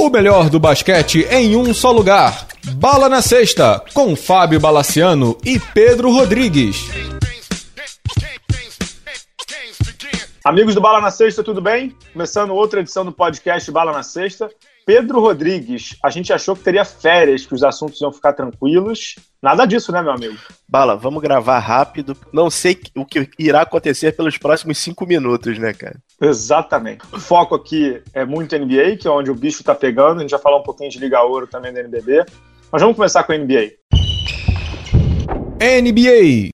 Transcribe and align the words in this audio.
O 0.00 0.08
melhor 0.08 0.48
do 0.48 0.58
basquete 0.58 1.26
em 1.30 1.54
um 1.54 1.74
só 1.74 1.92
lugar. 1.92 2.46
Bala 2.72 3.06
na 3.06 3.20
Sexta, 3.20 3.84
com 3.92 4.16
Fábio 4.16 4.58
Balaciano 4.58 5.36
e 5.44 5.60
Pedro 5.60 6.10
Rodrigues. 6.10 6.88
Amigos 10.42 10.74
do 10.74 10.80
Bala 10.80 11.02
na 11.02 11.10
Sexta, 11.10 11.44
tudo 11.44 11.60
bem? 11.60 11.94
Começando 12.14 12.54
outra 12.54 12.80
edição 12.80 13.04
do 13.04 13.12
podcast 13.12 13.70
Bala 13.70 13.92
na 13.92 14.02
Sexta. 14.02 14.50
Pedro 14.90 15.20
Rodrigues, 15.20 15.96
a 16.02 16.10
gente 16.10 16.32
achou 16.32 16.56
que 16.56 16.64
teria 16.64 16.84
férias, 16.84 17.46
que 17.46 17.54
os 17.54 17.62
assuntos 17.62 18.00
iam 18.00 18.12
ficar 18.12 18.32
tranquilos. 18.32 19.14
Nada 19.40 19.64
disso, 19.64 19.92
né, 19.92 20.02
meu 20.02 20.10
amigo? 20.10 20.36
Bala, 20.68 20.96
vamos 20.96 21.22
gravar 21.22 21.60
rápido. 21.60 22.16
Não 22.32 22.50
sei 22.50 22.76
o 22.96 23.06
que 23.06 23.30
irá 23.38 23.60
acontecer 23.60 24.16
pelos 24.16 24.36
próximos 24.36 24.78
cinco 24.78 25.06
minutos, 25.06 25.56
né, 25.60 25.72
cara? 25.72 25.94
Exatamente. 26.20 27.02
O 27.12 27.20
foco 27.20 27.54
aqui 27.54 28.02
é 28.12 28.24
muito 28.24 28.58
NBA, 28.58 28.96
que 28.96 29.06
é 29.06 29.10
onde 29.12 29.30
o 29.30 29.34
bicho 29.36 29.62
tá 29.62 29.76
pegando. 29.76 30.18
A 30.18 30.22
gente 30.22 30.32
vai 30.32 30.40
falar 30.40 30.58
um 30.58 30.64
pouquinho 30.64 30.90
de 30.90 30.98
Liga 30.98 31.22
Ouro 31.22 31.46
também 31.46 31.72
da 31.72 31.78
NBB. 31.78 32.24
Mas 32.72 32.82
vamos 32.82 32.96
começar 32.96 33.22
com 33.22 33.30
a 33.30 33.38
NBA. 33.38 33.70
NBA. 35.60 36.50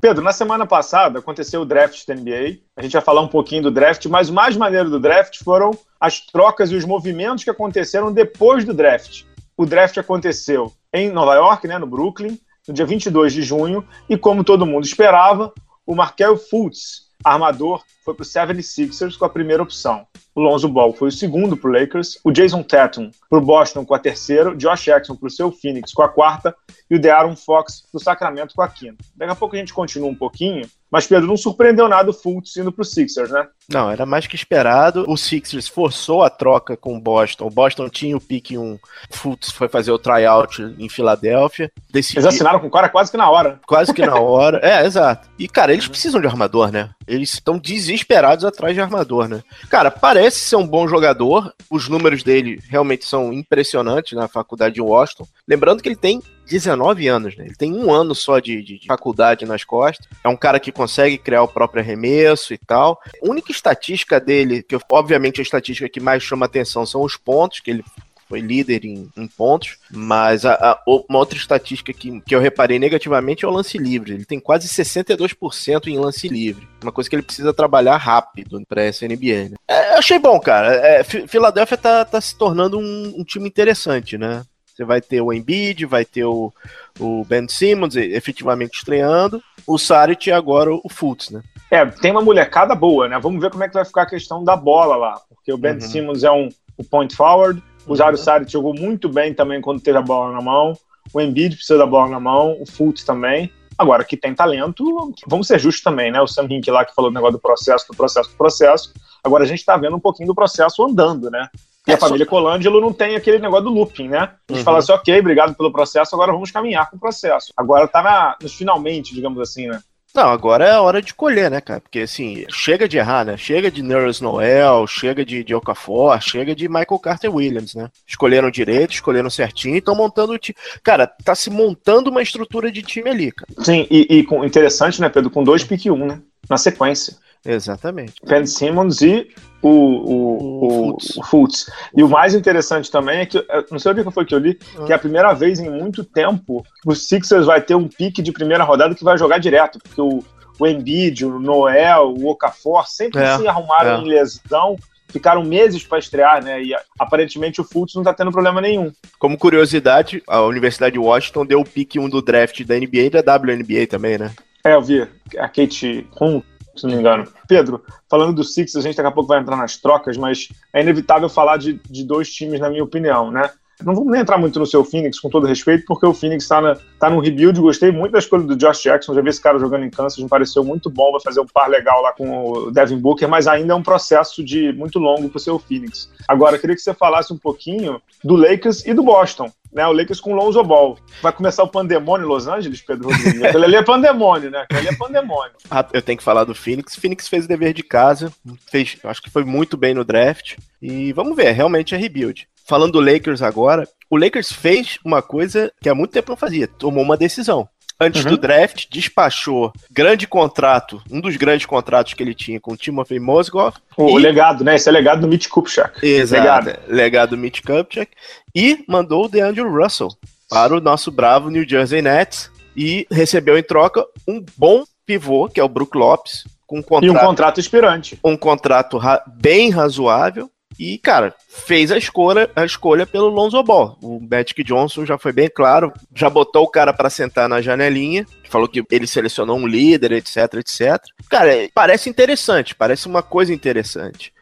Pedro, 0.00 0.24
na 0.24 0.32
semana 0.32 0.66
passada 0.66 1.18
aconteceu 1.18 1.60
o 1.60 1.66
draft 1.66 2.06
da 2.06 2.14
NBA. 2.14 2.60
A 2.74 2.82
gente 2.82 2.92
vai 2.92 3.02
falar 3.02 3.20
um 3.20 3.28
pouquinho 3.28 3.64
do 3.64 3.70
draft, 3.70 4.06
mas 4.06 4.30
o 4.30 4.32
mais 4.32 4.56
maneiro 4.56 4.88
do 4.88 4.98
draft 4.98 5.44
foram 5.44 5.72
as 6.00 6.20
trocas 6.20 6.70
e 6.70 6.74
os 6.74 6.86
movimentos 6.86 7.44
que 7.44 7.50
aconteceram 7.50 8.10
depois 8.10 8.64
do 8.64 8.72
draft. 8.72 9.24
O 9.54 9.66
draft 9.66 9.98
aconteceu 9.98 10.72
em 10.90 11.10
Nova 11.10 11.34
York, 11.34 11.68
né, 11.68 11.76
no 11.76 11.86
Brooklyn, 11.86 12.38
no 12.66 12.72
dia 12.72 12.86
22 12.86 13.34
de 13.34 13.42
junho, 13.42 13.86
e 14.08 14.16
como 14.16 14.42
todo 14.42 14.64
mundo 14.64 14.84
esperava, 14.84 15.52
o 15.86 15.94
Markel 15.94 16.38
Fultz, 16.38 17.09
armador, 17.24 17.82
foi 18.04 18.14
para 18.14 18.22
o 18.22 18.26
76ers 18.26 19.16
com 19.16 19.24
a 19.24 19.28
primeira 19.28 19.62
opção. 19.62 20.06
O 20.34 20.40
Lonzo 20.40 20.68
Ball 20.68 20.92
foi 20.92 21.08
o 21.08 21.12
segundo 21.12 21.56
para 21.56 21.68
o 21.68 21.72
Lakers, 21.72 22.18
o 22.24 22.30
Jason 22.30 22.62
Tatum 22.62 23.10
para 23.28 23.38
o 23.38 23.42
Boston 23.42 23.84
com 23.84 23.94
a 23.94 23.98
terceira, 23.98 24.54
Josh 24.54 24.84
Jackson 24.84 25.16
para 25.16 25.26
o 25.26 25.30
seu 25.30 25.50
Phoenix 25.50 25.92
com 25.92 26.02
a 26.02 26.08
quarta 26.08 26.54
e 26.88 26.96
o 26.96 27.00
De'Aaron 27.00 27.36
Fox 27.36 27.82
para 27.90 27.98
o 27.98 28.02
Sacramento 28.02 28.54
com 28.54 28.62
a 28.62 28.68
quinta. 28.68 29.04
Daqui 29.16 29.32
a 29.32 29.36
pouco 29.36 29.56
a 29.56 29.58
gente 29.58 29.74
continua 29.74 30.08
um 30.08 30.14
pouquinho, 30.14 30.68
mas 30.90 31.06
Pedro, 31.06 31.28
não 31.28 31.36
surpreendeu 31.36 31.88
nada 31.88 32.10
o 32.10 32.12
Fultz 32.12 32.56
indo 32.56 32.72
para 32.72 32.82
o 32.82 32.84
Sixers, 32.84 33.30
né? 33.30 33.46
Não, 33.68 33.90
era 33.90 34.04
mais 34.04 34.26
que 34.26 34.34
esperado. 34.34 35.04
O 35.08 35.16
Sixers 35.16 35.68
forçou 35.68 36.24
a 36.24 36.30
troca 36.30 36.76
com 36.76 36.96
o 36.96 37.00
Boston. 37.00 37.46
O 37.46 37.50
Boston 37.50 37.88
tinha 37.88 38.16
o 38.16 38.20
pique 38.20 38.58
1, 38.58 38.74
o 38.74 38.80
Fultz 39.10 39.52
foi 39.52 39.68
fazer 39.68 39.92
o 39.92 39.98
tryout 39.98 40.60
em 40.78 40.88
Filadélfia. 40.88 41.70
Decidi... 41.92 42.18
Eles 42.18 42.26
assinaram 42.26 42.58
com 42.58 42.66
o 42.66 42.70
cara 42.70 42.88
quase 42.88 43.10
que 43.10 43.16
na 43.16 43.30
hora. 43.30 43.60
Quase 43.66 43.94
que 43.94 44.04
na 44.04 44.18
hora. 44.18 44.58
é, 44.66 44.84
exato. 44.84 45.28
E, 45.38 45.46
cara, 45.46 45.72
eles 45.72 45.86
precisam 45.86 46.20
de 46.20 46.26
armador, 46.26 46.72
né? 46.72 46.90
Eles 47.10 47.34
estão 47.34 47.58
desesperados 47.58 48.44
atrás 48.44 48.74
de 48.74 48.80
armador, 48.80 49.28
né? 49.28 49.42
Cara, 49.68 49.90
parece 49.90 50.38
ser 50.40 50.56
um 50.56 50.66
bom 50.66 50.86
jogador. 50.86 51.52
Os 51.68 51.88
números 51.88 52.22
dele 52.22 52.60
realmente 52.68 53.04
são 53.04 53.32
impressionantes 53.32 54.12
na 54.12 54.28
faculdade 54.28 54.76
de 54.76 54.80
Washington. 54.80 55.26
Lembrando 55.46 55.82
que 55.82 55.88
ele 55.88 55.96
tem 55.96 56.22
19 56.46 57.06
anos, 57.06 57.36
né? 57.36 57.46
Ele 57.46 57.54
tem 57.54 57.72
um 57.72 57.92
ano 57.92 58.14
só 58.14 58.38
de, 58.38 58.62
de, 58.62 58.78
de, 58.78 58.86
faculdade 58.86 59.46
nas 59.46 59.64
costas. 59.64 60.06
É 60.22 60.28
um 60.28 60.36
cara 60.36 60.58
que 60.58 60.72
consegue 60.72 61.16
criar 61.16 61.42
o 61.42 61.48
próprio 61.48 61.82
arremesso 61.82 62.52
e 62.52 62.58
tal. 62.58 63.00
A 63.22 63.28
única 63.28 63.52
estatística 63.52 64.20
dele, 64.20 64.62
que 64.62 64.76
obviamente 64.90 65.40
a 65.40 65.42
estatística 65.42 65.88
que 65.88 66.00
mais 66.00 66.22
chama 66.22 66.46
atenção 66.46 66.84
são 66.84 67.02
os 67.02 67.16
pontos, 67.16 67.60
que 67.60 67.70
ele 67.70 67.84
foi 68.30 68.40
líder 68.40 68.84
em, 68.84 69.10
em 69.16 69.26
pontos, 69.26 69.76
mas 69.90 70.46
a, 70.46 70.54
a, 70.54 70.82
uma 70.86 71.18
outra 71.18 71.36
estatística 71.36 71.92
que, 71.92 72.20
que 72.20 72.32
eu 72.32 72.38
reparei 72.38 72.78
negativamente 72.78 73.44
é 73.44 73.48
o 73.48 73.50
lance 73.50 73.76
livre. 73.76 74.14
Ele 74.14 74.24
tem 74.24 74.38
quase 74.38 74.68
62% 74.68 75.88
em 75.88 75.98
lance 75.98 76.28
livre. 76.28 76.68
Uma 76.80 76.92
coisa 76.92 77.10
que 77.10 77.16
ele 77.16 77.24
precisa 77.24 77.52
trabalhar 77.52 77.96
rápido 77.96 78.62
para 78.68 78.84
essa 78.84 79.04
NBA. 79.04 79.50
Né? 79.50 79.56
É, 79.66 79.94
achei 79.94 80.16
bom, 80.16 80.38
cara. 80.38 80.72
É, 80.74 81.02
Filadélfia 81.02 81.76
tá, 81.76 82.04
tá 82.04 82.20
se 82.20 82.38
tornando 82.38 82.78
um, 82.78 83.14
um 83.18 83.24
time 83.24 83.48
interessante, 83.48 84.16
né? 84.16 84.44
Você 84.64 84.84
vai 84.84 85.00
ter 85.00 85.20
o 85.20 85.32
Embiid, 85.32 85.84
vai 85.84 86.04
ter 86.04 86.24
o, 86.24 86.52
o 87.00 87.24
Ben 87.24 87.48
Simmons 87.48 87.96
efetivamente 87.96 88.78
estreando, 88.78 89.42
o 89.66 89.76
Saric 89.76 90.28
e 90.28 90.32
agora 90.32 90.72
o 90.72 90.88
Fultz, 90.88 91.30
né? 91.30 91.42
É, 91.68 91.84
tem 91.84 92.12
uma 92.12 92.22
molecada 92.22 92.76
boa, 92.76 93.08
né? 93.08 93.18
Vamos 93.18 93.40
ver 93.40 93.50
como 93.50 93.64
é 93.64 93.68
que 93.68 93.74
vai 93.74 93.84
ficar 93.84 94.02
a 94.02 94.08
questão 94.08 94.44
da 94.44 94.56
bola 94.56 94.94
lá, 94.94 95.20
porque 95.28 95.52
o 95.52 95.58
Ben 95.58 95.74
uhum. 95.74 95.80
Simmons 95.80 96.22
é 96.22 96.30
um, 96.30 96.48
um 96.78 96.84
point 96.84 97.14
forward, 97.14 97.60
o 97.94 98.10
uhum. 98.10 98.16
Saric 98.16 98.52
jogou 98.52 98.74
muito 98.74 99.08
bem 99.08 99.34
também 99.34 99.60
quando 99.60 99.80
teve 99.80 99.98
a 99.98 100.02
bola 100.02 100.32
na 100.32 100.40
mão, 100.40 100.76
o 101.12 101.20
Embiid 101.20 101.56
precisa 101.56 101.78
da 101.78 101.86
bola 101.86 102.08
na 102.08 102.20
mão, 102.20 102.56
o 102.60 102.66
Fultz 102.66 103.04
também. 103.04 103.50
Agora, 103.76 104.04
que 104.04 104.16
tem 104.16 104.34
talento, 104.34 104.84
vamos 105.26 105.46
ser 105.46 105.58
justos 105.58 105.82
também, 105.82 106.12
né? 106.12 106.20
O 106.20 106.26
Sam 106.26 106.46
Hink 106.50 106.70
lá 106.70 106.84
que 106.84 106.94
falou 106.94 107.10
do 107.10 107.14
negócio 107.14 107.38
do 107.38 107.40
processo, 107.40 107.86
do 107.88 107.96
processo, 107.96 108.28
do 108.28 108.36
processo. 108.36 108.92
Agora 109.24 109.42
a 109.42 109.46
gente 109.46 109.64
tá 109.64 109.76
vendo 109.76 109.96
um 109.96 110.00
pouquinho 110.00 110.26
do 110.26 110.34
processo 110.34 110.84
andando, 110.84 111.30
né? 111.30 111.48
E 111.88 111.92
a 111.92 111.96
família 111.96 112.26
Colangelo 112.26 112.80
não 112.80 112.92
tem 112.92 113.16
aquele 113.16 113.38
negócio 113.38 113.64
do 113.64 113.70
looping, 113.70 114.08
né? 114.08 114.18
A 114.18 114.52
gente 114.52 114.58
uhum. 114.58 114.64
fala 114.64 114.78
assim, 114.78 114.92
ok, 114.92 115.18
obrigado 115.18 115.54
pelo 115.54 115.72
processo, 115.72 116.14
agora 116.14 116.30
vamos 116.30 116.50
caminhar 116.50 116.90
com 116.90 116.96
o 116.96 117.00
processo. 117.00 117.52
Agora 117.56 117.88
tá 117.88 118.02
na, 118.02 118.36
nos 118.42 118.52
finalmente, 118.52 119.14
digamos 119.14 119.40
assim, 119.40 119.66
né? 119.66 119.80
Não, 120.14 120.28
agora 120.28 120.64
é 120.64 120.72
a 120.72 120.80
hora 120.80 121.00
de 121.00 121.14
colher, 121.14 121.50
né, 121.50 121.60
cara? 121.60 121.80
Porque 121.80 122.00
assim, 122.00 122.44
chega 122.50 122.88
de 122.88 122.98
errar, 122.98 123.24
né? 123.24 123.36
Chega 123.36 123.70
de 123.70 123.82
Nerys 123.82 124.20
Noel, 124.20 124.86
chega 124.86 125.24
de, 125.24 125.44
de 125.44 125.54
Okafor, 125.54 126.20
chega 126.20 126.54
de 126.54 126.68
Michael 126.68 126.98
Carter 126.98 127.34
Williams, 127.34 127.74
né? 127.74 127.88
Escolheram 128.06 128.50
direito, 128.50 128.92
escolheram 128.92 129.30
certinho 129.30 129.76
estão 129.76 129.94
montando 129.94 130.32
o 130.32 130.38
time. 130.38 130.56
Cara, 130.82 131.06
tá 131.06 131.34
se 131.34 131.50
montando 131.50 132.10
uma 132.10 132.22
estrutura 132.22 132.70
de 132.72 132.82
time 132.82 133.08
ali, 133.08 133.32
cara. 133.32 133.50
Sim, 133.62 133.86
e, 133.90 134.18
e 134.18 134.24
com, 134.24 134.44
interessante, 134.44 135.00
né, 135.00 135.08
Pedro? 135.08 135.30
Com 135.30 135.44
dois 135.44 135.64
pique 135.64 135.90
um, 135.90 136.06
né? 136.06 136.20
Na 136.48 136.56
sequência. 136.56 137.16
Exatamente. 137.44 138.14
Ben 138.26 138.46
Simmons 138.46 139.00
e 139.00 139.28
o, 139.62 139.68
o, 139.68 140.90
o, 140.92 140.96
o 140.96 141.24
Fultz. 141.24 141.70
E 141.96 142.02
o 142.02 142.08
mais 142.08 142.34
interessante 142.34 142.90
também 142.90 143.20
é 143.20 143.26
que, 143.26 143.44
não 143.70 143.78
sei 143.78 143.92
onde 143.92 144.10
foi 144.10 144.24
que 144.24 144.34
eu 144.34 144.38
li, 144.38 144.58
ah. 144.78 144.84
que 144.84 144.92
é 144.92 144.94
a 144.94 144.98
primeira 144.98 145.32
vez 145.32 145.58
em 145.58 145.70
muito 145.70 146.04
tempo 146.04 146.62
que 146.82 146.88
o 146.90 146.94
Sixers 146.94 147.46
vai 147.46 147.60
ter 147.60 147.74
um 147.74 147.88
pique 147.88 148.22
de 148.22 148.32
primeira 148.32 148.64
rodada 148.64 148.94
que 148.94 149.04
vai 149.04 149.16
jogar 149.16 149.38
direto, 149.38 149.78
porque 149.78 150.00
o, 150.00 150.22
o 150.58 150.66
Embiid, 150.66 151.24
o 151.24 151.38
Noel, 151.38 152.14
o 152.16 152.28
Okafor 152.28 152.86
sempre 152.86 153.22
é, 153.22 153.38
se 153.38 153.46
arrumaram 153.46 153.96
é. 153.96 154.00
em 154.00 154.08
lesão 154.08 154.76
ficaram 155.10 155.42
meses 155.42 155.84
para 155.84 155.98
estrear, 155.98 156.42
né? 156.42 156.62
E 156.62 156.72
aparentemente 156.98 157.60
o 157.60 157.64
Fultz 157.64 157.94
não 157.94 158.02
tá 158.04 158.14
tendo 158.14 158.30
problema 158.30 158.60
nenhum. 158.60 158.92
Como 159.18 159.36
curiosidade, 159.36 160.22
a 160.26 160.40
Universidade 160.42 160.92
de 160.92 160.98
Washington 160.98 161.44
deu 161.44 161.60
o 161.60 161.64
pique 161.64 161.98
1 161.98 162.08
do 162.08 162.22
draft 162.22 162.64
da 162.64 162.76
NBA 162.76 163.00
e 163.00 163.10
da 163.10 163.36
WNBA 163.36 163.86
também, 163.88 164.16
né? 164.16 164.30
É, 164.64 164.74
eu 164.74 164.82
vi. 164.82 165.02
A 165.38 165.48
Kate 165.48 166.06
Hum, 166.20 166.42
se 166.76 166.86
não 166.86 166.94
me 166.94 167.00
engano. 167.00 167.26
Pedro, 167.48 167.82
falando 168.08 168.34
do 168.34 168.44
Six, 168.44 168.76
a 168.76 168.80
gente 168.80 168.96
daqui 168.96 169.08
a 169.08 169.12
pouco 169.12 169.28
vai 169.28 169.40
entrar 169.40 169.56
nas 169.56 169.76
trocas, 169.76 170.16
mas 170.16 170.48
é 170.72 170.80
inevitável 170.80 171.28
falar 171.28 171.56
de, 171.56 171.80
de 171.88 172.04
dois 172.04 172.32
times, 172.32 172.60
na 172.60 172.70
minha 172.70 172.84
opinião, 172.84 173.30
né? 173.30 173.50
Não 173.84 173.94
vamos 173.94 174.12
nem 174.12 174.20
entrar 174.20 174.36
muito 174.36 174.58
no 174.58 174.66
seu 174.66 174.84
Phoenix, 174.84 175.18
com 175.18 175.30
todo 175.30 175.46
respeito, 175.46 175.84
porque 175.86 176.06
o 176.06 176.12
Phoenix 176.12 176.44
está 176.44 176.76
tá 176.98 177.08
no 177.08 177.18
rebuild. 177.18 177.58
Gostei 177.60 177.90
muito 177.90 178.12
da 178.12 178.18
escolha 178.18 178.42
do 178.42 178.54
Josh 178.54 178.82
Jackson. 178.82 179.14
Já 179.14 179.22
vi 179.22 179.30
esse 179.30 179.40
cara 179.40 179.58
jogando 179.58 179.84
em 179.84 179.90
Kansas, 179.90 180.18
me 180.18 180.28
pareceu 180.28 180.62
muito 180.62 180.90
bom. 180.90 181.12
Vai 181.12 181.20
fazer 181.22 181.40
um 181.40 181.46
par 181.46 181.68
legal 181.68 182.02
lá 182.02 182.12
com 182.12 182.50
o 182.50 182.70
Devin 182.70 182.98
Booker, 182.98 183.26
mas 183.26 183.46
ainda 183.46 183.72
é 183.72 183.76
um 183.76 183.82
processo 183.82 184.44
de 184.44 184.72
muito 184.74 184.98
longo 184.98 185.28
para 185.30 185.38
o 185.38 185.40
seu 185.40 185.58
Phoenix. 185.58 186.10
Agora, 186.28 186.58
queria 186.58 186.76
que 186.76 186.82
você 186.82 186.92
falasse 186.92 187.32
um 187.32 187.38
pouquinho 187.38 188.00
do 188.22 188.36
Lakers 188.36 188.84
e 188.84 188.92
do 188.92 189.02
Boston 189.02 189.50
né? 189.72 189.86
O 189.86 189.92
Lakers 189.92 190.20
com 190.20 190.34
Lonzo 190.34 190.62
Ball. 190.62 190.98
Vai 191.22 191.32
começar 191.32 191.62
o 191.62 191.68
pandemônio 191.68 192.24
em 192.24 192.28
Los 192.28 192.46
Angeles, 192.46 192.80
Pedro 192.80 193.08
Rodrigues? 193.08 193.42
Aquele 193.42 193.64
ali 193.64 193.76
é 193.76 193.82
pandemônio, 193.82 194.50
né? 194.50 194.60
Aquele 194.60 194.80
ali 194.80 194.88
é 194.88 194.96
pandemônio. 194.96 195.52
Ah, 195.72 195.86
eu 195.92 196.02
tenho 196.02 196.18
que 196.18 196.24
falar 196.24 196.42
do 196.42 196.54
Phoenix. 196.54 196.96
Phoenix 196.96 197.28
fez 197.28 197.44
o 197.44 197.48
dever 197.48 197.72
de 197.72 197.84
casa, 197.84 198.32
fez, 198.70 198.96
acho 199.04 199.22
que 199.22 199.30
foi 199.30 199.44
muito 199.44 199.76
bem 199.76 199.94
no 199.94 200.04
draft. 200.04 200.56
E 200.82 201.12
vamos 201.12 201.36
ver, 201.36 201.52
realmente 201.52 201.94
é 201.94 201.98
rebuild. 201.98 202.48
Falando 202.66 202.92
do 202.92 203.00
Lakers 203.00 203.40
agora, 203.40 203.86
o 204.10 204.16
Lakers 204.16 204.52
fez 204.52 204.98
uma 205.04 205.22
coisa 205.22 205.72
que 205.80 205.88
há 205.88 205.94
muito 205.94 206.10
tempo 206.10 206.30
não 206.30 206.36
fazia, 206.36 206.66
tomou 206.66 207.04
uma 207.04 207.16
decisão 207.16 207.68
antes 208.00 208.24
uhum. 208.24 208.30
do 208.30 208.38
draft, 208.38 208.86
despachou 208.90 209.72
grande 209.90 210.26
contrato, 210.26 211.02
um 211.10 211.20
dos 211.20 211.36
grandes 211.36 211.66
contratos 211.66 212.14
que 212.14 212.22
ele 212.22 212.34
tinha 212.34 212.58
com 212.58 212.72
o 212.72 212.76
Timothy 212.76 213.20
Mozgov. 213.20 213.76
O 213.96 214.18
e... 214.18 214.22
legado, 214.22 214.64
né? 214.64 214.76
Esse 214.76 214.88
é 214.88 214.92
legado 214.92 215.20
do 215.20 215.28
Mitch 215.28 215.48
Kupchak. 215.48 216.04
Exato, 216.04 216.66
legado, 216.66 216.80
legado 216.88 217.30
do 217.30 217.38
Mitch 217.38 217.60
Kupchak. 217.60 218.10
E 218.54 218.84
mandou 218.88 219.26
o 219.26 219.28
DeAndre 219.28 219.62
Russell 219.62 220.08
para 220.48 220.74
o 220.74 220.80
nosso 220.80 221.10
bravo 221.10 221.50
New 221.50 221.68
Jersey 221.68 222.02
Nets 222.02 222.50
e 222.76 223.06
recebeu 223.10 223.58
em 223.58 223.62
troca 223.62 224.04
um 224.26 224.44
bom 224.56 224.84
pivô, 225.04 225.48
que 225.48 225.60
é 225.60 225.64
o 225.64 225.68
Brook 225.68 225.96
Lopes, 225.96 226.44
com 226.66 226.78
um 226.78 226.82
contrato, 226.82 227.04
e 227.04 227.10
um 227.10 227.18
contrato 227.18 227.60
expirante. 227.60 228.18
Um 228.24 228.36
contrato 228.36 228.96
ra 228.96 229.22
bem 229.26 229.70
razoável 229.70 230.50
e, 230.80 230.96
cara, 230.96 231.34
fez 231.46 231.92
a 231.92 231.98
escolha, 231.98 232.50
a 232.56 232.64
escolha 232.64 233.06
pelo 233.06 233.28
Lonzo 233.28 233.62
Ball. 233.62 233.98
O 234.02 234.18
Magic 234.18 234.64
Johnson 234.64 235.04
já 235.04 235.18
foi 235.18 235.30
bem 235.30 235.50
claro, 235.54 235.92
já 236.14 236.30
botou 236.30 236.64
o 236.64 236.70
cara 236.70 236.90
para 236.90 237.10
sentar 237.10 237.50
na 237.50 237.60
janelinha, 237.60 238.26
falou 238.48 238.66
que 238.66 238.82
ele 238.90 239.06
selecionou 239.06 239.58
um 239.58 239.66
líder, 239.66 240.12
etc, 240.12 240.54
etc. 240.54 240.98
Cara, 241.28 241.50
parece 241.74 242.08
interessante, 242.08 242.74
parece 242.74 243.06
uma 243.06 243.22
coisa 243.22 243.52
interessante. 243.52 244.32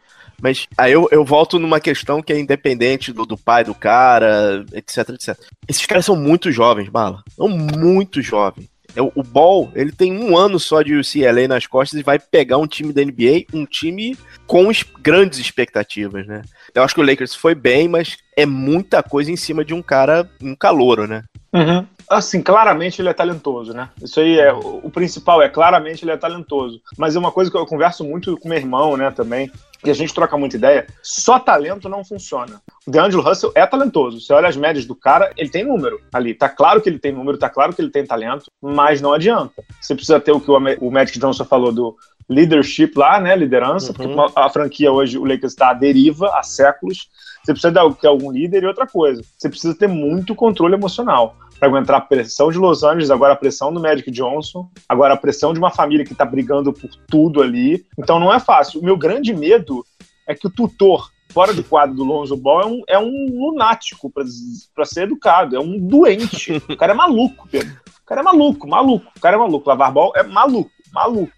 Mas 0.41 0.65
aí 0.77 0.93
eu, 0.93 1.09
eu 1.11 1.25
volto 1.25 1.59
numa 1.59 1.81
questão 1.81 2.21
que 2.21 2.31
é 2.31 2.39
independente 2.39 3.11
do, 3.11 3.25
do 3.25 3.37
pai 3.37 3.65
do 3.65 3.75
cara, 3.75 4.65
etc, 4.71 5.09
etc. 5.09 5.37
Esses 5.67 5.85
caras 5.85 6.05
são 6.05 6.15
muito 6.15 6.53
jovens, 6.53 6.87
Bala. 6.87 7.21
São 7.35 7.49
muito 7.49 8.21
jovens. 8.21 8.69
É, 8.95 9.01
o 9.01 9.23
Ball, 9.23 9.71
ele 9.75 9.91
tem 9.91 10.11
um 10.11 10.37
ano 10.37 10.59
só 10.59 10.81
de 10.81 10.95
UCLA 10.95 11.47
nas 11.47 11.67
costas 11.67 11.99
e 11.99 12.03
vai 12.03 12.19
pegar 12.19 12.57
um 12.57 12.67
time 12.67 12.91
da 12.91 13.03
NBA, 13.03 13.45
um 13.53 13.65
time 13.65 14.17
com 14.47 14.69
grandes 15.01 15.39
expectativas, 15.39 16.25
né? 16.25 16.41
Eu 16.73 16.83
acho 16.83 16.95
que 16.95 17.01
o 17.01 17.05
Lakers 17.05 17.35
foi 17.35 17.55
bem, 17.55 17.87
mas 17.87 18.17
é 18.35 18.45
muita 18.45 19.03
coisa 19.03 19.31
em 19.31 19.35
cima 19.35 19.63
de 19.63 19.73
um 19.73 19.81
cara, 19.81 20.29
um 20.41 20.55
calouro, 20.55 21.07
né? 21.07 21.23
Uhum. 21.53 21.85
Assim, 22.09 22.41
claramente 22.41 23.01
ele 23.01 23.09
é 23.09 23.13
talentoso, 23.13 23.71
né? 23.71 23.89
Isso 24.01 24.19
aí 24.19 24.39
é 24.39 24.51
o 24.51 24.89
principal, 24.89 25.41
é 25.43 25.47
claramente 25.47 26.03
ele 26.03 26.11
é 26.11 26.17
talentoso. 26.17 26.81
Mas 26.97 27.15
é 27.15 27.19
uma 27.19 27.31
coisa 27.31 27.51
que 27.51 27.57
eu 27.57 27.65
converso 27.67 28.03
muito 28.03 28.35
com 28.37 28.49
meu 28.49 28.57
irmão, 28.57 28.97
né, 28.97 29.11
também, 29.11 29.51
e 29.85 29.89
a 29.89 29.93
gente 29.93 30.13
troca 30.13 30.37
muita 30.37 30.57
ideia, 30.57 30.87
só 31.01 31.39
talento 31.39 31.87
não 31.87 32.03
funciona. 32.03 32.61
O 32.85 32.91
DeAngelo 32.91 33.23
Russell 33.23 33.51
é 33.55 33.65
talentoso. 33.65 34.19
Você 34.19 34.33
olha 34.33 34.49
as 34.49 34.57
médias 34.57 34.85
do 34.85 34.95
cara, 34.95 35.31
ele 35.37 35.49
tem 35.49 35.63
número 35.63 36.01
ali. 36.11 36.33
Tá 36.33 36.49
claro 36.49 36.81
que 36.81 36.89
ele 36.89 36.99
tem 36.99 37.13
número, 37.13 37.37
tá 37.37 37.49
claro 37.49 37.73
que 37.73 37.81
ele 37.81 37.91
tem 37.91 38.05
talento, 38.05 38.51
mas 38.61 39.01
não 39.01 39.13
adianta. 39.13 39.63
Você 39.79 39.95
precisa 39.95 40.19
ter 40.19 40.31
o 40.31 40.39
que 40.39 40.51
o 40.51 40.91
Magic 40.91 41.17
Johnson 41.17 41.45
falou 41.45 41.71
do 41.71 41.95
leadership 42.27 42.91
lá, 42.95 43.19
né? 43.19 43.35
Liderança, 43.35 43.91
uhum. 43.91 44.15
porque 44.15 44.33
a 44.35 44.49
franquia 44.49 44.91
hoje, 44.91 45.17
o 45.17 45.23
Lakers 45.23 45.53
está 45.53 45.69
à 45.69 45.73
deriva 45.73 46.29
há 46.37 46.43
séculos. 46.43 47.09
Você 47.43 47.53
precisa 47.53 47.71
ter 47.71 48.07
algum 48.07 48.31
líder 48.31 48.63
e 48.63 48.67
outra 48.67 48.85
coisa. 48.85 49.21
Você 49.37 49.47
precisa 49.47 49.73
ter 49.73 49.87
muito 49.87 50.35
controle 50.35 50.73
emocional 50.73 51.35
para 51.59 51.67
aguentar 51.67 51.97
a 51.97 52.01
pressão 52.01 52.49
de 52.49 52.57
Los 52.57 52.83
Angeles, 52.83 53.11
agora 53.11 53.33
a 53.33 53.35
pressão 53.35 53.73
do 53.73 53.79
Magic 53.79 54.09
Johnson, 54.09 54.69
agora 54.87 55.13
a 55.13 55.17
pressão 55.17 55.53
de 55.53 55.59
uma 55.59 55.69
família 55.69 56.05
que 56.05 56.13
está 56.13 56.23
brigando 56.23 56.71
por 56.71 56.89
tudo 57.07 57.41
ali. 57.41 57.85
Então 57.97 58.19
não 58.19 58.33
é 58.33 58.39
fácil. 58.39 58.79
O 58.79 58.83
meu 58.83 58.97
grande 58.97 59.33
medo 59.33 59.85
é 60.25 60.33
que 60.33 60.47
o 60.47 60.49
tutor 60.49 61.11
fora 61.31 61.53
do 61.53 61.63
quadro 61.63 61.95
do 61.95 62.03
Lonzo 62.03 62.35
Ball 62.35 62.61
é 62.61 62.65
um, 62.65 62.81
é 62.87 62.99
um 62.99 63.27
lunático 63.31 64.11
para 64.11 64.85
ser 64.85 65.03
educado, 65.03 65.55
é 65.55 65.59
um 65.59 65.77
doente. 65.77 66.61
O 66.69 66.77
cara 66.77 66.93
é 66.93 66.95
maluco, 66.95 67.47
Pedro. 67.49 67.75
O 68.01 68.05
cara 68.05 68.21
é 68.21 68.23
maluco, 68.23 68.67
maluco. 68.67 69.11
O 69.15 69.19
cara 69.19 69.35
é 69.35 69.39
maluco. 69.39 69.69
Lavar 69.69 69.91
ball 69.91 70.13
é 70.15 70.23
maluco, 70.23 70.71
maluco. 70.91 71.33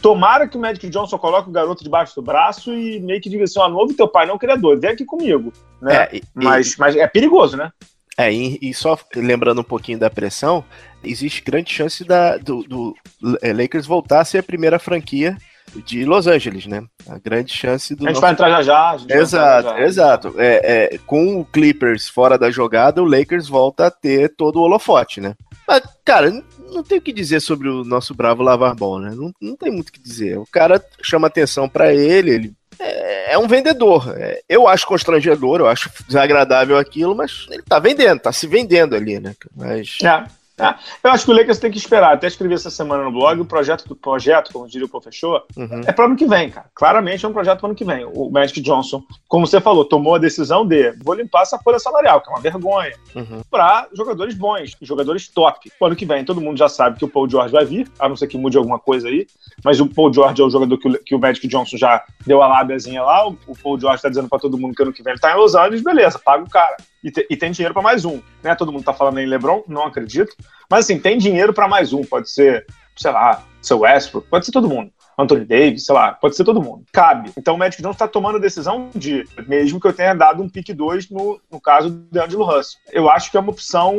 Tomara 0.00 0.46
que 0.48 0.56
o 0.56 0.60
Magic 0.60 0.88
Johnson 0.88 1.18
coloque 1.18 1.48
o 1.48 1.52
garoto 1.52 1.82
debaixo 1.82 2.14
do 2.14 2.22
braço 2.22 2.72
e 2.72 3.00
meio 3.00 3.20
que 3.20 3.30
diga 3.30 3.44
assim: 3.44 3.58
ó, 3.58 3.68
novo 3.68 3.94
teu 3.94 4.08
pai 4.08 4.26
não 4.26 4.38
criador, 4.38 4.78
vem 4.78 4.90
aqui 4.90 5.04
comigo. 5.04 5.52
Né? 5.80 5.96
É, 5.96 6.16
e, 6.16 6.22
mas, 6.34 6.76
mas 6.76 6.96
é 6.96 7.06
perigoso, 7.06 7.56
né? 7.56 7.70
É, 8.18 8.32
e, 8.32 8.58
e, 8.62 8.72
só 8.72 8.98
lembrando 9.14 9.60
um 9.60 9.64
pouquinho 9.64 9.98
da 9.98 10.08
pressão, 10.08 10.64
existe 11.04 11.42
grande 11.42 11.70
chance 11.70 12.02
da, 12.02 12.38
do, 12.38 12.62
do 12.62 12.96
é, 13.42 13.52
Lakers 13.52 13.86
voltar 13.86 14.20
a 14.20 14.24
ser 14.24 14.38
a 14.38 14.42
primeira 14.42 14.78
franquia 14.78 15.36
de 15.84 16.04
Los 16.04 16.26
Angeles, 16.26 16.66
né? 16.66 16.82
A 17.08 17.18
grande 17.18 17.52
chance 17.52 17.94
do. 17.94 18.04
A 18.04 18.08
gente 18.08 18.14
nosso... 18.14 18.20
vai 18.20 18.32
entrar 18.32 18.62
já 18.62 18.96
já. 18.96 19.16
exato, 19.16 19.68
já. 19.68 19.80
exato. 19.80 20.34
É, 20.38 20.94
é, 20.94 20.98
com 20.98 21.40
o 21.40 21.44
Clippers 21.44 22.08
fora 22.08 22.38
da 22.38 22.50
jogada, 22.50 23.02
o 23.02 23.06
Lakers 23.06 23.48
volta 23.48 23.86
a 23.86 23.90
ter 23.90 24.34
todo 24.34 24.56
o 24.56 24.62
holofote, 24.62 25.20
né? 25.20 25.34
Mas, 25.68 25.82
cara, 26.04 26.30
não 26.72 26.82
tem 26.82 26.98
o 26.98 27.02
que 27.02 27.12
dizer 27.12 27.40
sobre 27.40 27.68
o 27.68 27.84
nosso 27.84 28.14
bravo 28.14 28.42
lavar 28.42 28.74
bom, 28.74 28.98
né? 28.98 29.14
Não, 29.14 29.32
não 29.40 29.56
tem 29.56 29.70
muito 29.70 29.90
o 29.90 29.92
que 29.92 30.00
dizer. 30.00 30.38
O 30.38 30.46
cara 30.46 30.82
chama 31.02 31.26
atenção 31.26 31.68
para 31.68 31.92
ele, 31.92 32.30
ele 32.30 32.54
é, 32.78 33.34
é, 33.34 33.38
um 33.38 33.46
vendedor. 33.46 34.14
É, 34.16 34.42
eu 34.48 34.66
acho 34.68 34.86
constrangedor, 34.86 35.60
eu 35.60 35.68
acho 35.68 35.90
desagradável 36.06 36.78
aquilo, 36.78 37.14
mas 37.14 37.46
ele 37.50 37.62
tá 37.62 37.78
vendendo, 37.78 38.20
tá 38.20 38.32
se 38.32 38.46
vendendo 38.46 38.94
ali, 38.94 39.18
né? 39.18 39.34
Mas. 39.54 39.98
É. 40.02 40.24
É, 40.58 40.74
eu 41.04 41.10
acho 41.10 41.24
que 41.26 41.30
o 41.30 41.34
Lakers 41.34 41.58
tem 41.58 41.70
que 41.70 41.78
esperar. 41.78 42.14
Até 42.14 42.26
escrevi 42.26 42.54
essa 42.54 42.70
semana 42.70 43.04
no 43.04 43.12
blog, 43.12 43.40
o 43.40 43.44
projeto 43.44 43.86
do 43.86 43.94
projeto, 43.94 44.52
como 44.52 44.66
diria 44.66 44.86
o 44.86 44.90
professor, 44.90 45.44
uhum. 45.56 45.82
é 45.86 45.92
para 45.92 46.06
ano 46.06 46.16
que 46.16 46.26
vem, 46.26 46.50
cara. 46.50 46.66
Claramente 46.74 47.24
é 47.24 47.28
um 47.28 47.32
projeto 47.32 47.60
para 47.60 47.68
ano 47.68 47.74
que 47.74 47.84
vem. 47.84 48.04
O 48.06 48.30
Magic 48.30 48.60
Johnson, 48.62 49.02
como 49.28 49.46
você 49.46 49.60
falou, 49.60 49.84
tomou 49.84 50.14
a 50.14 50.18
decisão 50.18 50.66
de 50.66 50.92
vou 51.04 51.14
limpar 51.14 51.42
essa 51.42 51.58
folha 51.58 51.78
salarial, 51.78 52.22
que 52.22 52.30
é 52.30 52.32
uma 52.32 52.40
vergonha, 52.40 52.92
uhum. 53.14 53.42
para 53.50 53.88
jogadores 53.92 54.34
bons, 54.34 54.76
jogadores 54.80 55.28
top. 55.28 55.70
O 55.78 55.86
ano 55.86 55.96
que 55.96 56.06
vem, 56.06 56.24
todo 56.24 56.40
mundo 56.40 56.56
já 56.56 56.68
sabe 56.68 56.98
que 56.98 57.04
o 57.04 57.08
Paul 57.08 57.28
George 57.28 57.52
vai 57.52 57.64
vir, 57.64 57.90
a 57.98 58.08
não 58.08 58.16
ser 58.16 58.26
que 58.26 58.38
mude 58.38 58.56
alguma 58.56 58.78
coisa 58.78 59.08
aí, 59.08 59.26
mas 59.62 59.78
o 59.78 59.86
Paul 59.86 60.12
George 60.12 60.40
é 60.40 60.44
o 60.44 60.50
jogador 60.50 60.78
que 60.78 60.88
o, 60.88 61.04
que 61.04 61.14
o 61.14 61.18
Magic 61.18 61.46
Johnson 61.46 61.76
já 61.76 62.02
deu 62.26 62.42
a 62.42 62.48
lábiazinha 62.48 63.02
lá. 63.02 63.28
O, 63.28 63.36
o 63.46 63.56
Paul 63.56 63.78
George 63.78 63.96
está 63.96 64.08
dizendo 64.08 64.28
para 64.28 64.38
todo 64.38 64.58
mundo 64.58 64.74
que 64.74 64.82
ano 64.82 64.92
que 64.92 65.02
vem 65.02 65.12
ele 65.12 65.20
tá 65.20 65.32
em 65.32 65.36
Los 65.36 65.54
Angeles, 65.54 65.82
beleza, 65.82 66.18
paga 66.18 66.42
o 66.42 66.50
cara 66.50 66.76
e, 67.06 67.10
te, 67.12 67.24
e 67.30 67.36
tem 67.36 67.52
dinheiro 67.52 67.72
para 67.72 67.84
mais 67.84 68.04
um. 68.04 68.20
Né? 68.42 68.52
Todo 68.56 68.72
mundo 68.72 68.80
está 68.80 68.92
falando 68.92 69.18
em 69.20 69.26
LeBron, 69.26 69.62
não 69.68 69.84
acredito. 69.84 70.34
Mas 70.68 70.84
assim, 70.84 70.98
tem 70.98 71.16
dinheiro 71.16 71.54
para 71.54 71.68
mais 71.68 71.92
um. 71.92 72.02
Pode 72.02 72.28
ser, 72.28 72.66
sei 72.96 73.12
lá, 73.12 73.44
seu 73.62 73.80
Westbrook, 73.80 74.28
pode 74.28 74.44
ser 74.44 74.50
todo 74.50 74.68
mundo. 74.68 74.90
Anthony 75.16 75.44
Davis, 75.44 75.86
sei 75.86 75.94
lá, 75.94 76.12
pode 76.12 76.34
ser 76.34 76.42
todo 76.42 76.60
mundo. 76.60 76.84
Cabe. 76.92 77.30
Então 77.38 77.54
o 77.54 77.58
Magic 77.58 77.80
não 77.80 77.92
está 77.92 78.08
tomando 78.08 78.36
a 78.36 78.40
decisão 78.40 78.90
de, 78.92 79.24
mesmo 79.46 79.80
que 79.80 79.86
eu 79.86 79.92
tenha 79.92 80.14
dado 80.14 80.42
um 80.42 80.48
pick 80.48 80.74
2 80.74 81.08
no, 81.10 81.40
no 81.50 81.60
caso 81.60 81.90
do 81.90 82.20
Angelo 82.20 82.44
Russell. 82.44 82.80
Eu 82.92 83.08
acho 83.08 83.30
que 83.30 83.36
é 83.36 83.40
uma 83.40 83.50
opção 83.52 83.94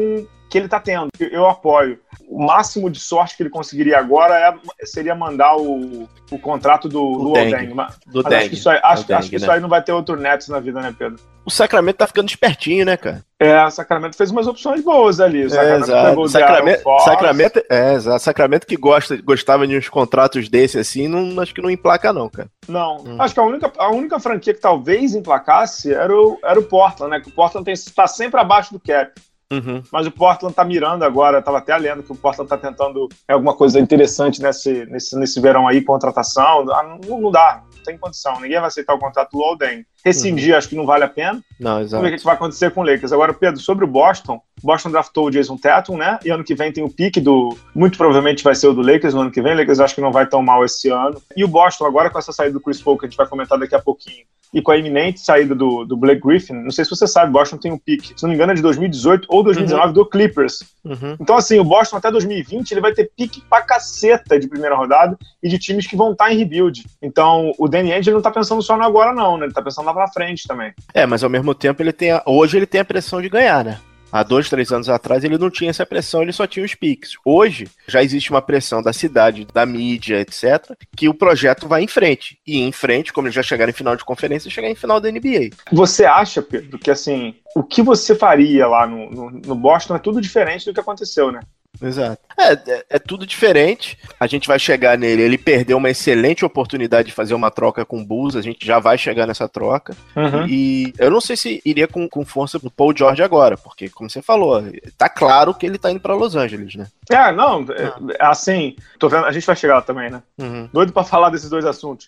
que 0.49 0.57
ele 0.57 0.65
está 0.65 0.79
tendo. 0.79 1.09
Eu 1.19 1.47
apoio. 1.47 1.99
O 2.27 2.43
máximo 2.43 2.89
de 2.89 2.99
sorte 2.99 3.35
que 3.35 3.43
ele 3.43 3.49
conseguiria 3.49 3.97
agora 3.97 4.35
é, 4.35 4.85
seria 4.85 5.15
mandar 5.15 5.55
o, 5.57 6.09
o 6.31 6.39
contrato 6.39 6.89
do 6.89 7.01
Luol 7.01 7.33
Deng. 7.33 7.73
Mas, 7.73 7.97
do 8.05 8.21
mas 8.23 8.25
Deng. 8.25 8.35
acho 8.35 8.49
que, 8.49 8.55
isso 8.55 8.69
aí, 8.69 8.79
acho, 8.83 9.07
Deng, 9.07 9.17
acho 9.17 9.29
que 9.29 9.35
né? 9.35 9.41
isso 9.41 9.51
aí 9.51 9.59
não 9.59 9.69
vai 9.69 9.81
ter 9.81 9.91
outro 9.91 10.17
Nets 10.17 10.47
na 10.49 10.59
vida, 10.59 10.81
né, 10.81 10.93
Pedro? 10.97 11.19
O 11.45 11.49
Sacramento 11.49 11.95
tá 11.95 12.07
ficando 12.07 12.27
espertinho, 12.27 12.85
né, 12.85 12.97
cara? 12.97 13.23
É, 13.39 13.63
o 13.63 13.71
Sacramento 13.71 14.17
fez 14.17 14.31
umas 14.31 14.47
opções 14.47 14.83
boas 14.83 15.21
ali. 15.21 15.45
O 15.45 15.49
Sacramento 15.49 15.91
é, 15.91 15.95
exato. 15.95 16.27
Sacramento, 16.27 16.99
Sacramento, 16.99 17.63
é, 17.69 17.93
exato. 17.93 18.23
Sacramento 18.23 18.67
que 18.67 18.75
gosta, 18.75 19.15
gostava 19.21 19.65
de 19.65 19.77
uns 19.77 19.87
contratos 19.87 20.49
desse 20.49 20.77
assim, 20.77 21.07
não, 21.07 21.41
acho 21.41 21.53
que 21.53 21.61
não 21.61 21.69
emplaca, 21.69 22.11
não, 22.11 22.27
cara. 22.27 22.49
Não. 22.67 22.97
Hum. 22.97 23.15
Acho 23.21 23.33
que 23.33 23.39
a 23.39 23.43
única, 23.43 23.71
a 23.77 23.89
única 23.89 24.19
franquia 24.19 24.53
que 24.53 24.59
talvez 24.59 25.15
emplacasse 25.15 25.93
era 25.93 26.13
o, 26.13 26.37
era 26.43 26.59
o 26.59 26.63
Portland, 26.63 27.11
né? 27.11 27.21
Que 27.21 27.29
o 27.29 27.33
Portland 27.33 27.71
está 27.71 28.07
sempre 28.07 28.41
abaixo 28.41 28.73
do 28.73 28.79
cap. 28.79 29.13
Uhum. 29.51 29.81
Mas 29.91 30.05
o 30.05 30.11
Portland 30.11 30.53
tá 30.53 30.65
mirando 30.65 31.03
agora, 31.03 31.41
tava 31.41 31.59
até 31.59 31.75
lendo 31.77 32.03
que 32.03 32.11
o 32.11 32.15
Portland 32.15 32.49
tá 32.49 32.57
tentando 32.57 33.07
é, 33.27 33.33
alguma 33.33 33.55
coisa 33.55 33.79
interessante 33.79 34.41
nesse, 34.41 34.85
nesse, 34.87 35.17
nesse 35.17 35.39
verão 35.39 35.67
aí, 35.67 35.81
contratação. 35.81 36.69
Ah, 36.71 36.83
não, 36.83 37.21
não 37.21 37.31
dá, 37.31 37.63
não 37.75 37.83
tem 37.83 37.97
condição. 37.97 38.39
Ninguém 38.41 38.59
vai 38.59 38.67
aceitar 38.67 38.93
o 38.93 38.99
contrato 38.99 39.31
do 39.31 39.37
Loden. 39.37 39.85
Rescindir, 40.07 40.51
uhum. 40.51 40.57
acho 40.57 40.69
que 40.69 40.75
não 40.75 40.85
vale 40.85 41.03
a 41.03 41.07
pena. 41.07 41.41
Não, 41.59 41.79
exato. 41.79 41.91
Vamos 41.91 42.09
ver 42.09 42.15
o 42.15 42.19
que 42.19 42.25
vai 42.25 42.35
acontecer 42.35 42.71
com 42.71 42.81
o 42.81 42.83
Lakers. 42.83 43.11
Agora, 43.11 43.33
Pedro, 43.33 43.59
sobre 43.59 43.85
o 43.85 43.87
Boston, 43.87 44.41
Boston 44.63 44.91
draftou 44.91 45.27
o 45.27 45.31
Jason 45.31 45.57
Tatum, 45.57 45.97
né? 45.97 46.19
E 46.25 46.29
ano 46.29 46.43
que 46.43 46.55
vem 46.55 46.71
tem 46.71 46.83
o 46.83 46.89
pique 46.89 47.19
do. 47.19 47.55
Muito 47.75 47.97
provavelmente 47.97 48.43
vai 48.43 48.55
ser 48.55 48.67
o 48.67 48.73
do 48.73 48.81
Lakers 48.81 49.13
no 49.13 49.21
ano 49.21 49.31
que 49.31 49.41
vem. 49.41 49.53
O 49.53 49.57
Lakers 49.57 49.79
acho 49.79 49.95
que 49.95 50.01
não 50.01 50.11
vai 50.11 50.25
tão 50.25 50.41
mal 50.41 50.63
esse 50.65 50.89
ano. 50.89 51.21
E 51.35 51.43
o 51.43 51.47
Boston, 51.47 51.85
agora 51.85 52.09
com 52.09 52.17
essa 52.19 52.31
saída 52.31 52.53
do 52.53 52.61
Chris 52.61 52.81
Paul, 52.81 52.97
que 52.97 53.05
a 53.05 53.09
gente 53.09 53.17
vai 53.17 53.27
comentar 53.27 53.59
daqui 53.59 53.75
a 53.75 53.79
pouquinho, 53.79 54.25
e 54.53 54.61
com 54.61 54.71
a 54.71 54.77
iminente 54.77 55.19
saída 55.19 55.53
do, 55.53 55.83
do 55.85 55.97
Blake 55.97 56.21
Griffin, 56.21 56.53
não 56.53 56.71
sei 56.71 56.85
se 56.85 56.89
você 56.89 57.05
sabe, 57.05 57.31
Boston 57.31 57.57
tem 57.57 57.71
um 57.71 57.77
pique, 57.77 58.13
se 58.15 58.23
não 58.23 58.29
me 58.29 58.35
engano 58.35 58.53
é 58.53 58.55
de 58.55 58.61
2018 58.61 59.27
ou 59.29 59.43
2019 59.43 59.87
uhum. 59.87 59.93
do 59.93 60.05
Clippers. 60.05 60.63
Uhum. 60.83 61.17
Então, 61.19 61.35
assim, 61.35 61.59
o 61.59 61.63
Boston 61.63 61.97
até 61.97 62.09
2020 62.09 62.71
ele 62.71 62.81
vai 62.81 62.93
ter 62.93 63.11
pique 63.15 63.41
pra 63.41 63.61
caceta 63.61 64.39
de 64.39 64.47
primeira 64.47 64.75
rodada 64.75 65.17
e 65.43 65.49
de 65.49 65.59
times 65.59 65.85
que 65.85 65.97
vão 65.97 66.13
estar 66.13 66.31
em 66.31 66.37
rebuild. 66.37 66.85
Então, 67.01 67.51
o 67.57 67.67
Danny 67.67 67.91
Ainge 67.91 68.09
não 68.09 68.21
tá 68.21 68.31
pensando 68.31 68.61
só 68.61 68.77
no 68.77 68.83
agora, 68.83 69.13
não, 69.13 69.37
né? 69.37 69.45
Ele 69.45 69.53
tá 69.53 69.61
pensando 69.61 69.85
lá 69.85 69.93
pra 69.97 70.07
frente 70.07 70.47
também. 70.47 70.73
É, 70.93 71.05
mas 71.05 71.23
ao 71.23 71.29
mesmo 71.29 71.53
tempo 71.55 71.81
ele 71.81 71.91
tem. 71.91 72.11
A... 72.11 72.21
Hoje 72.25 72.57
ele 72.57 72.65
tem 72.65 72.81
a 72.81 72.85
pressão 72.85 73.21
de 73.21 73.29
ganhar, 73.29 73.65
né? 73.65 73.79
Há 74.11 74.23
dois, 74.23 74.49
três 74.49 74.71
anos 74.71 74.87
atrás 74.87 75.23
ele 75.23 75.37
não 75.37 75.49
tinha 75.49 75.69
essa 75.69 75.85
pressão, 75.85 76.21
ele 76.21 76.31
só 76.31 76.47
tinha 76.47 76.65
os 76.65 76.73
piques. 76.73 77.13
Hoje 77.25 77.67
já 77.87 78.01
existe 78.01 78.29
uma 78.29 78.41
pressão 78.41 78.81
da 78.81 78.93
cidade, 78.93 79.45
da 79.53 79.65
mídia, 79.65 80.21
etc., 80.21 80.75
que 80.95 81.09
o 81.09 81.13
projeto 81.13 81.67
vai 81.67 81.83
em 81.83 81.87
frente. 81.87 82.39
E 82.47 82.61
em 82.61 82.71
frente, 82.71 83.11
como 83.11 83.27
eles 83.27 83.35
já 83.35 83.43
chegaram 83.43 83.69
em 83.69 83.73
final 83.73 83.95
de 83.95 84.05
conferência, 84.05 84.49
chegar 84.49 84.69
em 84.69 84.75
final 84.75 85.01
da 85.01 85.11
NBA. 85.11 85.49
Você 85.71 86.05
acha, 86.05 86.41
Pedro, 86.41 86.79
que 86.79 86.89
assim, 86.89 87.35
o 87.53 87.63
que 87.63 87.81
você 87.81 88.15
faria 88.15 88.67
lá 88.67 88.87
no, 88.87 89.09
no, 89.09 89.29
no 89.29 89.55
Boston 89.55 89.95
é 89.95 89.99
tudo 89.99 90.21
diferente 90.21 90.65
do 90.65 90.73
que 90.73 90.79
aconteceu, 90.79 91.31
né? 91.31 91.41
Exato. 91.81 92.21
É, 92.37 92.53
é, 92.53 92.85
é, 92.91 92.99
tudo 92.99 93.25
diferente. 93.25 93.97
A 94.19 94.27
gente 94.27 94.47
vai 94.47 94.59
chegar 94.59 94.97
nele. 94.97 95.23
Ele 95.23 95.37
perdeu 95.37 95.77
uma 95.77 95.89
excelente 95.89 96.45
oportunidade 96.45 97.07
de 97.07 97.13
fazer 97.13 97.33
uma 97.33 97.49
troca 97.49 97.83
com 97.85 97.99
o 97.99 98.05
Bulls. 98.05 98.35
A 98.35 98.41
gente 98.41 98.65
já 98.65 98.79
vai 98.79 98.97
chegar 98.97 99.25
nessa 99.25 99.49
troca. 99.49 99.95
Uhum. 100.15 100.45
E 100.47 100.93
eu 100.99 101.09
não 101.09 101.19
sei 101.19 101.35
se 101.35 101.61
iria 101.65 101.87
com, 101.87 102.07
com 102.07 102.25
força 102.25 102.59
pro 102.59 102.69
Paul 102.69 102.95
George 102.95 103.23
agora, 103.23 103.57
porque, 103.57 103.89
como 103.89 104.09
você 104.09 104.21
falou, 104.21 104.63
tá 104.97 105.09
claro 105.09 105.53
que 105.53 105.65
ele 105.65 105.77
tá 105.77 105.91
indo 105.91 105.99
para 105.99 106.13
Los 106.13 106.35
Angeles, 106.35 106.75
né? 106.75 106.87
É, 107.09 107.31
não, 107.31 107.65
é, 107.71 108.15
é, 108.19 108.25
assim, 108.25 108.75
tô 108.99 109.07
vendo, 109.07 109.25
a 109.25 109.31
gente 109.31 109.47
vai 109.47 109.55
chegar 109.55 109.75
lá 109.75 109.81
também, 109.81 110.09
né? 110.09 110.21
Uhum. 110.37 110.69
Doido 110.71 110.91
para 110.91 111.03
falar 111.03 111.29
desses 111.29 111.49
dois 111.49 111.65
assuntos. 111.65 112.05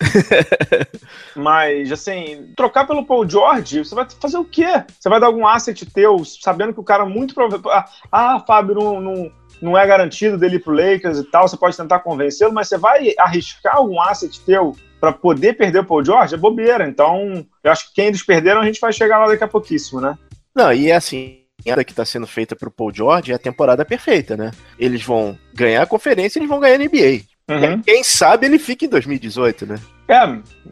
Mas, 1.35 1.91
assim, 1.91 2.51
trocar 2.55 2.85
pelo 2.85 3.05
Paul 3.05 3.27
George, 3.27 3.79
você 3.79 3.95
vai 3.95 4.05
fazer 4.19 4.37
o 4.37 4.45
quê? 4.45 4.83
Você 4.99 5.09
vai 5.09 5.19
dar 5.19 5.27
algum 5.27 5.47
asset 5.47 5.85
teu, 5.85 6.23
sabendo 6.25 6.73
que 6.73 6.79
o 6.79 6.83
cara 6.83 7.05
muito 7.05 7.33
provavelmente. 7.33 7.69
Ah, 7.71 7.85
ah, 8.11 8.43
Fábio, 8.45 8.75
não, 8.75 9.01
não 9.01 9.31
não 9.61 9.77
é 9.77 9.85
garantido 9.85 10.37
dele 10.37 10.57
ir 10.57 10.63
pro 10.63 10.73
Lakers 10.73 11.19
e 11.19 11.23
tal, 11.23 11.47
você 11.47 11.57
pode 11.57 11.75
tentar 11.75 11.99
convencê-lo, 11.99 12.53
mas 12.53 12.67
você 12.67 12.77
vai 12.77 13.13
arriscar 13.17 13.75
algum 13.75 14.01
asset 14.01 14.39
teu 14.41 14.75
para 14.99 15.11
poder 15.11 15.53
perder 15.53 15.79
o 15.79 15.85
Paul 15.85 16.03
George? 16.03 16.35
É 16.35 16.37
bobeira. 16.37 16.87
Então, 16.87 17.45
eu 17.63 17.71
acho 17.71 17.87
que 17.87 17.95
quem 17.95 18.07
eles 18.07 18.23
perderam, 18.23 18.61
a 18.61 18.65
gente 18.65 18.79
vai 18.79 18.91
chegar 18.91 19.19
lá 19.19 19.27
daqui 19.27 19.43
a 19.43 19.47
pouquíssimo, 19.47 20.01
né? 20.01 20.17
Não, 20.55 20.73
e 20.73 20.89
é 20.89 20.95
assim, 20.95 21.39
a 21.67 21.83
que 21.83 21.91
está 21.91 22.05
sendo 22.05 22.27
feita 22.27 22.55
pro 22.55 22.71
Paul 22.71 22.93
George 22.93 23.31
é 23.31 23.35
a 23.35 23.39
temporada 23.39 23.85
perfeita, 23.85 24.35
né? 24.35 24.51
Eles 24.77 25.03
vão 25.03 25.37
ganhar 25.53 25.83
a 25.83 25.87
conferência 25.87 26.37
e 26.37 26.41
eles 26.41 26.49
vão 26.49 26.59
ganhar 26.59 26.75
a 26.75 26.77
NBA. 26.77 27.23
Uhum. 27.49 27.81
Quem 27.81 28.03
sabe 28.03 28.45
ele 28.45 28.59
fica 28.59 28.85
em 28.85 28.89
2018, 28.89 29.65
né? 29.65 29.75
É, 30.07 30.25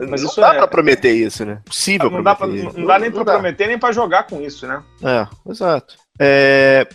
mas 0.08 0.24
não 0.24 0.34
dá 0.36 0.54
é... 0.54 0.58
pra 0.58 0.68
prometer 0.68 1.12
isso, 1.12 1.46
né? 1.46 1.62
Possível 1.66 2.10
não 2.10 2.24
dá, 2.24 2.36
pra, 2.36 2.48
não, 2.48 2.56
não 2.74 2.86
dá 2.86 3.00
nem 3.00 3.10
não 3.10 3.16
pra 3.16 3.24
dá. 3.24 3.34
prometer 3.34 3.68
nem 3.68 3.78
pra 3.78 3.92
jogar 3.92 4.24
com 4.24 4.42
isso, 4.42 4.66
né? 4.66 4.82
É, 5.04 5.52
exato. 5.52 5.96
É, 6.20 6.88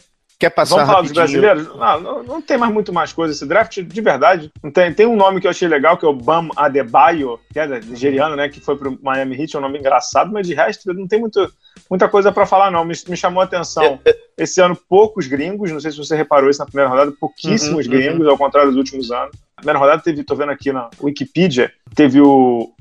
Quer 0.43 0.51
passar 0.51 0.75
Vamos 0.75 0.91
falar 0.91 1.03
dos 1.03 1.13
brasileiros? 1.13 1.69
Não, 1.69 2.01
não, 2.01 2.23
não 2.25 2.43
tem 2.43 2.59
mais 2.59 2.73
muito 2.73 2.93
mais 2.93 3.13
coisa 3.13 3.33
esse 3.33 3.47
draft, 3.47 3.79
de 3.81 4.01
verdade. 4.01 4.51
Tem, 4.75 4.93
tem 4.93 5.07
um 5.07 5.15
nome 5.15 5.41
que 5.41 5.47
eu 5.47 5.53
achei 5.53 5.69
legal, 5.69 5.97
que 5.97 6.05
é 6.05 6.09
o 6.09 6.13
Bam 6.13 6.49
Adebayo, 6.57 7.39
que 7.53 7.61
é 7.61 7.79
nigeriano, 7.79 8.35
né? 8.35 8.49
Que 8.49 8.59
foi 8.59 8.77
pro 8.77 8.99
Miami 9.01 9.41
Heat, 9.41 9.55
é 9.55 9.59
um 9.61 9.63
nome 9.63 9.79
engraçado, 9.79 10.33
mas 10.33 10.45
de 10.45 10.53
resto 10.53 10.93
não 10.93 11.07
tem 11.07 11.21
muito, 11.21 11.49
muita 11.89 12.09
coisa 12.09 12.33
para 12.33 12.45
falar, 12.45 12.73
não. 12.73 12.85
Me, 12.85 12.93
me 13.09 13.17
chamou 13.17 13.41
a 13.41 13.45
atenção. 13.45 14.01
É, 14.05 14.17
Esse 14.37 14.61
ano, 14.61 14.77
poucos 14.89 15.29
gringos, 15.29 15.71
não 15.71 15.79
sei 15.79 15.93
se 15.93 15.99
você 15.99 16.17
reparou 16.17 16.51
isso 16.51 16.59
na 16.59 16.67
primeira 16.67 16.91
rodada, 16.91 17.13
pouquíssimos 17.21 17.87
Uhum, 17.87 17.93
uhum. 17.93 18.01
gringos, 18.01 18.27
ao 18.27 18.37
contrário 18.37 18.71
dos 18.71 18.79
últimos 18.79 19.13
anos. 19.13 19.37
Na 19.57 19.59
primeira 19.59 19.79
rodada 19.79 20.03
teve, 20.03 20.25
tô 20.25 20.35
vendo 20.35 20.51
aqui 20.51 20.73
na 20.73 20.91
Wikipedia, 21.01 21.71
teve 21.95 22.21
o 22.21 22.75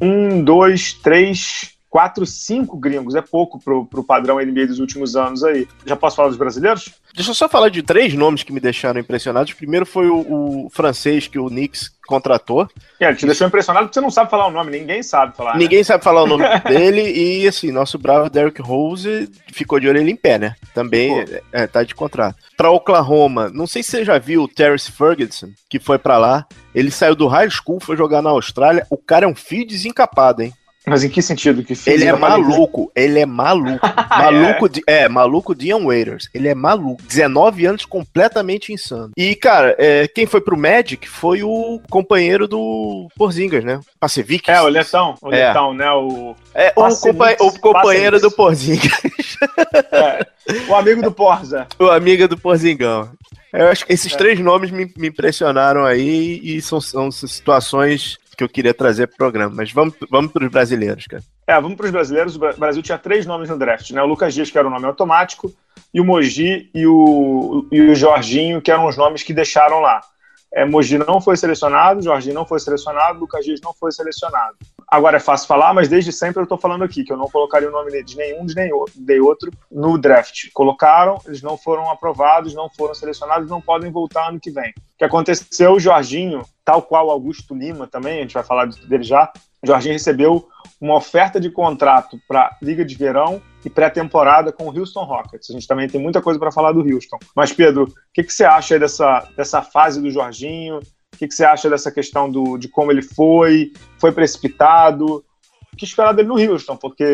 um, 0.00 0.44
dois, 0.44 0.92
três, 0.92 1.77
quatro, 1.88 2.26
cinco 2.26 2.76
gringos. 2.76 3.14
É 3.14 3.20
pouco 3.20 3.58
pro, 3.58 3.86
pro 3.86 4.04
padrão 4.04 4.36
NBA 4.36 4.66
dos 4.66 4.78
últimos 4.78 5.16
anos 5.16 5.42
aí. 5.42 5.66
Já 5.86 5.96
posso 5.96 6.16
falar 6.16 6.28
dos 6.28 6.38
brasileiros? 6.38 6.90
Deixa 7.14 7.30
eu 7.30 7.34
só 7.34 7.48
falar 7.48 7.68
de 7.68 7.82
três 7.82 8.14
nomes 8.14 8.42
que 8.42 8.52
me 8.52 8.60
deixaram 8.60 9.00
impressionados. 9.00 9.52
Primeiro 9.52 9.86
foi 9.86 10.08
o, 10.08 10.66
o 10.66 10.70
francês 10.70 11.26
que 11.26 11.38
o 11.38 11.48
Knicks 11.48 11.90
contratou. 12.06 12.66
É, 12.98 13.06
ele 13.08 13.16
te 13.16 13.26
deixou 13.26 13.46
impressionado 13.46 13.86
porque 13.86 13.94
você 13.94 14.00
não 14.00 14.10
sabe 14.10 14.30
falar 14.30 14.46
o 14.46 14.50
nome, 14.50 14.70
ninguém 14.70 15.02
sabe 15.02 15.36
falar. 15.36 15.52
né? 15.52 15.58
Ninguém 15.58 15.84
sabe 15.84 16.02
falar 16.02 16.22
o 16.22 16.26
nome 16.26 16.44
dele 16.66 17.02
e, 17.02 17.46
assim, 17.46 17.70
nosso 17.70 17.98
bravo 17.98 18.30
Derrick 18.30 18.62
Rose 18.62 19.28
ficou 19.52 19.78
de 19.78 19.88
orelha 19.88 20.10
em 20.10 20.16
pé, 20.16 20.38
né? 20.38 20.54
Também 20.72 21.24
é, 21.52 21.66
tá 21.66 21.82
de 21.82 21.94
contrato. 21.94 22.36
Pra 22.56 22.70
Oklahoma, 22.70 23.50
não 23.52 23.66
sei 23.66 23.82
se 23.82 23.90
você 23.90 24.04
já 24.04 24.18
viu 24.18 24.44
o 24.44 24.48
Terrence 24.48 24.90
Ferguson, 24.90 25.50
que 25.68 25.78
foi 25.78 25.98
pra 25.98 26.16
lá. 26.16 26.46
Ele 26.74 26.90
saiu 26.90 27.14
do 27.14 27.26
high 27.26 27.50
school, 27.50 27.78
foi 27.80 27.96
jogar 27.96 28.22
na 28.22 28.30
Austrália. 28.30 28.86
O 28.88 28.96
cara 28.96 29.24
é 29.26 29.28
um 29.28 29.34
fio 29.34 29.66
desencapado, 29.66 30.42
hein? 30.42 30.52
Mas 30.88 31.04
em 31.04 31.08
que 31.08 31.20
sentido? 31.22 31.62
Que 31.62 31.74
Ele 31.86 32.04
é 32.04 32.12
maluco, 32.12 32.90
ele 32.94 33.18
é 33.20 33.26
maluco. 33.26 33.78
maluco 34.10 34.68
de, 34.68 34.82
é, 34.86 35.08
maluco 35.08 35.54
Dion 35.54 35.84
Waiters. 35.86 36.28
Ele 36.34 36.48
é 36.48 36.54
maluco. 36.54 37.02
19 37.02 37.66
anos 37.66 37.84
completamente 37.84 38.72
insano. 38.72 39.10
E, 39.16 39.34
cara, 39.34 39.74
é, 39.78 40.06
quem 40.08 40.26
foi 40.26 40.40
pro 40.40 40.56
Magic 40.58 41.08
foi 41.08 41.42
o 41.42 41.80
companheiro 41.90 42.46
do 42.48 43.08
Porzingas, 43.16 43.64
né? 43.64 43.80
Pacevic. 44.00 44.50
É, 44.50 44.60
o 44.60 44.68
Letão, 44.68 45.14
o 45.22 45.32
É. 45.32 45.48
Letão, 45.48 45.74
né? 45.74 45.90
O, 45.92 46.34
É, 46.54 46.72
o, 46.76 46.82
compa- 46.96 47.36
o 47.40 47.58
companheiro 47.60 48.16
Pacevic. 48.16 48.20
do 48.20 48.30
Porzingas. 48.30 49.02
é, 49.92 50.26
o 50.68 50.74
amigo 50.74 51.02
do 51.02 51.12
Porza. 51.12 51.66
o 51.78 51.86
amigo 51.86 52.26
do 52.28 52.36
Porzingão. 52.38 53.10
Eu 53.52 53.68
acho 53.68 53.86
que 53.86 53.92
esses 53.92 54.12
É. 54.12 54.16
três 54.16 54.38
nomes 54.40 54.70
me, 54.70 54.90
me 54.96 55.08
impressionaram 55.08 55.84
aí 55.84 56.40
e 56.42 56.60
são, 56.60 56.80
são 56.80 57.10
situações 57.10 58.18
que 58.38 58.44
eu 58.44 58.48
queria 58.48 58.72
trazer 58.72 59.08
pro 59.08 59.16
programa. 59.16 59.52
Mas 59.52 59.72
vamos, 59.72 59.94
vamos 60.08 60.30
pros 60.30 60.48
brasileiros, 60.48 61.06
cara. 61.06 61.22
É, 61.44 61.60
vamos 61.60 61.76
para 61.76 61.86
os 61.86 61.90
brasileiros. 61.92 62.36
O 62.36 62.38
Bra- 62.38 62.52
Brasil 62.52 62.80
tinha 62.82 62.96
três 62.96 63.26
nomes 63.26 63.50
no 63.50 63.58
draft, 63.58 63.90
né? 63.90 64.00
O 64.00 64.06
Lucas 64.06 64.32
Dias, 64.32 64.48
que 64.48 64.56
era 64.56 64.68
o 64.68 64.70
nome 64.70 64.86
automático, 64.86 65.52
e 65.92 66.00
o 66.00 66.04
Mogi 66.04 66.70
e 66.72 66.86
o, 66.86 67.66
e 67.72 67.80
o 67.80 67.94
Jorginho, 67.96 68.62
que 68.62 68.70
eram 68.70 68.86
os 68.86 68.96
nomes 68.96 69.24
que 69.24 69.34
deixaram 69.34 69.80
lá. 69.80 70.00
É, 70.54 70.64
Mogi 70.64 70.96
não 70.96 71.20
foi 71.20 71.36
selecionado, 71.36 72.00
Jorginho 72.00 72.34
não 72.36 72.46
foi 72.46 72.60
selecionado, 72.60 73.18
Lucas 73.18 73.44
Dias 73.44 73.60
não 73.60 73.74
foi 73.74 73.90
selecionado. 73.90 74.56
Agora 74.90 75.18
é 75.18 75.20
fácil 75.20 75.46
falar, 75.46 75.74
mas 75.74 75.86
desde 75.86 76.10
sempre 76.12 76.40
eu 76.40 76.44
estou 76.44 76.56
falando 76.56 76.82
aqui 76.82 77.04
que 77.04 77.12
eu 77.12 77.16
não 77.16 77.28
colocaria 77.28 77.68
o 77.68 77.72
nome 77.72 78.02
de 78.02 78.16
nenhum 78.16 78.46
de 78.46 78.72
o- 78.72 78.86
de 78.94 79.20
outro 79.20 79.50
no 79.70 79.98
draft. 79.98 80.50
Colocaram, 80.54 81.18
eles 81.26 81.42
não 81.42 81.58
foram 81.58 81.90
aprovados, 81.90 82.54
não 82.54 82.70
foram 82.70 82.94
selecionados, 82.94 83.50
não 83.50 83.60
podem 83.60 83.90
voltar 83.90 84.28
ano 84.28 84.40
que 84.40 84.50
vem. 84.50 84.70
O 84.70 84.98
que 84.98 85.04
aconteceu, 85.04 85.74
o 85.74 85.80
Jorginho, 85.80 86.42
tal 86.64 86.80
qual 86.80 87.10
Augusto 87.10 87.54
Lima 87.54 87.86
também, 87.86 88.18
a 88.18 88.22
gente 88.22 88.34
vai 88.34 88.42
falar 88.42 88.66
dele 88.66 89.04
já, 89.04 89.30
o 89.62 89.66
Jorginho 89.66 89.92
recebeu 89.92 90.48
uma 90.80 90.94
oferta 90.94 91.38
de 91.38 91.50
contrato 91.50 92.18
para 92.26 92.56
Liga 92.62 92.84
de 92.84 92.94
Verão 92.94 93.42
e 93.64 93.68
pré-temporada 93.68 94.52
com 94.52 94.68
o 94.68 94.78
Houston 94.78 95.04
Rockets. 95.04 95.50
A 95.50 95.52
gente 95.52 95.66
também 95.66 95.88
tem 95.88 96.00
muita 96.00 96.22
coisa 96.22 96.38
para 96.38 96.52
falar 96.52 96.72
do 96.72 96.80
Houston. 96.80 97.18
Mas, 97.34 97.52
Pedro, 97.52 97.84
o 97.84 97.92
que, 98.14 98.22
que 98.22 98.32
você 98.32 98.44
acha 98.44 98.78
dessa, 98.78 99.28
dessa 99.36 99.60
fase 99.60 100.00
do 100.00 100.10
Jorginho? 100.10 100.80
O 101.14 101.18
que, 101.18 101.26
que 101.26 101.34
você 101.34 101.44
acha 101.44 101.68
dessa 101.68 101.90
questão 101.90 102.30
do, 102.30 102.56
de 102.58 102.68
como 102.68 102.92
ele 102.92 103.02
foi? 103.02 103.72
Foi 103.98 104.12
precipitado? 104.12 105.24
O 105.72 105.76
que 105.76 105.84
esperar 105.84 106.12
dele 106.12 106.28
no 106.28 106.38
Houston? 106.38 106.76
Porque 106.76 107.04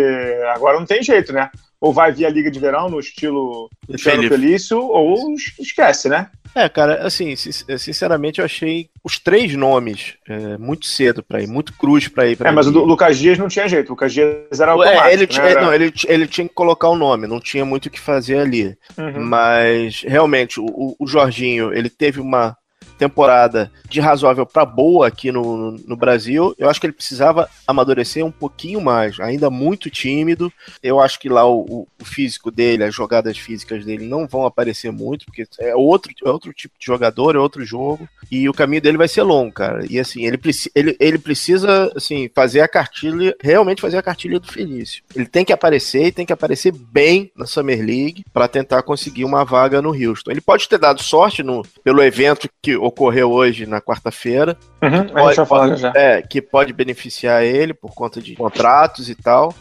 agora 0.54 0.78
não 0.78 0.86
tem 0.86 1.02
jeito, 1.02 1.32
né? 1.32 1.50
Ou 1.80 1.92
vai 1.92 2.12
vir 2.12 2.24
a 2.24 2.30
Liga 2.30 2.50
de 2.50 2.58
Verão 2.58 2.88
no 2.88 2.98
estilo 2.98 3.68
Luciano. 3.88 4.26
Felício, 4.28 4.78
ou 4.78 5.34
es- 5.34 5.52
esquece, 5.58 6.08
né? 6.08 6.30
É, 6.54 6.68
cara, 6.68 7.04
assim, 7.06 7.34
sin- 7.36 7.50
sinceramente 7.78 8.38
eu 8.38 8.44
achei 8.44 8.88
os 9.02 9.18
três 9.18 9.54
nomes 9.54 10.14
é, 10.28 10.56
muito 10.56 10.86
cedo 10.86 11.22
pra 11.22 11.42
ir, 11.42 11.46
muito 11.48 11.72
cruz 11.74 12.08
pra 12.08 12.26
ir. 12.28 12.36
Pra 12.36 12.48
É, 12.48 12.52
mas 12.52 12.66
o 12.66 12.70
mim. 12.70 12.78
do 12.78 12.84
Lucas 12.84 13.18
Dias 13.18 13.36
não 13.38 13.48
tinha 13.48 13.68
jeito. 13.68 13.88
O 13.88 13.90
Lucas 13.90 14.12
Dias 14.14 14.58
era 14.60 14.72
automático, 14.72 15.04
É, 15.06 15.12
ele, 15.12 15.26
né? 15.26 15.54
Não, 15.60 15.74
ele, 15.74 15.92
ele 16.06 16.26
tinha 16.26 16.48
que 16.48 16.54
colocar 16.54 16.88
o 16.88 16.96
nome, 16.96 17.26
não 17.26 17.40
tinha 17.40 17.64
muito 17.64 17.86
o 17.86 17.90
que 17.90 18.00
fazer 18.00 18.38
ali. 18.38 18.76
Uhum. 18.96 19.24
Mas 19.24 20.02
realmente, 20.06 20.60
o- 20.60 20.64
o, 20.66 20.96
o 21.00 21.06
Jorginho, 21.06 21.72
ele 21.74 21.90
teve 21.90 22.20
uma 22.20 22.56
temporada 22.98 23.70
de 23.88 24.00
razoável 24.00 24.46
para 24.46 24.64
boa 24.64 25.06
aqui 25.06 25.30
no, 25.32 25.72
no 25.72 25.96
Brasil. 25.96 26.54
Eu 26.58 26.68
acho 26.68 26.80
que 26.80 26.86
ele 26.86 26.92
precisava 26.92 27.48
amadurecer 27.66 28.24
um 28.24 28.30
pouquinho 28.30 28.80
mais, 28.80 29.18
ainda 29.20 29.50
muito 29.50 29.90
tímido. 29.90 30.52
Eu 30.82 31.00
acho 31.00 31.18
que 31.18 31.28
lá 31.28 31.46
o, 31.46 31.60
o- 31.62 31.88
físico 32.04 32.50
dele, 32.50 32.84
as 32.84 32.94
jogadas 32.94 33.36
físicas 33.38 33.84
dele 33.84 34.06
não 34.06 34.26
vão 34.26 34.44
aparecer 34.44 34.92
muito, 34.92 35.24
porque 35.24 35.44
é 35.58 35.74
outro, 35.74 36.12
é 36.24 36.28
outro 36.28 36.52
tipo 36.52 36.74
de 36.78 36.84
jogador, 36.84 37.34
é 37.34 37.38
outro 37.38 37.64
jogo, 37.64 38.06
e 38.30 38.46
o 38.48 38.52
caminho 38.52 38.82
dele 38.82 38.98
vai 38.98 39.08
ser 39.08 39.22
longo, 39.22 39.52
cara. 39.52 39.84
E 39.88 39.98
assim, 39.98 40.24
ele, 40.26 40.38
ele, 40.74 40.96
ele 41.00 41.18
precisa 41.18 41.90
assim, 41.96 42.30
fazer 42.34 42.60
a 42.60 42.68
cartilha, 42.68 43.34
realmente 43.42 43.80
fazer 43.80 43.96
a 43.96 44.02
cartilha 44.02 44.38
do 44.38 44.52
Felício. 44.52 45.02
Ele 45.16 45.26
tem 45.26 45.44
que 45.44 45.52
aparecer 45.52 46.04
e 46.06 46.12
tem 46.12 46.26
que 46.26 46.32
aparecer 46.32 46.72
bem 46.72 47.32
na 47.34 47.46
Summer 47.46 47.78
League 47.78 48.24
para 48.32 48.46
tentar 48.48 48.82
conseguir 48.82 49.24
uma 49.24 49.44
vaga 49.44 49.80
no 49.80 49.90
Houston. 49.94 50.30
Ele 50.30 50.40
pode 50.40 50.68
ter 50.68 50.78
dado 50.78 51.02
sorte 51.02 51.42
no, 51.42 51.62
pelo 51.82 52.02
evento 52.02 52.48
que 52.62 52.76
ocorreu 52.86 53.30
hoje 53.32 53.66
na 53.66 53.80
quarta-feira, 53.80 54.56
Uhum, 54.82 54.88
a 54.88 54.90
gente 54.96 55.12
Pode- 55.12 55.36
vai 55.36 55.46
falar 55.46 55.76
já. 55.76 55.92
é, 55.94 56.22
que 56.22 56.40
pode 56.42 56.72
beneficiar 56.72 57.42
ele 57.44 57.72
por 57.74 57.94
conta 57.94 58.20
de 58.20 58.34
contratos 58.36 59.08
e 59.08 59.14
tal. 59.14 59.54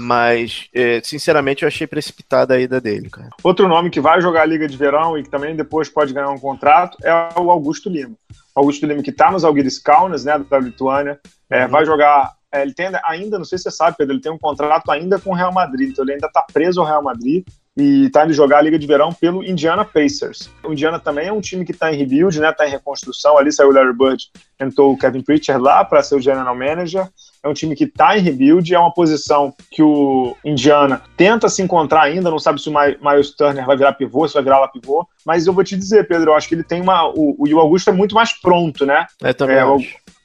Mas, 0.00 0.68
é, 0.72 1.00
sinceramente, 1.02 1.64
eu 1.64 1.66
achei 1.66 1.84
precipitada 1.84 2.54
a 2.54 2.60
ida 2.60 2.80
dele, 2.80 3.10
cara. 3.10 3.30
Outro 3.42 3.66
nome 3.66 3.90
que 3.90 4.00
vai 4.00 4.20
jogar 4.20 4.42
a 4.42 4.46
Liga 4.46 4.68
de 4.68 4.76
Verão 4.76 5.18
e 5.18 5.24
que 5.24 5.28
também 5.28 5.56
depois 5.56 5.88
pode 5.88 6.12
ganhar 6.12 6.30
um 6.30 6.38
contrato 6.38 6.96
é 7.02 7.12
o 7.36 7.50
Augusto 7.50 7.90
Lima. 7.90 8.14
O 8.54 8.60
Augusto 8.60 8.86
Lima 8.86 9.02
que 9.02 9.10
está 9.10 9.30
nos 9.32 9.44
Algiris 9.44 9.80
Kaunas, 9.80 10.24
né, 10.24 10.38
da 10.48 10.58
Lituânia, 10.60 11.18
é, 11.50 11.64
Uhum. 11.64 11.70
vai 11.70 11.84
jogar. 11.84 12.32
é, 12.50 12.62
ele 12.62 12.72
tem 12.72 12.88
ainda, 13.04 13.36
não 13.38 13.44
sei 13.44 13.58
se 13.58 13.64
você 13.64 13.70
sabe, 13.72 13.96
Pedro, 13.98 14.14
ele 14.14 14.22
tem 14.22 14.32
um 14.32 14.38
contrato 14.38 14.90
ainda 14.90 15.18
com 15.18 15.30
o 15.30 15.34
Real 15.34 15.52
Madrid, 15.52 15.90
então 15.90 16.02
ele 16.02 16.12
ainda 16.12 16.28
está 16.28 16.42
preso 16.50 16.80
ao 16.80 16.86
Real 16.86 17.02
Madrid 17.02 17.44
e 17.78 18.06
está 18.06 18.24
indo 18.24 18.32
jogar 18.32 18.58
a 18.58 18.62
Liga 18.62 18.78
de 18.78 18.86
Verão 18.86 19.12
pelo 19.12 19.44
Indiana 19.44 19.84
Pacers. 19.84 20.50
O 20.64 20.72
Indiana 20.72 20.98
também 20.98 21.28
é 21.28 21.32
um 21.32 21.40
time 21.40 21.64
que 21.64 21.70
está 21.70 21.92
em 21.92 21.96
rebuild, 21.96 22.40
né, 22.40 22.50
está 22.50 22.66
em 22.66 22.70
reconstrução. 22.70 23.38
Ali 23.38 23.52
saiu 23.52 23.68
o 23.68 23.72
Larry 23.72 23.96
Bird, 23.96 24.24
entrou 24.60 24.92
o 24.92 24.98
Kevin 24.98 25.22
Pritchard 25.22 25.62
lá 25.62 25.84
para 25.84 26.02
ser 26.02 26.16
o 26.16 26.20
general 26.20 26.56
manager. 26.56 27.08
É 27.40 27.48
um 27.48 27.54
time 27.54 27.76
que 27.76 27.84
está 27.84 28.18
em 28.18 28.20
rebuild, 28.20 28.74
é 28.74 28.78
uma 28.78 28.92
posição 28.92 29.54
que 29.70 29.80
o 29.80 30.36
Indiana 30.44 31.00
tenta 31.16 31.48
se 31.48 31.62
encontrar 31.62 32.02
ainda, 32.02 32.30
não 32.30 32.38
sabe 32.40 32.60
se 32.60 32.68
o 32.68 32.72
Mi- 32.72 32.98
Miles 33.00 33.30
Turner 33.30 33.64
vai 33.64 33.76
virar 33.76 33.92
pivô, 33.92 34.26
se 34.26 34.34
vai 34.34 34.42
virar 34.42 34.58
lá 34.58 34.66
pivô, 34.66 35.06
mas 35.24 35.46
eu 35.46 35.52
vou 35.52 35.62
te 35.62 35.76
dizer, 35.76 36.08
Pedro, 36.08 36.30
eu 36.32 36.34
acho 36.34 36.48
que 36.48 36.56
ele 36.56 36.64
tem 36.64 36.82
uma. 36.82 37.08
O, 37.08 37.36
o, 37.38 37.60
Augusto 37.60 37.90
é 37.90 37.92
muito 37.92 38.12
mais 38.12 38.32
pronto, 38.32 38.84
né? 38.84 39.06
Eu 39.22 39.32
também 39.34 39.56
É. 39.56 39.64
O 39.64 39.78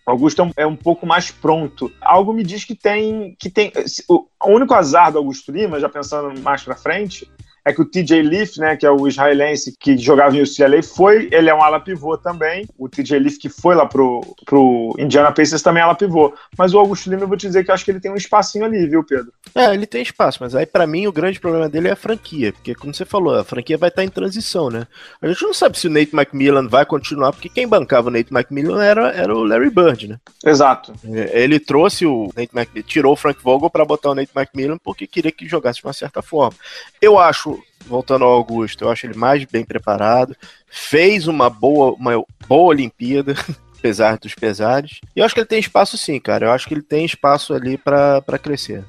Augusto 0.05 0.41
é 0.41 0.45
um, 0.45 0.51
é 0.57 0.67
um 0.67 0.75
pouco 0.75 1.05
mais 1.05 1.31
pronto. 1.31 1.91
Algo 2.01 2.33
me 2.33 2.43
diz 2.43 2.65
que 2.65 2.75
tem. 2.75 3.36
que 3.39 3.50
tem 3.50 3.72
O, 4.10 4.27
único 4.45 4.74
azar 4.74 5.12
do 5.12 5.17
Augusto 5.17 5.51
Lima, 5.51 5.79
já 5.79 5.88
pensando 5.88 6.38
mais 6.41 6.62
pra 6.63 6.75
frente, 6.75 7.29
é 7.65 7.72
que 7.72 7.82
o 7.82 7.86
TJ 7.86 8.22
Leaf, 8.22 8.58
né, 8.58 8.75
que 8.75 8.86
é 8.86 8.91
o 8.91 9.08
israelense 9.08 9.75
que 9.79 9.98
jogava 9.98 10.36
em 10.36 10.41
UCLA, 10.41 10.84
foi, 10.84 11.29
ele 11.32 11.50
é 11.50 11.55
um 11.55 11.62
ala 11.62 11.79
pivô 11.79 12.17
também. 12.17 12.67
O 12.77 12.89
TJ 12.89 13.20
Leaf 13.20 13.38
que 13.38 13.50
foi 13.50 13.75
lá 13.75 13.86
pro, 13.86 14.22
pro 14.46 14.96
Indiana 15.00 15.32
Pacers 15.32 15.62
também 15.62 15.82
é 15.82 15.84
ala 15.84 15.96
pivô. 15.96 16.34
Mas 16.58 16.74
o 16.74 16.79
Augusto 16.79 17.10
Lima, 17.10 17.24
eu 17.24 17.27
vou 17.27 17.38
te 17.38 17.48
dizer 17.48 17.63
que 17.63 17.72
eu 17.72 17.75
acho 17.75 17.86
que 17.86 17.91
ele 17.91 18.00
tem 18.00 18.12
um 18.12 18.15
espacinho 18.15 18.65
ali, 18.65 18.88
viu, 18.88 19.03
Pedro? 19.03 19.32
É, 19.55 19.74
ele 19.74 19.86
tem 19.86 20.01
espaço, 20.01 20.39
mas 20.41 20.55
aí 20.55 20.65
pra 20.65 20.88
mim 20.88 21.08
o 21.08 21.12
grande 21.12 21.39
problema 21.39 21.70
dele 21.70 21.88
é 21.88 21.91
a 21.91 21.96
franquia, 21.96 22.51
porque 22.51 22.75
como 22.75 22.93
você 22.93 23.05
falou, 23.05 23.36
a 23.36 23.43
franquia 23.43 23.77
vai 23.77 23.89
estar 23.89 24.03
em 24.03 24.10
transição, 24.10 24.70
né? 24.70 24.88
A 25.22 25.27
gente 25.27 25.43
não 25.43 25.53
sabe 25.53 25.77
se 25.77 25.88
o 25.88 25.89
Nate 25.89 26.15
McMillan 26.15 26.67
vai 26.67 26.86
continuar, 26.86 27.32
porque 27.32 27.50
quem 27.50 27.67
bancava 27.67 28.10
o 28.10 28.12
Nate 28.12 28.34
McMillan 28.34 28.84
era, 28.84 29.12
era 29.12 29.34
o 29.34 29.43
Larry 29.43 29.70
Bird, 29.70 30.08
né? 30.08 30.17
Exato. 30.43 30.93
Ele 31.03 31.60
trouxe 31.60 32.05
o 32.05 32.29
Nate 32.36 32.51
McMillan, 32.55 32.88
tirou 32.88 33.13
o 33.13 33.15
Frank 33.15 33.41
Vogel 33.41 33.70
pra 33.70 33.86
botar 33.86 34.12
o 34.12 34.15
Nate 34.15 34.32
McMillan 34.36 34.77
porque 34.77 35.08
queria 35.08 35.32
que 35.32 35.48
jogasse 35.48 35.79
de 35.79 35.86
uma 35.86 35.93
certa 35.93 36.22
forma. 36.22 36.58
Eu 37.01 37.20
acho, 37.20 37.52
voltando 37.86 38.24
ao 38.25 38.31
Augusto, 38.31 38.83
eu 38.86 38.89
acho 38.89 39.05
ele 39.05 39.17
mais 39.17 39.43
bem 39.45 39.65
preparado, 39.65 40.36
fez 40.67 41.27
uma 41.27 41.50
boa, 41.50 41.93
uma 41.93 42.12
boa 42.48 42.69
Olimpíada. 42.69 43.33
Apesar 43.83 44.17
dos 44.17 44.33
pesares. 44.33 45.01
E 45.13 45.19
eu 45.19 45.25
acho 45.25 45.33
que 45.36 45.41
ele 45.41 45.48
tem 45.48 45.60
espaço 45.60 45.98
sim, 45.98 46.17
cara. 46.17 46.45
Eu 46.45 46.51
acho 46.53 46.65
que 46.69 46.74
ele 46.74 46.81
tem 46.81 47.03
espaço 47.03 47.53
ali 47.53 47.77
pra 47.77 48.22
pra 48.22 48.38
crescer. 48.38 48.81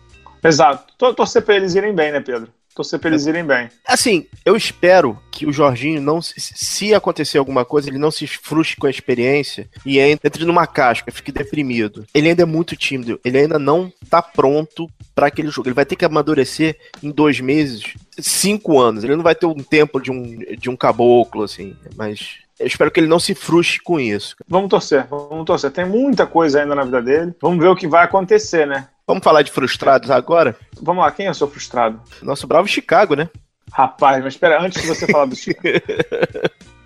Exato. 0.45 0.95
Tor- 0.97 1.13
Torcer 1.17 1.43
pra 1.43 1.57
eles 1.57 1.75
irem 1.75 1.93
bem, 1.93 2.13
né, 2.13 2.21
Pedro? 2.21 2.49
Torcer 2.73 3.01
pra 3.01 3.09
eles 3.11 3.27
irem 3.27 3.45
bem. 3.45 3.69
Assim, 3.87 4.27
eu 4.45 4.55
espero 4.57 5.19
que 5.33 5.47
o 5.47 5.53
Jorginho 5.53 6.01
não, 6.01 6.23
se- 6.23 6.35
se 6.39 6.95
acontecer 6.95 7.39
alguma 7.39 7.65
coisa, 7.65 7.89
ele 7.89 7.99
não 7.99 8.13
se 8.13 8.25
frustre 8.29 8.77
com 8.77 8.87
a 8.87 8.91
experiência 8.91 9.69
e 9.85 9.99
entre 9.99 10.45
numa 10.45 10.65
casca, 10.67 11.11
fique 11.11 11.33
deprimido. 11.33 12.05
Ele 12.15 12.29
ainda 12.29 12.43
é 12.43 12.47
muito 12.47 12.77
tímido, 12.77 13.19
ele 13.25 13.39
ainda 13.39 13.59
não 13.59 13.93
tá 14.09 14.23
pronto 14.23 14.89
para 15.13 15.27
aquele 15.27 15.49
jogo. 15.51 15.69
Ele 15.69 15.75
vai 15.75 15.85
ter 15.87 15.97
que 15.97 16.05
amadurecer 16.05 16.77
em 17.03 17.11
dois 17.11 17.41
meses 17.41 17.95
cinco 18.19 18.81
anos. 18.81 19.05
Ele 19.05 19.17
não 19.17 19.23
vai 19.23 19.35
ter 19.35 19.47
um 19.47 19.55
tempo 19.55 20.01
de 20.01 20.11
um, 20.11 20.39
de 20.59 20.71
um 20.71 20.77
caboclo, 20.77 21.43
assim. 21.43 21.77
Mas 21.97 22.39
eu 22.59 22.67
espero 22.67 22.91
que 22.91 23.01
ele 23.01 23.07
não 23.07 23.19
se 23.19 23.35
frustre 23.35 23.81
com 23.81 23.99
isso. 23.99 24.37
Vamos 24.49 24.71
torcer, 24.71 25.07
vamos 25.09 25.45
torcer. 25.45 25.71
Tem 25.71 25.85
muita 25.85 26.27
coisa 26.27 26.61
ainda 26.61 26.75
na 26.75 26.85
vida 26.85 27.03
dele. 27.03 27.35
Vamos 27.41 27.59
ver 27.59 27.69
o 27.69 27.77
que 27.77 27.89
vai 27.89 28.05
acontecer, 28.05 28.67
né? 28.67 28.89
Vamos 29.07 29.23
falar 29.23 29.43
de 29.43 29.51
frustrados 29.51 30.11
agora? 30.11 30.57
Vamos 30.81 31.05
lá, 31.05 31.11
quem 31.11 31.27
é 31.27 31.31
o 31.31 31.35
seu 31.35 31.49
frustrado? 31.49 32.01
Nosso 32.23 32.47
bravo 32.47 32.67
Chicago, 32.67 33.15
né? 33.15 33.29
Rapaz, 33.73 34.23
mas 34.23 34.35
espera, 34.35 34.63
antes 34.63 34.81
de 34.81 34.89
você 34.89 35.07
falar 35.07 35.27
do 35.27 35.37
Chicago. 35.37 35.79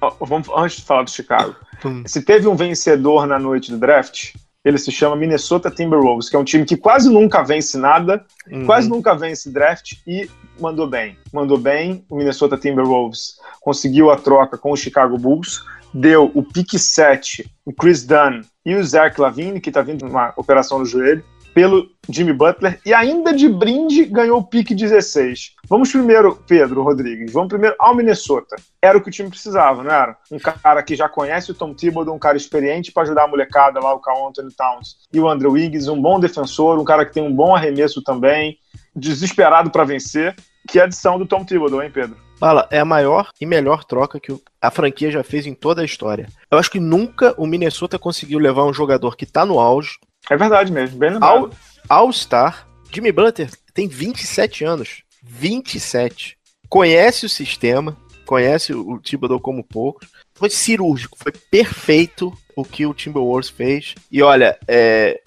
Vamos, 0.21 0.49
antes 0.57 0.79
de 0.79 0.85
falar 0.85 1.03
do 1.03 1.11
Chicago. 1.11 1.55
Hum. 1.85 2.03
Se 2.07 2.23
teve 2.23 2.49
um 2.49 2.57
vencedor 2.57 3.27
na 3.27 3.39
noite 3.39 3.71
do 3.71 3.79
draft, 3.79 4.33
ele 4.65 4.79
se 4.79 4.91
chama 4.91 5.17
Minnesota 5.17 5.71
Timberwolves, 5.71 6.29
que 6.29 6.37
é 6.37 6.39
um 6.39 6.45
time 6.45 6.65
que 6.65 6.77
quase 6.77 7.09
nunca 7.09 7.43
vence 7.43 7.79
nada, 7.79 8.25
uhum. 8.51 8.67
quase 8.67 8.89
nunca 8.89 9.15
vence 9.15 9.51
draft 9.51 9.95
e 10.07 10.29
mandou 10.61 10.87
bem. 10.87 11.17
Mandou 11.33 11.57
bem 11.57 12.05
o 12.09 12.17
Minnesota 12.17 12.57
Timberwolves. 12.57 13.37
Conseguiu 13.61 14.11
a 14.11 14.17
troca 14.17 14.59
com 14.59 14.73
o 14.73 14.77
Chicago 14.77 15.17
Bulls, 15.17 15.63
deu 15.95 16.31
o 16.35 16.43
pick 16.43 16.79
7, 16.79 17.51
o 17.65 17.73
Chris 17.73 18.05
Dunn 18.05 18.43
e 18.65 18.75
o 18.75 18.85
Zach 18.85 19.19
Lavine, 19.21 19.61
que 19.61 19.71
está 19.71 19.81
vindo 19.81 20.07
uma 20.07 20.33
operação 20.37 20.79
no 20.79 20.85
joelho 20.85 21.25
pelo 21.59 21.91
Jimmy 22.09 22.33
Butler 22.33 22.81
e 22.87 22.95
ainda 22.95 23.35
de 23.35 23.49
brinde 23.49 24.05
ganhou 24.05 24.39
o 24.39 24.45
pique 24.45 24.77
16. 24.77 25.57
Vamos 25.69 25.91
primeiro, 25.91 26.37
Pedro 26.47 26.85
Rodrigues, 26.85 27.33
vamos 27.33 27.49
primeiro 27.49 27.75
ao 27.81 27.97
Minnesota. 27.97 28.55
Era 28.81 28.97
o 28.97 29.01
que 29.01 29.09
o 29.09 29.11
time 29.11 29.29
precisava, 29.29 29.83
não 29.83 29.91
era? 29.91 30.17
Um 30.31 30.39
cara 30.39 30.81
que 30.85 30.95
já 30.95 31.09
conhece 31.09 31.51
o 31.51 31.55
Tom 31.55 31.75
Thibodeau, 31.75 32.15
um 32.15 32.19
cara 32.19 32.37
experiente 32.37 32.93
para 32.93 33.03
ajudar 33.03 33.25
a 33.25 33.27
molecada 33.27 33.81
lá, 33.81 33.93
o 33.93 33.99
Carl 33.99 34.29
Anthony 34.29 34.53
Towns 34.57 34.99
e 35.13 35.19
o 35.19 35.29
Andrew 35.29 35.51
Wiggins, 35.51 35.89
um 35.89 36.01
bom 36.01 36.21
defensor, 36.21 36.79
um 36.79 36.85
cara 36.85 37.05
que 37.05 37.13
tem 37.13 37.25
um 37.25 37.35
bom 37.35 37.57
arremesso 37.57 38.05
também, 38.05 38.57
desesperado 38.95 39.69
para 39.69 39.83
vencer. 39.83 40.37
Que 40.69 40.79
adição 40.79 41.19
do 41.19 41.27
Tom 41.27 41.45
Thibodeau, 41.45 41.83
hein, 41.83 41.91
Pedro? 41.93 42.17
Fala, 42.39 42.69
é 42.71 42.79
a 42.79 42.85
maior 42.85 43.31
e 43.41 43.45
melhor 43.45 43.83
troca 43.83 44.21
que 44.21 44.33
a 44.63 44.71
franquia 44.71 45.11
já 45.11 45.25
fez 45.25 45.45
em 45.45 45.55
toda 45.55 45.83
a 45.83 45.85
história. 45.85 46.29
Eu 46.49 46.57
acho 46.57 46.71
que 46.71 46.79
nunca 46.79 47.35
o 47.37 47.49
Minnesota 47.49 47.99
conseguiu 47.99 48.39
levar 48.39 48.65
um 48.65 48.73
jogador 48.73 49.17
que 49.17 49.27
tá 49.27 49.45
no 49.45 49.59
auge, 49.59 49.99
é 50.31 50.37
verdade 50.37 50.73
mesmo, 50.73 50.99
bem 50.99 51.11
lembrado. 51.11 51.51
All-Star, 51.89 52.69
Jimmy 52.93 53.13
Butler 53.13 53.51
tem 53.73 53.89
27 53.89 54.65
anos. 54.65 55.03
27. 55.23 56.37
Conhece 56.69 57.27
o 57.27 57.29
sistema, 57.29 57.97
conhece 58.27 58.75
o 58.75 58.99
Thibodeau 58.99 59.41
como 59.41 59.65
poucos. 59.65 60.09
Foi 60.35 60.51
cirúrgico, 60.51 61.19
foi 61.19 61.33
perfeito 61.33 62.33
o 62.57 62.65
que 62.65 62.87
o 62.87 62.95
Timberwolves 62.95 63.49
fez. 63.49 63.95
E 64.11 64.23
olha, 64.23 64.59
é... 64.67 65.21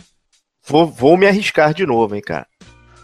vou, 0.66 0.88
vou 0.88 1.18
me 1.18 1.28
arriscar 1.28 1.74
de 1.74 1.86
novo, 1.86 2.16
hein, 2.16 2.22
cara. 2.22 2.48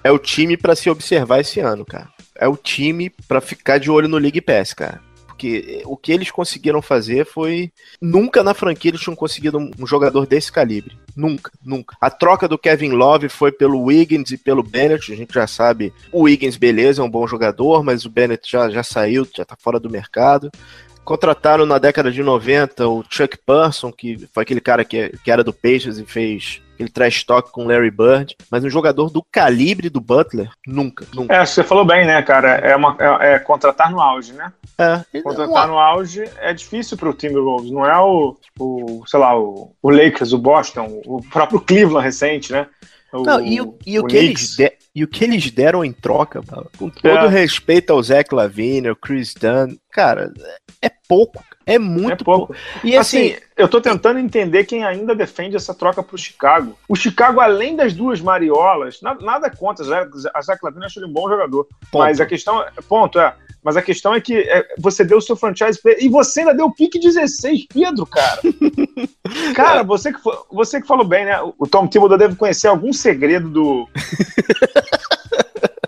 É 0.03 0.11
o 0.11 0.19
time 0.19 0.55
para 0.55 0.75
se 0.75 0.89
observar 0.89 1.41
esse 1.41 1.59
ano, 1.59 1.85
cara. 1.85 2.09
É 2.35 2.47
o 2.47 2.55
time 2.55 3.09
para 3.27 3.41
ficar 3.41 3.79
de 3.79 3.89
olho 3.89 4.07
no 4.07 4.17
League 4.17 4.41
Pass, 4.41 4.73
cara 4.73 5.07
porque 5.37 5.83
o 5.85 5.95
que 5.95 6.11
eles 6.11 6.31
conseguiram 6.31 6.81
fazer 6.81 7.23
foi. 7.23 7.71
Nunca 8.01 8.43
na 8.43 8.55
franquia 8.55 8.89
eles 8.89 9.01
tinham 9.01 9.15
conseguido 9.15 9.59
um, 9.59 9.85
jogador 9.85 10.25
desse 10.25 10.51
calibre. 10.51 10.97
Nunca, 11.17 11.51
nunca. 11.65 11.97
A 11.99 12.11
troca 12.11 12.47
do 12.47 12.59
Kevin 12.59 12.91
Love 12.91 13.27
foi 13.27 13.51
pelo 13.51 13.81
Wiggins 13.81 14.29
e 14.29 14.37
pelo 14.37 14.61
Bennett. 14.61 15.11
A 15.11 15.15
gente 15.15 15.33
já 15.33 15.47
sabe. 15.47 15.91
O 16.11 16.21
Wiggins, 16.21 16.57
beleza, 16.57 17.01
é 17.01 17.05
um 17.05 17.09
bom 17.09 17.25
jogador, 17.25 17.83
mas 17.83 18.05
o 18.05 18.09
Bennett 18.09 18.49
já, 18.49 18.69
já 18.69 18.83
saiu, 18.83 19.27
já 19.35 19.43
tá 19.43 19.55
fora 19.57 19.79
do 19.79 19.89
mercado. 19.89 20.51
Contrataram 21.03 21.65
na 21.65 21.79
década 21.79 22.11
de 22.11 22.21
90 22.21 22.87
o 22.87 23.03
Chuck 23.09 23.35
Person, 23.43 23.91
que 23.91 24.27
foi 24.31 24.43
aquele 24.43 24.61
cara 24.61 24.85
que, 24.85 25.09
que 25.23 25.31
era 25.31 25.43
do 25.43 25.51
Pacers 25.51 25.97
e 25.97 26.05
fez 26.05 26.61
aquele 26.77 26.89
trash 26.89 27.23
talk 27.23 27.51
com 27.51 27.65
Larry 27.65 27.89
Bird, 27.89 28.35
mas 28.51 28.63
um 28.63 28.69
jogador 28.69 29.09
do 29.09 29.23
calibre 29.31 29.89
do 29.89 29.99
Butler, 29.99 30.49
nunca, 30.65 31.05
nunca. 31.13 31.33
É, 31.33 31.45
você 31.45 31.63
falou 31.63 31.83
bem, 31.83 32.05
né, 32.05 32.21
cara? 32.21 32.55
É, 32.57 32.75
uma, 32.75 32.95
é, 32.99 33.33
é 33.33 33.39
contratar 33.39 33.89
no 33.89 33.99
auge, 33.99 34.33
né? 34.33 34.53
É. 34.77 35.21
Contratar 35.21 35.67
no 35.67 35.79
auge 35.79 36.23
é 36.37 36.53
difícil 36.53 36.95
pro 36.95 37.13
Timberwolves, 37.13 37.71
não 37.71 37.85
é 37.85 37.99
o, 37.99 38.37
o 38.59 39.03
sei 39.07 39.19
lá, 39.19 39.37
o, 39.37 39.73
o 39.81 39.89
Lakers, 39.89 40.33
o 40.33 40.37
Boston, 40.37 41.01
o 41.05 41.21
próprio 41.21 41.59
Cleveland 41.59 42.05
recente, 42.05 42.51
né? 42.51 42.67
O, 43.11 43.23
não, 43.23 43.41
e 43.41 43.59
o, 43.59 43.77
e 43.85 43.99
o, 43.99 44.03
o 44.03 44.07
que 44.07 44.17
eles 44.17 44.55
de, 44.55 44.71
e 44.93 45.03
o 45.03 45.07
que 45.07 45.23
eles 45.23 45.49
deram 45.49 45.83
em 45.83 45.93
troca, 45.93 46.41
com 46.77 46.89
todo 46.89 47.25
é. 47.25 47.27
respeito 47.27 47.91
ao 47.91 48.03
Zach 48.03 48.33
Lavine, 48.33 48.89
ao 48.89 48.95
Chris 48.95 49.33
Dunn, 49.33 49.75
cara, 49.91 50.31
é 50.81 50.91
pouco. 51.07 51.43
É 51.67 51.77
muito 51.77 52.21
é 52.21 52.23
pouco. 52.23 52.47
pouco. 52.47 52.55
E 52.81 52.95
assim, 52.95 53.31
assim, 53.33 53.41
eu 53.57 53.67
tô 53.67 53.81
tentando 53.81 54.19
entender 54.19 54.63
quem 54.63 54.85
ainda 54.85 55.13
defende 55.13 55.57
essa 55.57 55.73
troca 55.73 56.01
pro 56.01 56.17
Chicago. 56.17 56.77
O 56.87 56.95
Chicago, 56.95 57.41
além 57.41 57.75
das 57.75 57.93
duas 57.93 58.21
mariolas, 58.21 59.01
nada, 59.01 59.23
nada 59.23 59.49
contra. 59.49 59.83
A 60.33 60.41
Zach 60.41 60.59
Lavine 60.63 60.85
acho 60.85 60.99
ele 60.99 61.07
um 61.07 61.13
bom 61.13 61.27
jogador. 61.27 61.67
Ponto. 61.91 62.03
Mas 62.03 62.21
a 62.21 62.25
questão. 62.25 62.63
Ponto, 62.87 63.19
é. 63.19 63.35
Mas 63.61 63.75
a 63.75 63.81
questão 63.81 64.13
é 64.13 64.21
que 64.21 64.33
é, 64.33 64.65
você 64.77 65.03
deu 65.03 65.17
o 65.17 65.21
seu 65.21 65.35
franchise 65.35 65.81
player 65.81 65.99
e 66.01 66.07
você 66.07 66.39
ainda 66.39 66.53
deu 66.53 66.67
o 66.67 66.73
pique 66.73 66.97
16, 66.97 67.65
Pedro, 67.67 68.05
cara. 68.05 68.39
cara, 69.53 69.83
você 69.83 70.13
que, 70.13 70.19
você 70.49 70.79
que 70.79 70.87
falou 70.87 71.05
bem, 71.05 71.25
né? 71.25 71.37
O 71.59 71.67
Tom 71.67 71.85
Thibodeau 71.85 72.17
deve 72.17 72.37
conhecer 72.37 72.67
algum 72.67 72.93
segredo 72.93 73.49
do. 73.49 73.89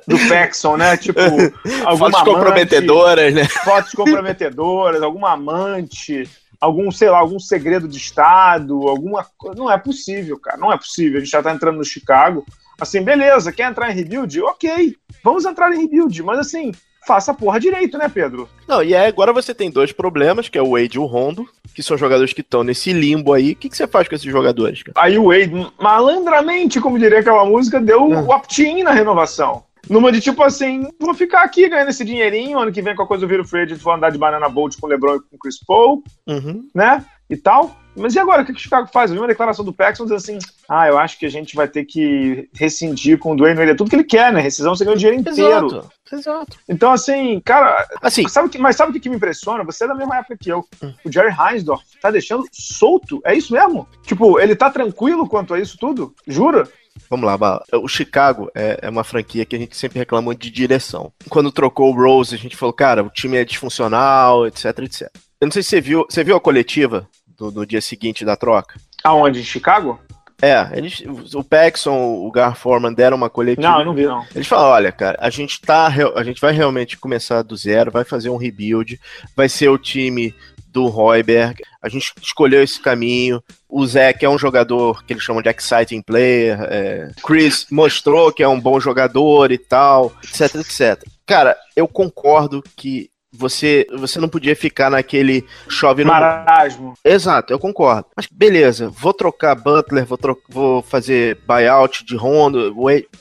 do 0.09 0.27
Paxson, 0.27 0.75
né? 0.77 0.97
Tipo, 0.97 1.19
alguma 1.85 2.11
fotos 2.11 2.33
comprometedoras, 2.33 3.33
né? 3.33 3.45
Fotos 3.45 3.91
comprometedoras, 3.93 5.01
alguma 5.01 5.33
amante, 5.33 6.29
algum, 6.59 6.91
sei 6.91 7.09
lá, 7.09 7.19
algum 7.19 7.39
segredo 7.39 7.87
de 7.87 7.97
Estado, 7.97 8.87
alguma 8.87 9.25
Não 9.55 9.71
é 9.71 9.77
possível, 9.77 10.37
cara. 10.39 10.57
Não 10.57 10.73
é 10.73 10.77
possível. 10.77 11.17
A 11.17 11.19
gente 11.23 11.31
já 11.31 11.41
tá 11.41 11.53
entrando 11.53 11.77
no 11.77 11.85
Chicago. 11.85 12.45
Assim, 12.79 13.01
beleza, 13.01 13.51
quer 13.51 13.69
entrar 13.69 13.91
em 13.91 13.95
rebuild? 13.95 14.41
Ok, 14.41 14.95
vamos 15.23 15.45
entrar 15.45 15.73
em 15.73 15.81
rebuild, 15.81 16.23
mas 16.23 16.39
assim, 16.39 16.71
faça 17.05 17.31
a 17.31 17.35
porra 17.35 17.59
direito, 17.59 17.97
né, 17.97 18.07
Pedro? 18.07 18.47
Não, 18.67 18.81
e 18.83 18.95
aí 18.95 19.07
agora 19.07 19.33
você 19.33 19.53
tem 19.53 19.69
dois 19.69 19.91
problemas, 19.91 20.47
que 20.47 20.57
é 20.57 20.61
o 20.61 20.71
Wade 20.71 20.97
e 20.97 20.99
o 20.99 21.05
Rondo, 21.05 21.45
que 21.73 21.83
são 21.83 21.97
jogadores 21.97 22.33
que 22.33 22.41
estão 22.41 22.63
nesse 22.63 22.93
limbo 22.93 23.33
aí. 23.33 23.51
O 23.51 23.55
que, 23.55 23.69
que 23.69 23.75
você 23.75 23.87
faz 23.87 24.07
com 24.07 24.15
esses 24.15 24.31
jogadores, 24.31 24.83
cara? 24.83 24.93
Aí 25.05 25.17
o 25.17 25.27
Wade, 25.27 25.51
malandramente, 25.79 26.79
como 26.79 26.99
diria 26.99 27.19
aquela 27.19 27.45
música, 27.45 27.81
deu 27.81 28.07
o 28.07 28.13
é. 28.13 28.35
opt-in 28.35 28.83
na 28.83 28.91
renovação. 28.91 29.63
Numa 29.89 30.11
de 30.11 30.21
tipo 30.21 30.43
assim, 30.43 30.87
vou 30.99 31.13
ficar 31.13 31.41
aqui 31.41 31.67
ganhando 31.67 31.89
esse 31.89 32.05
dinheirinho, 32.05 32.59
ano 32.59 32.71
que 32.71 32.81
vem 32.81 32.95
com 32.95 33.03
a 33.03 33.07
coisa 33.07 33.25
eu 33.25 33.29
viro 33.29 33.47
free 33.47 33.63
agent, 33.63 33.81
vou 33.81 33.93
andar 33.93 34.11
de 34.11 34.17
banana 34.17 34.47
boat 34.47 34.77
com 34.77 34.85
o 34.85 34.89
LeBron 34.89 35.15
e 35.15 35.19
com 35.19 35.35
o 35.35 35.39
Chris 35.39 35.57
Paul, 35.65 36.03
uhum. 36.27 36.67
né? 36.73 37.03
E 37.29 37.35
tal. 37.35 37.75
Mas 37.95 38.15
e 38.15 38.19
agora? 38.19 38.41
O 38.41 38.45
que, 38.45 38.53
que 38.53 38.59
o 38.59 38.61
Chicago 38.61 38.87
faz? 38.91 39.09
Eu 39.09 39.15
vi 39.15 39.21
uma 39.21 39.27
declaração 39.27 39.63
do 39.63 39.73
Paxson 39.73 40.03
dizendo 40.03 40.17
assim: 40.17 40.39
ah, 40.67 40.87
eu 40.87 40.97
acho 40.97 41.19
que 41.19 41.25
a 41.25 41.29
gente 41.29 41.55
vai 41.55 41.67
ter 41.67 41.85
que 41.85 42.49
rescindir 42.53 43.17
com 43.17 43.33
o 43.33 43.35
Dwayne 43.35 43.57
Wade. 43.57 43.71
É 43.71 43.75
tudo 43.75 43.89
que 43.89 43.95
ele 43.95 44.03
quer, 44.03 44.31
né? 44.31 44.39
Rescisão 44.39 44.73
você 44.73 44.85
ganha 44.85 44.95
o 44.95 44.97
dinheiro 44.97 45.19
inteiro. 45.19 45.67
Exato. 45.67 45.89
Exato. 46.11 46.57
Então, 46.67 46.91
assim, 46.91 47.39
cara, 47.45 47.87
assim, 48.01 48.27
sabe 48.27 48.49
que, 48.49 48.57
mas 48.57 48.75
sabe 48.75 48.89
o 48.89 48.93
que, 48.93 48.99
que 48.99 49.09
me 49.09 49.17
impressiona? 49.17 49.63
Você 49.63 49.83
é 49.83 49.87
da 49.87 49.95
mesma 49.95 50.17
época 50.17 50.37
que 50.37 50.49
eu. 50.49 50.65
Hum. 50.81 50.93
O 51.05 51.11
Jerry 51.11 51.29
Heinsdorf 51.29 51.83
tá 52.01 52.09
deixando 52.09 52.45
solto. 52.51 53.21
É 53.23 53.35
isso 53.35 53.53
mesmo? 53.53 53.87
Tipo, 54.03 54.39
ele 54.39 54.55
tá 54.55 54.69
tranquilo 54.69 55.27
quanto 55.27 55.53
a 55.53 55.59
isso 55.59 55.77
tudo? 55.77 56.13
Jura? 56.27 56.67
Vamos 57.09 57.25
lá, 57.25 57.63
o 57.73 57.87
Chicago 57.87 58.51
é, 58.53 58.79
é, 58.83 58.89
uma 58.89 59.03
franquia 59.03 59.43
que 59.43 59.55
a 59.55 59.59
gente 59.59 59.75
sempre 59.75 59.97
reclamou 59.97 60.33
de 60.33 60.51
direção. 60.51 61.11
Quando 61.27 61.51
trocou 61.51 61.91
o 61.91 61.95
Rose, 61.95 62.35
a 62.35 62.37
gente 62.37 62.55
falou, 62.55 62.71
cara, 62.71 63.03
o 63.03 63.09
time 63.09 63.37
é 63.37 63.43
disfuncional, 63.43 64.45
etc, 64.45 64.65
etc. 64.79 65.09
Eu 65.41 65.47
não 65.47 65.51
sei 65.51 65.63
se 65.63 65.69
você 65.69 65.81
viu, 65.81 66.05
você 66.07 66.23
viu 66.23 66.35
a 66.35 66.41
coletiva 66.41 67.07
do, 67.25 67.49
do 67.49 67.65
dia 67.65 67.81
seguinte 67.81 68.23
da 68.23 68.35
troca? 68.35 68.79
Aonde? 69.03 69.39
Em 69.39 69.43
Chicago? 69.43 69.99
É, 70.41 70.69
eles, 70.73 71.03
o 71.33 71.43
Paxson, 71.43 71.97
o 71.97 72.31
Gar 72.31 72.55
Forman 72.55 72.93
deram 72.93 73.17
uma 73.17 73.29
coletiva. 73.29 73.67
Não, 73.67 73.79
eu 73.79 73.85
não 73.85 73.93
vi, 73.93 74.05
não. 74.05 74.25
Eles 74.33 74.47
falaram: 74.47 74.69
olha, 74.69 74.91
cara, 74.91 75.17
a 75.19 75.29
gente 75.29 75.59
tá. 75.59 75.91
A 76.15 76.23
gente 76.23 76.39
vai 76.39 76.53
realmente 76.53 76.97
começar 76.97 77.41
do 77.41 77.57
zero, 77.57 77.91
vai 77.91 78.05
fazer 78.05 78.29
um 78.29 78.37
rebuild, 78.37 78.99
vai 79.35 79.49
ser 79.49 79.67
o 79.67 79.77
time 79.77 80.33
do 80.71 80.87
Royberg. 80.87 81.63
A 81.81 81.89
gente 81.89 82.13
escolheu 82.21 82.63
esse 82.63 82.79
caminho. 82.79 83.43
O 83.67 83.85
Zeke 83.85 84.25
é 84.25 84.29
um 84.29 84.37
jogador 84.37 85.03
que 85.03 85.13
eles 85.13 85.23
chamam 85.23 85.41
de 85.41 85.49
exciting 85.49 86.01
player. 86.01 86.59
É, 86.63 87.11
Chris 87.23 87.67
mostrou 87.71 88.31
que 88.31 88.43
é 88.43 88.47
um 88.47 88.59
bom 88.59 88.79
jogador 88.79 89.51
e 89.51 89.57
tal, 89.57 90.13
etc, 90.23 90.55
etc. 90.55 91.03
Cara, 91.25 91.57
eu 91.75 91.87
concordo 91.87 92.63
que 92.75 93.09
você, 93.31 93.85
você 93.91 94.19
não 94.19 94.27
podia 94.27 94.55
ficar 94.55 94.89
naquele 94.89 95.45
chove 95.69 96.03
no. 96.03 96.09
Marasmo. 96.09 96.95
Exato, 97.05 97.53
eu 97.53 97.59
concordo. 97.59 98.07
Mas 98.15 98.25
beleza, 98.25 98.89
vou 98.89 99.13
trocar 99.13 99.55
Butler, 99.55 100.05
vou, 100.05 100.17
tro 100.17 100.41
vou 100.49 100.81
fazer 100.81 101.39
buyout 101.47 102.03
de 102.03 102.15
Rondo. 102.15 102.75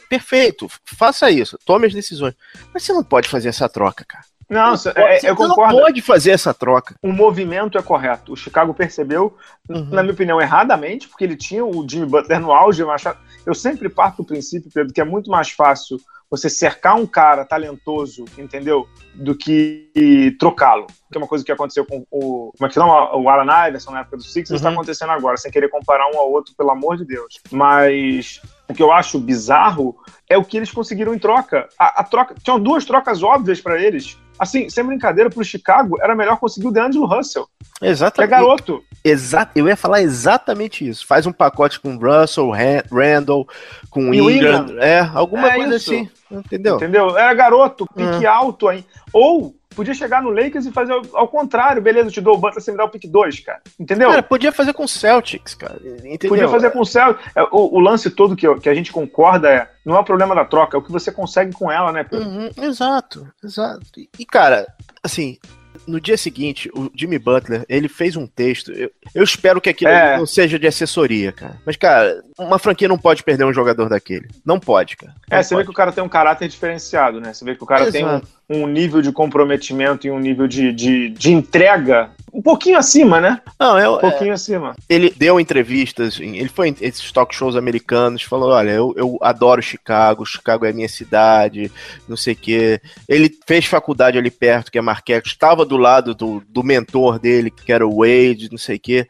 Perfeito, 0.08 0.66
faça 0.84 1.30
isso, 1.30 1.58
tome 1.64 1.86
as 1.86 1.92
decisões. 1.92 2.34
Mas 2.72 2.82
você 2.82 2.92
não 2.92 3.04
pode 3.04 3.28
fazer 3.28 3.50
essa 3.50 3.68
troca, 3.68 4.04
cara. 4.06 4.24
Não, 4.48 4.76
você, 4.76 4.90
é, 4.96 5.28
eu 5.28 5.36
concordo. 5.36 5.74
não 5.74 5.82
pode 5.82 6.00
fazer 6.00 6.30
essa 6.30 6.54
troca. 6.54 6.94
O 7.02 7.12
movimento 7.12 7.76
é 7.76 7.82
correto. 7.82 8.32
O 8.32 8.36
Chicago 8.36 8.72
percebeu, 8.72 9.36
uhum. 9.68 9.84
na 9.90 10.02
minha 10.02 10.14
opinião, 10.14 10.40
erradamente, 10.40 11.06
porque 11.06 11.24
ele 11.24 11.36
tinha 11.36 11.64
o 11.64 11.86
Jimmy 11.88 12.06
Butler 12.06 12.40
no 12.40 12.50
auge. 12.50 12.80
Eu, 12.80 12.90
achava, 12.90 13.18
eu 13.44 13.54
sempre 13.54 13.88
parto 13.88 14.22
do 14.22 14.26
princípio, 14.26 14.70
Pedro, 14.72 14.92
que 14.92 15.00
é 15.00 15.04
muito 15.04 15.30
mais 15.30 15.50
fácil 15.50 15.98
você 16.30 16.50
cercar 16.50 16.94
um 16.94 17.06
cara 17.06 17.44
talentoso, 17.44 18.24
entendeu? 18.36 18.86
Do 19.14 19.34
que 19.34 20.36
trocá-lo. 20.38 20.86
Que 21.10 21.16
é 21.16 21.18
uma 21.18 21.26
coisa 21.26 21.44
que 21.44 21.52
aconteceu 21.52 21.86
com 21.86 22.04
o. 22.10 22.52
Como 22.56 22.66
é 22.66 22.68
que 22.68 22.74
chama? 22.74 23.16
O 23.16 23.28
Alan 23.28 23.68
Iverson 23.68 23.92
na 23.92 24.00
época 24.00 24.18
do 24.18 24.22
Six, 24.22 24.50
uhum. 24.50 24.56
está 24.56 24.70
acontecendo 24.70 25.10
agora, 25.10 25.36
sem 25.36 25.50
querer 25.50 25.68
comparar 25.68 26.06
um 26.14 26.18
ao 26.18 26.30
outro, 26.30 26.54
pelo 26.56 26.70
amor 26.70 26.96
de 26.96 27.04
Deus. 27.04 27.40
Mas 27.50 28.40
o 28.68 28.74
que 28.74 28.82
eu 28.82 28.92
acho 28.92 29.18
bizarro 29.18 29.96
é 30.28 30.36
o 30.36 30.44
que 30.44 30.56
eles 30.58 30.70
conseguiram 30.70 31.14
em 31.14 31.18
troca. 31.18 31.68
A, 31.78 32.00
a 32.00 32.04
troca 32.04 32.34
tinham 32.42 32.60
duas 32.60 32.84
trocas 32.84 33.22
óbvias 33.22 33.60
para 33.60 33.82
eles. 33.82 34.18
Assim, 34.38 34.68
sem 34.70 34.84
brincadeira, 34.84 35.28
pro 35.30 35.44
Chicago 35.44 35.96
era 36.00 36.14
melhor 36.14 36.38
conseguir 36.38 36.68
o 36.68 36.70
DeAngelo 36.72 37.06
Russell. 37.06 37.48
Exatamente. 37.82 38.28
Que 38.28 38.34
é 38.34 38.38
garoto. 38.38 38.84
Exato, 39.04 39.52
eu 39.54 39.68
ia 39.68 39.76
falar 39.76 40.02
exatamente 40.02 40.86
isso. 40.88 41.06
Faz 41.06 41.26
um 41.26 41.32
pacote 41.32 41.80
com 41.80 41.96
Russell, 41.96 42.50
Randall, 42.90 43.46
com 43.90 44.12
E 44.12 44.20
o 44.20 44.30
Ingram, 44.30 44.62
Ingram. 44.64 44.82
é, 44.82 45.00
alguma 45.14 45.48
É 45.48 45.54
coisa 45.56 45.76
isso. 45.76 45.92
assim. 45.92 46.10
Entendeu? 46.30 46.76
Entendeu? 46.76 47.16
Era 47.16 47.32
garoto, 47.34 47.86
pique 47.94 48.24
É. 48.24 48.28
alto 48.28 48.68
aí. 48.68 48.84
Ou 49.12 49.54
podia 49.74 49.94
chegar 49.94 50.22
no 50.22 50.30
Lakers 50.30 50.66
e 50.66 50.72
fazer 50.72 50.92
ao, 50.92 51.02
ao 51.12 51.28
contrário. 51.28 51.80
Beleza, 51.82 52.08
eu 52.08 52.12
te 52.12 52.20
dou 52.20 52.34
o 52.34 52.38
Butler, 52.38 52.62
você 52.62 52.70
me 52.72 52.76
dá 52.78 52.84
o 52.84 52.88
pique 52.88 53.06
2, 53.08 53.40
cara. 53.40 53.60
Entendeu? 53.78 54.10
Cara, 54.10 54.22
podia 54.22 54.52
fazer 54.52 54.72
com 54.72 54.86
Celtics, 54.86 55.54
cara. 55.54 55.80
Entendeu? 56.04 56.28
Podia 56.30 56.48
fazer 56.48 56.70
com 56.70 56.80
o 56.80 56.86
Céu. 56.86 57.16
É, 57.34 57.42
O, 57.44 57.76
o 57.76 57.80
lance 57.80 58.10
todo 58.10 58.34
que, 58.36 58.46
eu- 58.46 58.58
que 58.60 58.68
a 58.68 58.74
gente 58.74 58.92
concorda 58.92 59.48
é 59.48 59.70
não 59.84 59.96
é 59.96 60.00
o 60.00 60.04
problema 60.04 60.34
da 60.34 60.44
troca, 60.44 60.76
é 60.76 60.80
o 60.80 60.82
que 60.82 60.92
você 60.92 61.10
consegue 61.12 61.52
com 61.52 61.70
ela, 61.70 61.92
né, 61.92 62.04
Pedro? 62.04 62.26
Uhum, 62.28 62.50
exato, 62.62 63.26
exato. 63.42 63.80
E, 64.18 64.24
cara, 64.26 64.66
assim, 65.02 65.38
no 65.86 65.98
dia 66.00 66.18
seguinte, 66.18 66.68
o 66.74 66.90
Jimmy 66.94 67.18
Butler, 67.18 67.64
ele 67.68 67.88
fez 67.88 68.14
um 68.16 68.26
texto. 68.26 68.70
Eu, 68.72 68.90
eu 69.14 69.22
espero 69.24 69.60
que 69.60 69.70
aquilo 69.70 69.90
É. 69.90 70.18
não 70.18 70.26
seja 70.26 70.58
de 70.58 70.66
assessoria, 70.66 71.32
cara. 71.32 71.58
Mas, 71.64 71.76
cara, 71.76 72.22
uma 72.38 72.58
franquia 72.58 72.88
não 72.88 72.98
pode 72.98 73.22
perder 73.22 73.44
um 73.44 73.52
jogador 73.54 73.88
daquele. 73.88 74.28
Não 74.44 74.60
pode, 74.60 74.96
cara. 74.96 75.14
Não 75.30 75.38
É, 75.38 75.42
você 75.42 75.50
vê 75.54 75.60
pode. 75.60 75.66
que 75.68 75.72
o 75.72 75.74
cara 75.76 75.92
tem 75.92 76.04
um 76.04 76.08
caráter 76.08 76.48
diferenciado, 76.48 77.20
né? 77.20 77.32
Você 77.32 77.44
vê 77.44 77.54
que 77.54 77.62
o 77.62 77.66
cara 77.66 77.90
tem 77.90 78.04
um, 78.04 78.08
Exato. 78.08 78.28
Um 78.48 78.66
nível 78.66 79.02
de 79.02 79.12
comprometimento 79.12 80.06
e 80.06 80.10
um 80.10 80.18
nível 80.18 80.46
de, 80.46 80.72
de, 80.72 81.10
de 81.10 81.32
entrega 81.32 82.10
um 82.32 82.42
pouquinho 82.42 82.78
acima, 82.78 83.20
né? 83.20 83.40
Não, 83.58 83.78
eu, 83.78 83.94
Um 83.96 84.00
pouquinho 84.00 84.32
acima. 84.32 84.76
ele 84.88 85.12
deu 85.16 85.40
entrevistas, 85.40 86.18
ele 86.20 86.48
foi 86.48 86.68
em 86.68 86.76
esses 86.80 87.10
talk 87.10 87.34
shows 87.34 87.56
americanos, 87.56 88.22
falou, 88.22 88.50
olha, 88.50 88.70
eu, 88.70 88.94
eu 88.96 89.18
adoro 89.22 89.62
Chicago, 89.62 90.26
Chicago 90.26 90.66
é 90.66 90.72
minha 90.72 90.88
cidade, 90.88 91.70
não 92.06 92.16
sei 92.16 92.34
o 92.34 92.36
quê. 92.36 92.80
Ele 93.08 93.34
fez 93.46 93.64
faculdade 93.66 94.18
ali 94.18 94.30
perto, 94.30 94.70
que 94.70 94.78
é 94.78 94.82
Marquette, 94.82 95.28
estava 95.28 95.64
do 95.64 95.76
lado 95.76 96.14
do, 96.14 96.42
do 96.48 96.62
mentor 96.62 97.18
dele, 97.18 97.50
que 97.50 97.72
era 97.72 97.86
o 97.86 97.98
Wade, 97.98 98.48
não 98.50 98.58
sei 98.58 98.76
o 98.76 98.80
quê. 98.80 99.06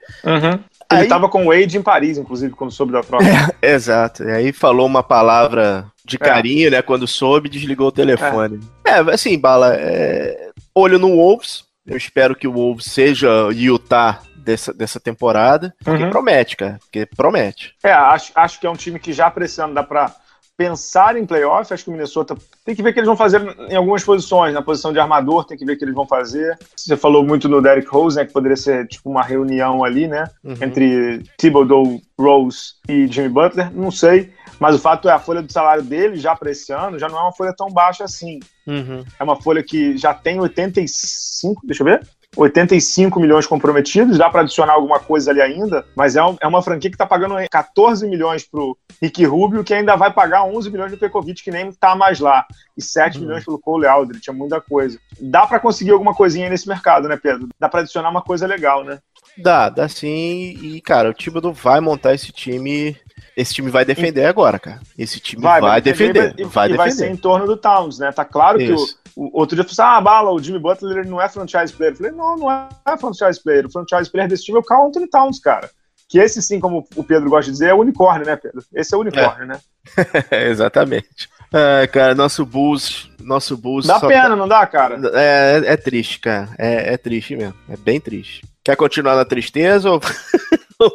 Ele 0.91 1.03
Aí- 1.03 1.09
tava 1.09 1.29
com 1.29 1.45
o 1.47 1.49
Wade 1.53 1.77
em 1.77 1.83
Paris, 1.83 2.17
inclusive, 2.17 2.55
quando 2.55 2.71
soube 2.71 2.93
da 2.93 3.03
troca. 3.03 3.25
Exato. 3.61 4.25
E 4.25 4.31
aí 4.31 4.53
falou 4.53 4.87
uma 4.87 5.03
palavra 5.03 5.85
de 6.05 6.17
É. 6.17 6.19
carinho, 6.19 6.71
né? 6.71 6.81
Quando 6.81 7.07
soube, 7.07 7.49
desligou 7.51 7.89
o 7.89 7.93
telefone. 7.93 8.59
É, 8.87 8.95
assim, 9.13 9.39
Bala, 9.39 9.75
é, 9.77 10.49
olho 10.75 10.99
no 10.99 11.09
Wolves. 11.15 11.65
Eu 11.87 11.97
espero 11.97 12.35
que 12.35 12.49
o 12.49 12.53
Wolves 12.53 12.87
seja 12.87 13.29
Utah 13.53 14.21
dessa, 14.37 14.73
dessa 14.73 14.99
temporada. 14.99 15.75
Porque 15.85 16.05
Uhum. 16.05 16.11
promete, 16.11 16.57
cara. 16.57 16.79
Porque 16.81 17.05
promete. 17.05 17.75
É, 17.85 17.93
acho, 17.93 18.33
acho 18.35 18.59
que 18.59 18.67
é 18.67 18.71
um 18.71 18.75
time 18.77 18.99
que 18.99 19.13
já 19.13 19.31
precisando 19.31 19.75
dá 19.75 19.83
pra 19.83 20.11
pensar 20.59 21.17
em 21.17 21.25
playoff. 21.25 21.73
Acho 21.73 21.85
que 21.85 21.91
o 21.91 21.93
Minnesota 21.93 22.37
tem 22.65 22.75
que 22.75 22.83
ver 22.83 22.91
o 22.91 22.93
que 22.93 22.99
eles 22.99 23.07
vão 23.07 23.17
fazer 23.17 23.41
em 23.71 23.77
algumas 23.77 24.03
posições. 24.03 24.53
Na 24.53 24.61
posição 24.61 24.93
de 24.93 24.99
armador, 24.99 25.45
tem 25.45 25.57
que 25.57 25.65
ver 25.65 25.75
o 25.75 25.79
que 25.79 25.85
eles 25.85 25.95
vão 25.95 26.05
fazer. 26.05 26.59
Você 26.77 26.97
falou 26.97 27.25
muito 27.25 27.49
no 27.49 27.63
Derrick 27.63 27.89
Rose, 27.89 28.17
né? 28.17 28.27
Que 28.27 28.33
poderia 28.33 28.57
ser 28.57 28.89
tipo 28.89 29.09
uma 29.09 29.23
reunião 29.23 29.85
ali, 29.85 30.09
né? 30.09 30.25
Uhum. 30.43 30.57
Entre 30.61 31.23
Thibodeau, 31.39 32.01
Rose 32.19 32.75
e 32.89 33.07
Jimmy 33.07 33.29
Butler. 33.29 33.73
Não 33.73 33.93
sei. 33.93 34.33
Mas 34.59 34.75
o 34.75 34.81
fato 34.81 35.09
é 35.09 35.13
a 35.13 35.21
folha 35.21 35.41
do 35.41 35.53
salário 35.53 35.85
dele 35.85 36.17
já 36.17 36.35
para 36.35 36.51
esse 36.51 36.73
ano 36.73 36.99
já 36.99 37.09
não 37.09 37.17
é 37.17 37.23
uma 37.23 37.33
folha 37.33 37.55
tão 37.57 37.69
baixa 37.71 38.03
assim. 38.03 38.41
Uhum. 38.67 39.05
É 39.19 39.23
uma 39.23 39.41
folha 39.41 39.63
que 39.63 39.97
já 39.97 40.13
tem 40.13 40.41
85, 40.41 41.63
deixa 41.65 41.83
eu 41.83 41.87
ver. 41.87 42.07
85 42.43 43.19
milhões 43.19 43.47
comprometidos, 43.47 44.17
dá 44.17 44.31
para 44.31 44.43
adicionar 44.43 44.75
alguma 44.75 45.01
coisa 45.01 45.31
ali 45.31 45.41
ainda, 45.43 45.85
mas 45.97 46.15
é, 46.15 46.23
um- 46.23 46.37
é 46.41 46.47
uma 46.47 46.63
franquia 46.63 46.89
que 46.91 46.95
está 46.95 47.05
pagando 47.07 47.35
14 47.51 48.07
milhões 48.09 48.45
pro 48.49 48.77
Ricky 49.03 49.25
Rubio, 49.25 49.65
que 49.65 49.75
ainda 49.75 49.97
vai 49.97 50.13
pagar 50.13 50.45
11 50.45 50.71
milhões 50.71 50.93
do 50.93 50.99
Pekovic, 50.99 51.43
que 51.43 51.51
nem 51.51 51.73
tá 51.73 51.97
mais 51.97 52.21
lá, 52.21 52.47
e 52.77 52.83
7 52.83 53.19
Uhum. 53.19 53.25
milhões 53.25 53.45
pelo 53.45 53.59
Cole 53.59 53.87
Aldrich, 53.87 54.31
é 54.31 54.33
muita 54.33 54.61
coisa. 54.61 54.99
Dá 55.21 55.47
para 55.47 55.59
conseguir 55.59 55.91
alguma 55.91 56.15
coisinha 56.15 56.49
nesse 56.49 56.69
mercado, 56.69 57.09
né, 57.09 57.17
Pedro? 57.17 57.49
Dá 57.59 57.69
para 57.69 57.81
adicionar 57.81 58.09
uma 58.11 58.23
coisa 58.23 58.47
legal, 58.47 58.85
né? 58.85 58.99
Dá, 59.39 59.69
dá 59.69 59.89
sim. 59.89 60.59
E, 60.61 60.81
cara, 60.81 61.11
o 61.11 61.15
Thibodeau 61.15 61.53
vai 61.53 61.81
montar 61.81 62.15
esse 62.15 62.33
time. 62.33 62.97
Esse 63.37 63.55
time 63.55 63.71
vai 63.71 63.85
defender 63.85 64.25
agora, 64.27 64.59
cara. 64.59 64.81
Esse 64.97 65.21
time 65.21 65.43
vai, 65.43 65.81
defender. 65.81 66.35
e, 66.37 66.45
vai 66.45 66.71
e 66.71 66.77
vai 66.77 66.91
ser 66.91 66.97
defender. 67.03 67.15
em 67.15 67.17
torno 67.17 67.47
do 67.47 67.57
Towns, 67.57 67.99
né? 67.99 68.11
Tá 68.11 68.25
claro 68.25 68.59
que 68.59 68.73
o, 68.73 68.75
Isso. 68.75 68.99
o 69.15 69.39
outro 69.39 69.55
dia 69.55 69.65
falou 69.65 69.73
assim: 69.73 69.97
ah, 69.99 70.01
bala, 70.01 70.33
o 70.33 70.43
Jimmy 70.43 70.59
Butler 70.59 71.07
não 71.09 71.21
é 71.21 71.29
franchise 71.29 71.73
player. 71.73 71.93
Eu 71.93 71.97
falei, 71.99 72.13
não, 72.13 72.37
não 72.37 72.51
é 72.51 72.97
franchise 72.99 73.41
player. 73.43 73.67
O 73.67 73.71
franchise 73.71 74.11
player 74.11 74.29
desse 74.29 74.45
time 74.45 74.59
é 74.59 74.61
o 74.61 74.65
Carl 74.65 74.89
Anthony 74.89 75.09
Towns, 75.09 75.39
cara. 75.39 75.71
Que 76.09 76.19
esse 76.19 76.41
sim, 76.43 76.59
como 76.59 76.87
o 76.97 77.05
Pedro 77.05 77.29
gosta 77.29 77.45
de 77.45 77.53
dizer, 77.53 77.69
é 77.69 77.75
o 77.75 77.81
unicórnio, 77.81 78.27
né, 78.27 78.35
Pedro? 78.35 78.65
Esse 78.75 78.95
é 78.95 78.97
o 78.97 79.03
unicórnio, 79.03 79.47
né? 79.47 79.61
Exatamente. 80.49 81.29
É, 81.53 81.87
cara, 81.87 82.15
nosso 82.15 82.45
Bulls. 82.45 83.11
Nosso 83.21 83.57
Bulls. 83.57 83.87
Dá 83.87 84.01
pena, 84.01 84.35
não 84.35 84.49
dá, 84.49 84.67
cara? 84.67 85.01
tá- 85.01 85.11
É, 85.15 85.63
é 85.65 85.77
triste, 85.77 86.19
cara. 86.21 86.49
É, 86.59 86.95
é 86.95 86.97
triste 86.97 87.37
mesmo. 87.37 87.55
É 87.69 87.77
bem 87.77 88.01
triste. 88.01 88.43
Quer 88.69 88.77
continuar 88.77 89.17
na 89.17 89.25
tristeza 89.25 89.89
ou, 89.91 89.99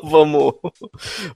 vamos, 0.03 0.53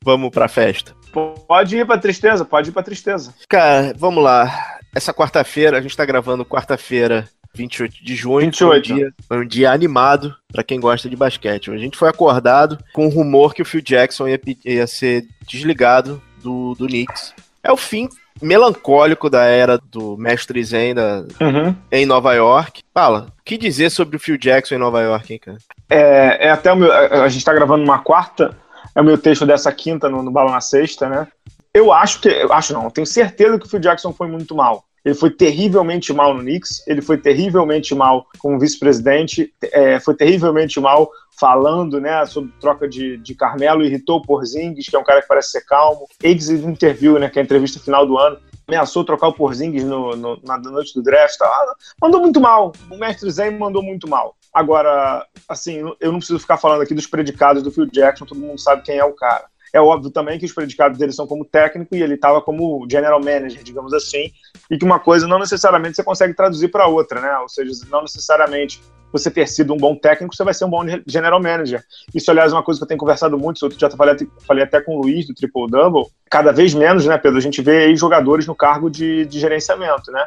vamos 0.03 0.29
pra 0.29 0.47
festa? 0.47 0.95
Pode 1.11 1.75
ir 1.75 1.83
pra 1.83 1.97
tristeza, 1.97 2.45
pode 2.45 2.69
ir 2.69 2.73
pra 2.73 2.83
tristeza. 2.83 3.33
Cara, 3.49 3.91
vamos 3.97 4.23
lá. 4.23 4.77
Essa 4.95 5.11
quarta-feira, 5.11 5.79
a 5.79 5.81
gente 5.81 5.97
tá 5.97 6.05
gravando 6.05 6.45
quarta-feira, 6.45 7.27
28 7.55 8.05
de 8.05 8.15
junho. 8.15 8.41
28. 8.41 8.93
Um 8.93 8.95
dia, 8.95 9.13
um 9.31 9.47
dia 9.47 9.71
animado 9.71 10.35
pra 10.53 10.63
quem 10.63 10.79
gosta 10.79 11.09
de 11.09 11.15
basquete. 11.15 11.71
A 11.71 11.77
gente 11.79 11.97
foi 11.97 12.07
acordado 12.07 12.77
com 12.93 13.07
o 13.07 13.09
rumor 13.09 13.55
que 13.55 13.63
o 13.63 13.65
Phil 13.65 13.81
Jackson 13.81 14.27
ia, 14.27 14.39
ia 14.63 14.85
ser 14.85 15.25
desligado 15.49 16.21
do, 16.43 16.75
do 16.75 16.85
Knicks. 16.85 17.33
É 17.63 17.71
o 17.71 17.77
fim 17.77 18.07
melancólico 18.41 19.29
da 19.29 19.43
era 19.45 19.77
do 19.77 20.17
mestre 20.17 20.63
Zen 20.63 20.95
da- 20.95 21.23
Uhum. 21.41 21.75
em 21.91 22.05
Nova 22.05 22.33
York. 22.33 22.81
Fala, 22.93 23.27
o 23.39 23.43
que 23.43 23.57
dizer 23.57 23.89
sobre 23.89 24.17
o 24.17 24.19
Phil 24.19 24.37
Jackson 24.37 24.75
em 24.75 24.79
Nova 24.79 25.01
York, 25.01 25.33
hein, 25.33 25.39
cara? 25.39 25.57
É, 25.89 26.47
é 26.47 26.49
até 26.49 26.71
o 26.71 26.75
meu. 26.75 26.91
A 26.91 27.27
gente 27.29 27.45
tá 27.45 27.53
gravando 27.53 27.83
uma 27.83 27.99
quarta, 27.99 28.55
é 28.95 29.01
o 29.01 29.03
meu 29.03 29.17
texto 29.17 29.45
dessa 29.45 29.71
quinta 29.71 30.09
no, 30.09 30.21
no 30.23 30.31
Bala 30.31 30.51
na 30.51 30.61
Sexta, 30.61 31.07
né? 31.09 31.27
Eu 31.73 31.91
acho 31.91 32.19
que. 32.21 32.27
Eu 32.29 32.51
acho 32.51 32.73
não, 32.73 32.85
eu 32.85 32.91
tenho 32.91 33.05
certeza 33.07 33.57
que 33.59 33.65
o 33.65 33.69
Phil 33.69 33.79
Jackson 33.79 34.11
foi 34.11 34.27
muito 34.27 34.55
mal. 34.55 34.83
Ele 35.05 35.15
foi 35.15 35.29
terrivelmente 35.31 36.11
mal 36.11 36.33
no 36.33 36.41
Knicks, 36.41 36.83
ele 36.85 37.01
foi 37.01 37.17
terrivelmente 37.17 37.95
mal 37.95 38.25
como 38.39 38.59
vice-presidente, 38.59 39.53
é, 39.71 39.99
foi 40.01 40.13
terrivelmente 40.13 40.79
mal 40.81 41.09
falando 41.39 41.99
né, 42.01 42.25
sobre 42.25 42.51
troca 42.59 42.87
de, 42.87 43.17
de 43.17 43.35
Carmelo, 43.35 43.83
irritou 43.83 44.17
o 44.17 44.21
Porzingis, 44.21 44.87
que 44.89 44.95
é 44.95 44.99
um 44.99 45.03
cara 45.03 45.21
que 45.21 45.27
parece 45.27 45.51
ser 45.51 45.61
calmo. 45.61 46.07
Exit 46.23 46.65
interview, 46.65 47.19
né, 47.19 47.29
que 47.29 47.37
é 47.39 47.41
a 47.41 47.45
entrevista 47.45 47.79
final 47.79 48.05
do 48.05 48.17
ano, 48.17 48.37
ameaçou 48.67 49.03
trocar 49.03 49.27
o 49.27 49.33
Porzingis 49.33 49.83
no, 49.83 50.15
no- 50.15 50.39
na 50.43 50.57
noite 50.57 50.93
do 50.93 51.03
draft. 51.03 51.37
Tá? 51.37 51.75
Mandou 52.01 52.21
muito 52.21 52.41
mal. 52.41 52.71
O 52.91 52.97
mestre 52.97 53.29
Zen 53.29 53.57
mandou 53.57 53.83
muito 53.83 54.09
mal. 54.09 54.35
Agora, 54.53 55.25
assim, 55.47 55.77
eu 55.99 56.11
não 56.11 56.17
preciso 56.19 56.39
ficar 56.39 56.57
falando 56.57 56.81
aqui 56.81 56.93
dos 56.95 57.05
predicados 57.05 57.61
do 57.61 57.71
Phil 57.71 57.85
Jackson, 57.85 58.25
todo 58.25 58.39
mundo 58.39 58.59
sabe 58.59 58.81
quem 58.81 58.97
é 58.97 59.05
o 59.05 59.13
cara. 59.13 59.45
É 59.77 59.79
óbvio 59.79 60.09
também 60.09 60.39
que 60.39 60.45
os 60.45 60.51
predicados 60.51 60.97
dele 60.97 61.11
são 61.11 61.27
como 61.27 61.45
técnico 61.45 61.95
e 61.95 62.01
ele 62.01 62.15
estava 62.15 62.41
como 62.41 62.87
general 62.89 63.19
manager, 63.19 63.61
digamos 63.61 63.93
assim, 63.93 64.31
e 64.71 64.75
que 64.75 64.83
uma 64.83 64.99
coisa 64.99 65.27
não 65.27 65.37
necessariamente 65.37 65.95
você 65.95 66.03
consegue 66.03 66.33
traduzir 66.33 66.69
para 66.69 66.87
outra, 66.87 67.21
né? 67.21 67.37
Ou 67.37 67.47
seja, 67.47 67.71
não 67.91 68.01
necessariamente 68.01 68.81
você 69.11 69.29
ter 69.29 69.47
sido 69.47 69.75
um 69.75 69.77
bom 69.77 69.95
técnico, 69.95 70.35
você 70.35 70.43
vai 70.43 70.55
ser 70.55 70.65
um 70.65 70.69
bom 70.69 70.81
general 71.05 71.39
manager. 71.39 71.83
Isso, 72.11 72.31
aliás, 72.31 72.51
é 72.51 72.55
uma 72.55 72.63
coisa 72.63 72.79
que 72.79 72.85
eu 72.85 72.87
tenho 72.87 72.99
conversado 72.99 73.37
muito, 73.37 73.61
outro 73.61 73.77
dia 73.77 73.87
eu 73.87 73.95
falei, 73.95 74.15
falei 74.47 74.63
até 74.63 74.81
com 74.81 74.95
o 74.95 75.01
Luiz 75.03 75.27
do 75.27 75.35
Triple 75.35 75.69
Double. 75.69 76.07
Cada 76.27 76.51
vez 76.51 76.73
menos, 76.73 77.05
né, 77.05 77.15
Pedro? 77.19 77.37
A 77.37 77.41
gente 77.41 77.61
vê 77.61 77.83
aí 77.83 77.95
jogadores 77.95 78.47
no 78.47 78.55
cargo 78.55 78.89
de, 78.89 79.25
de 79.27 79.39
gerenciamento, 79.39 80.11
né? 80.11 80.25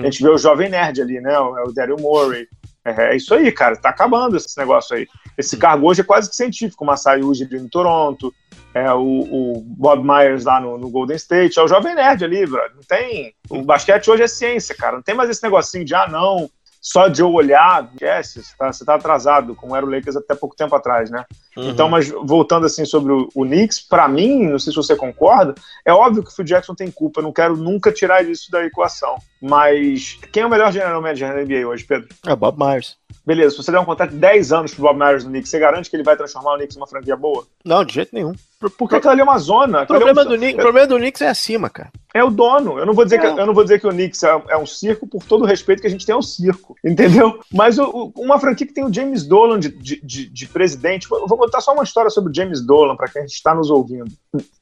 A 0.00 0.04
gente 0.04 0.22
vê 0.22 0.28
o 0.28 0.38
jovem 0.38 0.70
nerd 0.70 1.02
ali, 1.02 1.20
né? 1.20 1.36
O, 1.40 1.58
é 1.58 1.64
o 1.64 1.72
Daryl 1.72 1.96
Morey. 1.98 2.46
É, 2.84 3.14
é 3.14 3.16
isso 3.16 3.34
aí, 3.34 3.50
cara. 3.50 3.76
Tá 3.76 3.88
acabando 3.88 4.36
esse 4.36 4.56
negócio 4.56 4.96
aí. 4.96 5.08
Esse 5.36 5.56
cargo 5.56 5.88
hoje 5.88 6.02
é 6.02 6.04
quase 6.04 6.30
que 6.30 6.36
científico. 6.36 6.84
O 6.84 6.86
Masai 6.86 7.20
Ujiri 7.20 7.58
no 7.58 7.68
Toronto, 7.68 8.32
é, 8.76 8.92
o, 8.92 9.00
o 9.00 9.62
Bob 9.64 10.04
Myers 10.06 10.44
lá 10.44 10.60
no, 10.60 10.76
no 10.76 10.90
Golden 10.90 11.16
State. 11.16 11.58
É 11.58 11.62
o 11.62 11.68
jovem 11.68 11.94
nerd 11.94 12.22
ali, 12.22 12.44
brother. 12.44 12.74
Não 12.74 12.82
tem... 12.82 13.34
O 13.48 13.62
basquete 13.62 14.10
hoje 14.10 14.24
é 14.24 14.28
ciência, 14.28 14.74
cara. 14.74 14.96
Não 14.96 15.02
tem 15.02 15.14
mais 15.14 15.30
esse 15.30 15.42
negocinho 15.42 15.82
de, 15.82 15.94
ah, 15.94 16.06
não, 16.06 16.46
só 16.78 17.08
de 17.08 17.22
eu 17.22 17.32
olhar, 17.32 17.88
esquece, 17.94 18.42
você 18.42 18.54
tá, 18.58 18.70
você 18.70 18.84
tá 18.84 18.94
atrasado, 18.96 19.54
como 19.54 19.74
era 19.74 19.86
o 19.86 19.88
Lakers 19.88 20.16
até 20.16 20.34
pouco 20.34 20.54
tempo 20.54 20.76
atrás, 20.76 21.10
né? 21.10 21.24
Uhum. 21.56 21.70
Então, 21.70 21.88
mas 21.88 22.08
voltando 22.08 22.66
assim 22.66 22.84
sobre 22.84 23.12
o, 23.12 23.28
o 23.34 23.44
Knicks, 23.44 23.80
para 23.80 24.06
mim, 24.08 24.46
não 24.46 24.58
sei 24.58 24.72
se 24.72 24.76
você 24.76 24.94
concorda, 24.94 25.54
é 25.84 25.92
óbvio 25.92 26.22
que 26.22 26.28
o 26.30 26.32
Phil 26.34 26.44
Jackson 26.44 26.74
tem 26.74 26.90
culpa, 26.90 27.20
eu 27.20 27.24
não 27.24 27.32
quero 27.32 27.56
nunca 27.56 27.90
tirar 27.90 28.22
isso 28.24 28.50
da 28.50 28.64
equação. 28.64 29.16
Mas 29.40 30.18
quem 30.32 30.42
é 30.42 30.46
o 30.46 30.50
melhor 30.50 30.72
general 30.72 31.00
manager 31.00 31.28
na 31.34 31.42
NBA 31.42 31.66
hoje, 31.66 31.84
Pedro? 31.84 32.08
É 32.26 32.34
Bob 32.34 32.58
Myers. 32.58 32.96
Beleza, 33.24 33.50
se 33.50 33.56
você 33.62 33.72
der 33.72 33.80
um 33.80 33.84
contrato 33.84 34.10
de 34.10 34.16
10 34.18 34.52
anos 34.52 34.74
pro 34.74 34.82
Bob 34.84 34.98
Myers 34.98 35.24
no 35.24 35.30
Knicks, 35.30 35.50
você 35.50 35.58
garante 35.58 35.90
que 35.90 35.96
ele 35.96 36.02
vai 36.02 36.16
transformar 36.16 36.54
o 36.54 36.56
Knicks 36.56 36.76
em 36.76 36.80
uma 36.80 36.86
franquia 36.86 37.16
boa? 37.16 37.44
Não, 37.64 37.84
de 37.84 37.94
jeito 37.94 38.10
nenhum. 38.14 38.32
Porque 38.78 38.96
aquilo 38.96 39.12
ali 39.12 39.20
é 39.20 39.24
uma 39.24 39.38
zona. 39.38 39.78
O 39.78 39.80
ali 39.80 39.82
é 39.82 39.86
problema, 39.86 40.22
um- 40.22 40.24
do 40.24 40.36
Knicks, 40.36 40.54
o 40.58 40.62
problema 40.62 40.86
do 40.86 40.96
Knicks 40.96 41.20
é 41.22 41.28
acima, 41.28 41.68
cara. 41.68 41.90
é 42.14 42.24
o 42.24 42.30
dono. 42.30 42.78
Eu 42.78 42.86
não 42.86 42.94
vou 42.94 43.04
dizer, 43.04 43.20
que, 43.20 43.26
É. 43.26 43.30
eu 43.30 43.44
não 43.46 43.52
vou 43.52 43.62
dizer 43.62 43.78
que 43.78 43.86
o 43.86 43.90
Knicks 43.90 44.22
é, 44.22 44.42
é 44.48 44.56
um 44.56 44.64
circo 44.64 45.06
por 45.06 45.22
todo 45.22 45.42
o 45.42 45.46
respeito 45.46 45.82
que 45.82 45.86
a 45.86 45.90
gente 45.90 46.06
tem 46.06 46.14
ao 46.14 46.22
circo, 46.22 46.74
entendeu? 46.82 47.40
Mas 47.52 47.78
o- 47.78 47.84
o- 48.16 48.22
uma 48.22 48.38
franquia 48.40 48.66
que 48.66 48.72
tem 48.72 48.84
o 48.84 48.92
James 48.92 49.22
Dolan 49.24 49.60
de, 49.60 49.68
de, 49.68 50.00
de- 50.02 50.26
de 50.30 50.46
presidente, 50.48 51.06
eu 51.10 51.26
vou 51.26 51.36
contar 51.46 51.60
só 51.60 51.72
uma 51.72 51.84
história 51.84 52.10
sobre 52.10 52.30
o 52.30 52.34
James 52.34 52.60
Dolan, 52.60 52.96
para 52.96 53.08
quem 53.08 53.24
está 53.24 53.54
nos 53.54 53.70
ouvindo. 53.70 54.10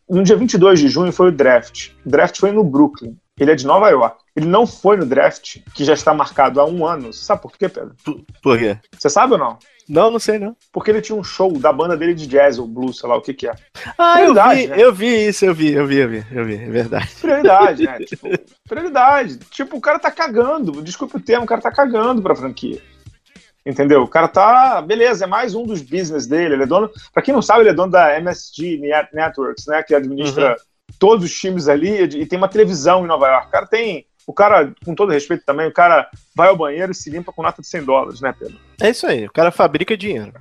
No 0.09 0.23
dia 0.23 0.37
22 0.37 0.79
de 0.79 0.89
junho 0.89 1.13
foi 1.13 1.29
o 1.29 1.33
draft. 1.33 1.91
O 2.05 2.11
draft 2.11 2.39
foi 2.39 2.53
no 2.53 2.63
Brooklyn. 2.63 3.17
Ele 3.39 3.51
é 3.51 3.55
de 3.55 3.67
Nova 3.67 3.89
York. 3.89 4.23
Ele 4.37 4.47
não 4.47 4.67
foi 4.67 4.97
no 4.97 5.07
draft, 5.07 5.59
que 5.75 5.85
já 5.85 5.95
está 5.95 6.15
marcado 6.15 6.61
há 6.61 6.67
um 6.67 6.87
ano. 6.87 7.13
Você 7.13 7.25
sabe 7.25 7.43
por 7.43 7.53
quê, 7.53 7.69
Pedro? 7.69 7.95
Por 8.43 8.59
quê? 8.59 8.79
Você 8.97 9.11
sabe 9.11 9.33
ou 9.33 9.39
não? 9.39 9.59
Não, 9.89 10.11
não 10.11 10.19
sei 10.19 10.39
não. 10.39 10.57
Porque 10.73 10.91
ele 10.91 11.01
tinha 11.01 11.17
um 11.17 11.25
show 11.25 11.53
da 11.59 11.73
banda 11.73 11.97
dele 11.97 12.15
de 12.15 12.27
jazz 12.27 12.59
ou 12.59 12.67
blues, 12.67 12.99
sei 12.99 13.09
lá 13.09 13.17
o 13.17 13.21
que 13.21 13.35
que 13.35 13.49
é. 13.49 13.55
Ah, 13.99 14.23
eu 14.23 14.35
vi, 14.35 14.67
né? 14.67 14.77
eu 14.79 14.95
vi 14.95 15.27
isso, 15.29 15.45
eu 15.45 15.55
vi, 15.55 15.73
eu 15.73 15.87
vi, 15.87 15.97
eu 15.97 16.09
vi, 16.09 16.27
eu 16.31 16.45
vi, 16.45 16.55
é 16.55 16.71
verdade. 16.71 17.09
Prioridade, 17.21 17.83
né? 17.85 17.99
tipo, 18.07 18.29
prioridade. 18.69 19.39
Tipo, 19.51 19.77
o 19.77 19.81
cara 19.81 19.99
tá 19.99 20.11
cagando, 20.11 20.83
desculpe 20.83 21.17
o 21.17 21.21
termo, 21.21 21.45
o 21.45 21.49
cara 21.49 21.61
tá 21.61 21.71
cagando 21.71 22.23
pra 22.23 22.37
franquia. 22.37 22.81
Entendeu? 23.65 24.03
O 24.03 24.09
cara 24.09 24.29
tá. 24.29 24.83
Beleza, 24.83 25.25
é 25.25 25.27
mais 25.27 25.55
um 25.55 25.65
dos 25.65 25.81
business 25.81 26.27
dele. 26.27 26.55
Ele 26.55 26.65
é 26.65 26.67
dono. 26.67 26.91
Pra 27.13 27.23
quem 27.23 27.33
não 27.33 27.41
sabe, 27.41 27.61
ele 27.61 27.71
é 27.71 27.75
dono 27.75 27.93
da 27.93 28.17
MSG 28.19 28.81
Networks, 29.13 29.67
né? 29.67 29.83
Que 29.83 29.95
administra 29.95 30.51
uhum. 30.51 30.57
todos 30.99 31.25
os 31.25 31.33
times 31.33 31.67
ali 31.67 32.03
e 32.03 32.27
tem 32.27 32.37
uma 32.37 32.49
televisão 32.49 33.05
em 33.05 33.09
Nova 33.09 33.27
York. 33.27 33.49
O 33.49 33.51
cara 33.51 33.67
tem. 33.67 34.07
O 34.27 34.33
cara, 34.33 34.73
com 34.85 34.95
todo 34.95 35.13
respeito 35.13 35.45
também, 35.45 35.67
o 35.67 35.73
cara 35.73 36.09
vai 36.35 36.49
ao 36.49 36.57
banheiro 36.57 36.93
e 36.93 36.95
se 36.95 37.11
limpa 37.11 37.31
com 37.31 37.43
nota 37.43 37.61
de 37.61 37.69
100 37.69 37.85
dólares, 37.85 38.21
né, 38.23 38.35
Pedro? 38.39 38.59
É 38.81 38.89
isso 38.89 39.07
aí. 39.07 39.27
O 39.27 39.33
cara 39.33 39.51
fabrica 39.51 39.97
dinheiro. 39.97 40.33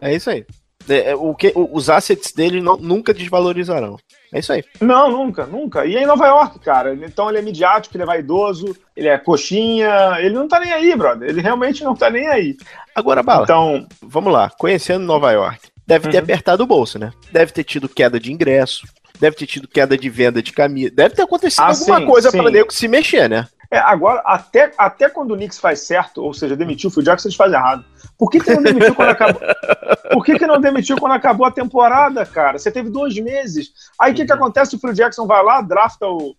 É 0.00 0.14
isso 0.14 0.30
aí. 0.30 0.46
É, 0.88 1.10
é, 1.10 1.14
o 1.14 1.34
que, 1.34 1.52
os 1.54 1.88
assets 1.88 2.32
dele 2.32 2.60
não, 2.60 2.76
nunca 2.76 3.14
desvalorizarão. 3.14 3.96
É 4.32 4.38
isso 4.38 4.52
aí. 4.52 4.64
Não, 4.80 5.10
nunca, 5.10 5.46
nunca. 5.46 5.84
E 5.84 5.96
é 5.96 6.02
em 6.02 6.06
Nova 6.06 6.26
York, 6.26 6.58
cara. 6.60 6.94
Então 6.94 7.28
ele 7.28 7.38
é 7.38 7.42
midiático, 7.42 7.96
ele 7.96 8.02
é 8.02 8.06
vaidoso, 8.06 8.74
ele 8.96 9.08
é 9.08 9.18
coxinha, 9.18 10.16
ele 10.18 10.34
não 10.34 10.48
tá 10.48 10.58
nem 10.58 10.72
aí, 10.72 10.96
brother. 10.96 11.28
Ele 11.28 11.42
realmente 11.42 11.84
não 11.84 11.94
tá 11.94 12.08
nem 12.08 12.26
aí. 12.26 12.56
Agora, 12.94 13.22
Bala, 13.22 13.44
então, 13.44 13.86
vamos 14.00 14.32
lá. 14.32 14.50
Conhecendo 14.58 15.04
Nova 15.04 15.30
York, 15.32 15.60
deve 15.86 16.08
ter 16.08 16.16
uhum. 16.16 16.24
apertado 16.24 16.62
o 16.62 16.66
bolso, 16.66 16.98
né? 16.98 17.12
Deve 17.30 17.52
ter 17.52 17.64
tido 17.64 17.88
queda 17.88 18.18
de 18.18 18.32
ingresso, 18.32 18.86
deve 19.20 19.36
ter 19.36 19.46
tido 19.46 19.68
queda 19.68 19.96
de 19.96 20.08
venda 20.08 20.42
de 20.42 20.52
camisa, 20.52 20.90
deve 20.94 21.14
ter 21.14 21.22
acontecido 21.22 21.60
ah, 21.60 21.68
alguma 21.68 22.00
sim, 22.00 22.06
coisa 22.06 22.32
para 22.32 22.50
nego 22.50 22.72
se 22.72 22.88
mexer, 22.88 23.28
né? 23.28 23.46
É, 23.72 23.78
agora, 23.78 24.20
até, 24.26 24.70
até 24.76 25.08
quando 25.08 25.30
o 25.30 25.34
Knicks 25.34 25.58
faz 25.58 25.80
certo, 25.80 26.22
ou 26.22 26.34
seja, 26.34 26.54
demitiu 26.54 26.90
o 26.90 26.92
Phil 26.92 27.02
Jackson, 27.02 27.28
eles 27.28 27.36
fazem 27.36 27.58
errado. 27.58 27.82
Por 28.18 28.30
que, 28.30 28.38
que 28.38 28.54
não 28.54 28.62
demitiu 28.62 28.94
quando 28.94 29.08
acabou? 29.08 29.40
Por 30.12 30.24
que, 30.26 30.38
que 30.38 30.46
não 30.46 30.60
demitiu 30.60 30.98
quando 30.98 31.12
acabou 31.12 31.46
a 31.46 31.50
temporada, 31.50 32.26
cara? 32.26 32.58
Você 32.58 32.70
teve 32.70 32.90
dois 32.90 33.18
meses. 33.18 33.72
Aí 33.98 34.12
o 34.12 34.14
que, 34.14 34.26
que 34.26 34.32
uhum. 34.32 34.38
acontece? 34.38 34.76
O 34.76 34.78
Phil 34.78 34.92
Jackson 34.92 35.26
vai 35.26 35.42
lá, 35.42 35.62
drafta 35.62 36.06
o, 36.06 36.36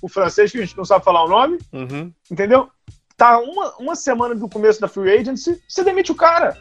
o 0.00 0.08
francês, 0.08 0.50
que 0.50 0.56
a 0.56 0.62
gente 0.62 0.74
não 0.74 0.86
sabe 0.86 1.04
falar 1.04 1.22
o 1.22 1.28
nome, 1.28 1.58
uhum. 1.70 2.10
entendeu? 2.30 2.70
Tá 3.14 3.38
uma, 3.38 3.76
uma 3.76 3.94
semana 3.94 4.34
do 4.34 4.48
começo 4.48 4.80
da 4.80 4.88
free 4.88 5.18
agency, 5.18 5.62
você 5.68 5.84
demite 5.84 6.10
o 6.10 6.14
cara. 6.16 6.56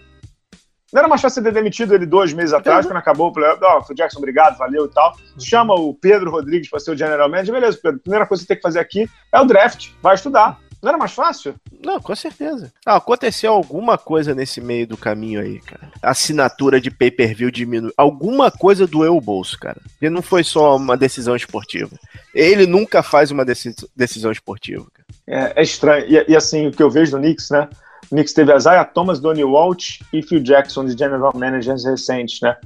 Não 0.92 1.00
era 1.00 1.08
mais 1.08 1.22
fácil 1.22 1.44
ter 1.44 1.54
demitido 1.54 1.94
ele 1.94 2.06
dois 2.06 2.34
meses 2.34 2.54
atrás, 2.54 2.86
quando 2.86 2.98
acabou 2.98 3.28
o 3.28 3.34
playoff? 3.34 3.88
Oh, 3.90 3.94
Jackson, 3.94 4.18
obrigado, 4.18 4.58
valeu 4.58 4.86
e 4.86 4.90
tal. 4.90 5.12
Uhum. 5.12 5.40
Chama 5.40 5.76
o 5.76 5.94
Pedro 5.94 6.32
Rodrigues 6.32 6.70
para 6.70 6.80
ser 6.80 6.92
o 6.92 6.98
general 6.98 7.30
manager. 7.30 7.54
Beleza, 7.54 7.80
Pedro. 7.82 8.00
Primeira 8.00 8.26
coisa 8.26 8.42
que 8.42 8.48
você 8.48 8.54
tem 8.54 8.58
que 8.58 8.64
fazer 8.64 8.80
aqui 8.80 9.10
é 9.32 9.40
o 9.40 9.46
draft. 9.46 9.90
Vai 10.02 10.16
estudar. 10.16 10.60
Não 10.82 10.90
era 10.90 10.98
mais 10.98 11.12
fácil? 11.12 11.56
Não, 11.84 12.00
com 12.00 12.16
certeza. 12.16 12.72
Ah, 12.86 12.96
aconteceu 12.96 13.52
alguma 13.52 13.98
coisa 13.98 14.34
nesse 14.34 14.62
meio 14.62 14.88
do 14.88 14.96
caminho 14.96 15.42
aí, 15.42 15.60
cara. 15.60 15.92
Assinatura 16.02 16.80
de 16.80 16.90
pay-per-view 16.90 17.52
diminuiu. 17.52 17.94
Alguma 17.98 18.50
coisa 18.50 18.88
doeu 18.88 19.16
o 19.16 19.22
bolso, 19.22 19.60
cara. 19.60 19.82
E 20.02 20.10
não 20.10 20.22
foi 20.22 20.44
só 20.44 20.78
uma 20.78 20.96
decisão 20.96 21.36
esportiva. 21.36 21.92
Ele 22.34 22.66
nunca 22.66 23.04
faz 23.04 23.30
uma 23.30 23.44
decisão 23.44 24.32
esportiva. 24.32 24.88
Cara. 24.94 25.08
É, 25.28 25.60
é 25.60 25.64
estranho. 25.64 26.06
E, 26.08 26.32
e, 26.32 26.36
assim, 26.36 26.68
o 26.68 26.72
que 26.72 26.82
eu 26.82 26.90
vejo 26.90 27.12
do 27.12 27.18
Knicks, 27.18 27.50
né? 27.50 27.68
O 28.06 28.16
Knicks 28.16 28.34
teve 28.34 28.56
Isaiah 28.56 28.86
Thomas, 28.86 29.20
Donnie 29.20 29.44
Walsh 29.44 30.00
e 30.14 30.22
Phil 30.22 30.42
Jackson 30.42 30.86
de 30.86 30.98
general 30.98 31.32
managers 31.36 31.86
recentes, 31.86 32.42
né? 32.42 32.58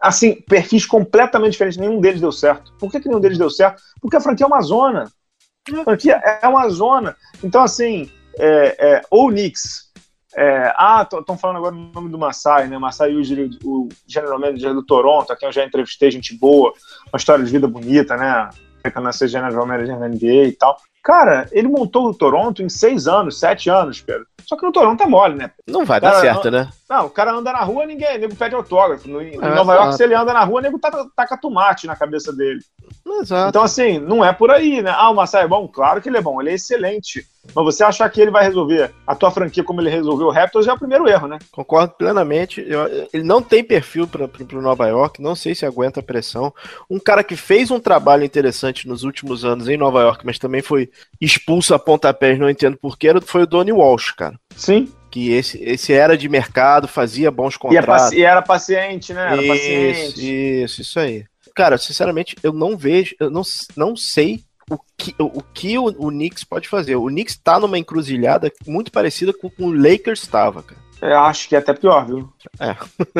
Assim, 0.00 0.40
perfis 0.42 0.86
completamente 0.86 1.52
diferentes, 1.52 1.78
nenhum 1.78 2.00
deles 2.00 2.20
deu 2.20 2.32
certo. 2.32 2.72
Por 2.78 2.90
que, 2.90 3.00
que 3.00 3.08
nenhum 3.08 3.20
deles 3.20 3.36
deu 3.36 3.50
certo? 3.50 3.82
Porque 4.00 4.16
a 4.16 4.20
franquia 4.20 4.44
é 4.44 4.46
uma 4.46 4.62
zona. 4.62 5.10
A 5.70 5.84
franquia 5.84 6.14
é 6.14 6.48
uma 6.48 6.68
zona. 6.70 7.14
Então, 7.44 7.62
assim, 7.62 8.10
é, 8.38 8.76
é, 8.78 9.02
ou 9.10 9.28
o 9.28 9.30
Knicks. 9.30 9.90
É, 10.36 10.72
ah, 10.76 11.06
estão 11.12 11.36
falando 11.36 11.56
agora 11.56 11.74
o 11.74 11.78
nome 11.92 12.08
do 12.08 12.16
Masai, 12.16 12.68
né? 12.68 12.78
Masai 12.78 13.14
Ujiri, 13.14 13.50
o 13.64 13.88
general 14.06 14.38
manager 14.38 14.72
do 14.72 14.82
Toronto, 14.82 15.32
a 15.32 15.36
quem 15.36 15.48
eu 15.48 15.52
já 15.52 15.64
entrevistei, 15.64 16.08
gente 16.08 16.38
boa, 16.38 16.72
uma 17.12 17.16
história 17.16 17.44
de 17.44 17.50
vida 17.50 17.66
bonita, 17.66 18.16
né? 18.16 18.48
Americana 18.82 19.12
ser 19.12 19.28
general 19.28 19.66
manager 19.66 19.98
na 19.98 20.08
NBA 20.08 20.44
e 20.46 20.52
tal. 20.52 20.76
Cara, 21.02 21.48
ele 21.50 21.68
montou 21.68 22.08
o 22.08 22.14
Toronto 22.14 22.62
em 22.62 22.68
seis 22.68 23.08
anos, 23.08 23.38
sete 23.38 23.70
anos, 23.70 24.00
Pedro. 24.00 24.26
Só 24.44 24.56
que 24.56 24.64
no 24.64 24.72
Toronto 24.72 25.02
é 25.02 25.06
mole, 25.06 25.36
né? 25.36 25.50
Não 25.66 25.84
vai 25.84 26.00
dar 26.00 26.20
certo, 26.20 26.50
né? 26.50 26.68
Não, 26.88 27.06
o 27.06 27.10
cara 27.10 27.32
anda 27.32 27.52
na 27.52 27.62
rua, 27.62 27.86
ninguém, 27.86 28.18
nego 28.18 28.34
pede 28.34 28.54
autógrafo. 28.54 29.08
No, 29.08 29.22
em 29.22 29.36
é, 29.36 29.54
Nova 29.54 29.74
York, 29.74 29.94
se 29.94 30.02
ele 30.02 30.14
anda 30.14 30.32
na 30.32 30.42
rua, 30.42 30.60
nego 30.60 30.76
taca, 30.76 31.06
taca 31.14 31.36
tomate 31.36 31.86
na 31.86 31.94
cabeça 31.94 32.32
dele. 32.32 32.58
Exato. 33.20 33.48
Então, 33.48 33.62
assim, 33.62 34.00
não 34.00 34.24
é 34.24 34.32
por 34.32 34.50
aí, 34.50 34.82
né? 34.82 34.92
Ah, 34.92 35.08
o 35.10 35.14
Massai 35.14 35.44
é 35.44 35.48
bom? 35.48 35.68
Claro 35.68 36.02
que 36.02 36.08
ele 36.08 36.18
é 36.18 36.20
bom, 36.20 36.40
ele 36.40 36.50
é 36.50 36.54
excelente. 36.54 37.24
Mas 37.54 37.64
você 37.64 37.84
achar 37.84 38.08
que 38.10 38.20
ele 38.20 38.30
vai 38.30 38.44
resolver 38.44 38.92
a 39.06 39.14
tua 39.14 39.30
franquia 39.30 39.64
como 39.64 39.80
ele 39.80 39.88
resolveu 39.88 40.26
o 40.26 40.30
Raptors 40.30 40.66
é 40.66 40.72
o 40.72 40.78
primeiro 40.78 41.08
erro, 41.08 41.28
né? 41.28 41.38
Concordo 41.52 41.94
plenamente. 41.96 42.64
Eu, 42.66 43.08
ele 43.12 43.22
não 43.22 43.40
tem 43.40 43.62
perfil 43.62 44.06
para 44.06 44.24
o 44.24 44.60
Nova 44.60 44.88
York, 44.88 45.22
não 45.22 45.34
sei 45.34 45.54
se 45.54 45.64
aguenta 45.64 46.00
a 46.00 46.02
pressão. 46.02 46.52
Um 46.88 46.98
cara 46.98 47.22
que 47.24 47.36
fez 47.36 47.70
um 47.70 47.80
trabalho 47.80 48.24
interessante 48.24 48.88
nos 48.88 49.04
últimos 49.04 49.44
anos 49.44 49.68
em 49.68 49.76
Nova 49.76 50.00
York, 50.02 50.26
mas 50.26 50.38
também 50.38 50.60
foi 50.60 50.89
expulso 51.20 51.74
a 51.74 51.78
pontapés, 51.78 52.38
não 52.38 52.50
entendo 52.50 52.76
porquê, 52.76 53.08
foi 53.22 53.42
o 53.42 53.46
Donnie 53.46 53.72
Walsh, 53.72 54.12
cara. 54.12 54.38
Sim 54.56 54.92
que 55.10 55.32
esse, 55.32 55.62
esse 55.62 55.92
era 55.92 56.16
de 56.16 56.28
mercado, 56.28 56.86
fazia 56.86 57.30
bons 57.30 57.56
contratos. 57.56 58.12
E, 58.12 58.22
era 58.22 58.40
paciente, 58.40 59.12
né? 59.12 59.32
Era 59.32 59.42
isso, 59.42 59.48
paciente. 59.48 60.62
Isso, 60.62 60.80
isso 60.82 61.00
aí. 61.00 61.24
Cara, 61.54 61.76
sinceramente, 61.76 62.36
eu 62.42 62.52
não 62.52 62.76
vejo, 62.76 63.16
eu 63.18 63.28
não, 63.28 63.42
não 63.76 63.96
sei 63.96 64.44
o 64.70 64.78
que 64.96 65.14
o, 65.18 65.42
que 65.52 65.76
o, 65.76 65.86
o 65.86 66.08
Knicks 66.10 66.44
pode 66.44 66.68
fazer. 66.68 66.94
O 66.94 67.06
Knicks 67.06 67.36
tá 67.36 67.58
numa 67.58 67.78
encruzilhada 67.78 68.52
muito 68.66 68.92
parecida 68.92 69.32
com, 69.32 69.50
com 69.50 69.64
o 69.64 69.72
Lakers 69.72 70.22
estava, 70.22 70.62
cara. 70.62 70.80
Eu 71.02 71.18
acho 71.20 71.48
que 71.48 71.56
é 71.56 71.58
até 71.58 71.72
pior, 71.72 72.06
viu? 72.06 72.32
É. 72.60 72.76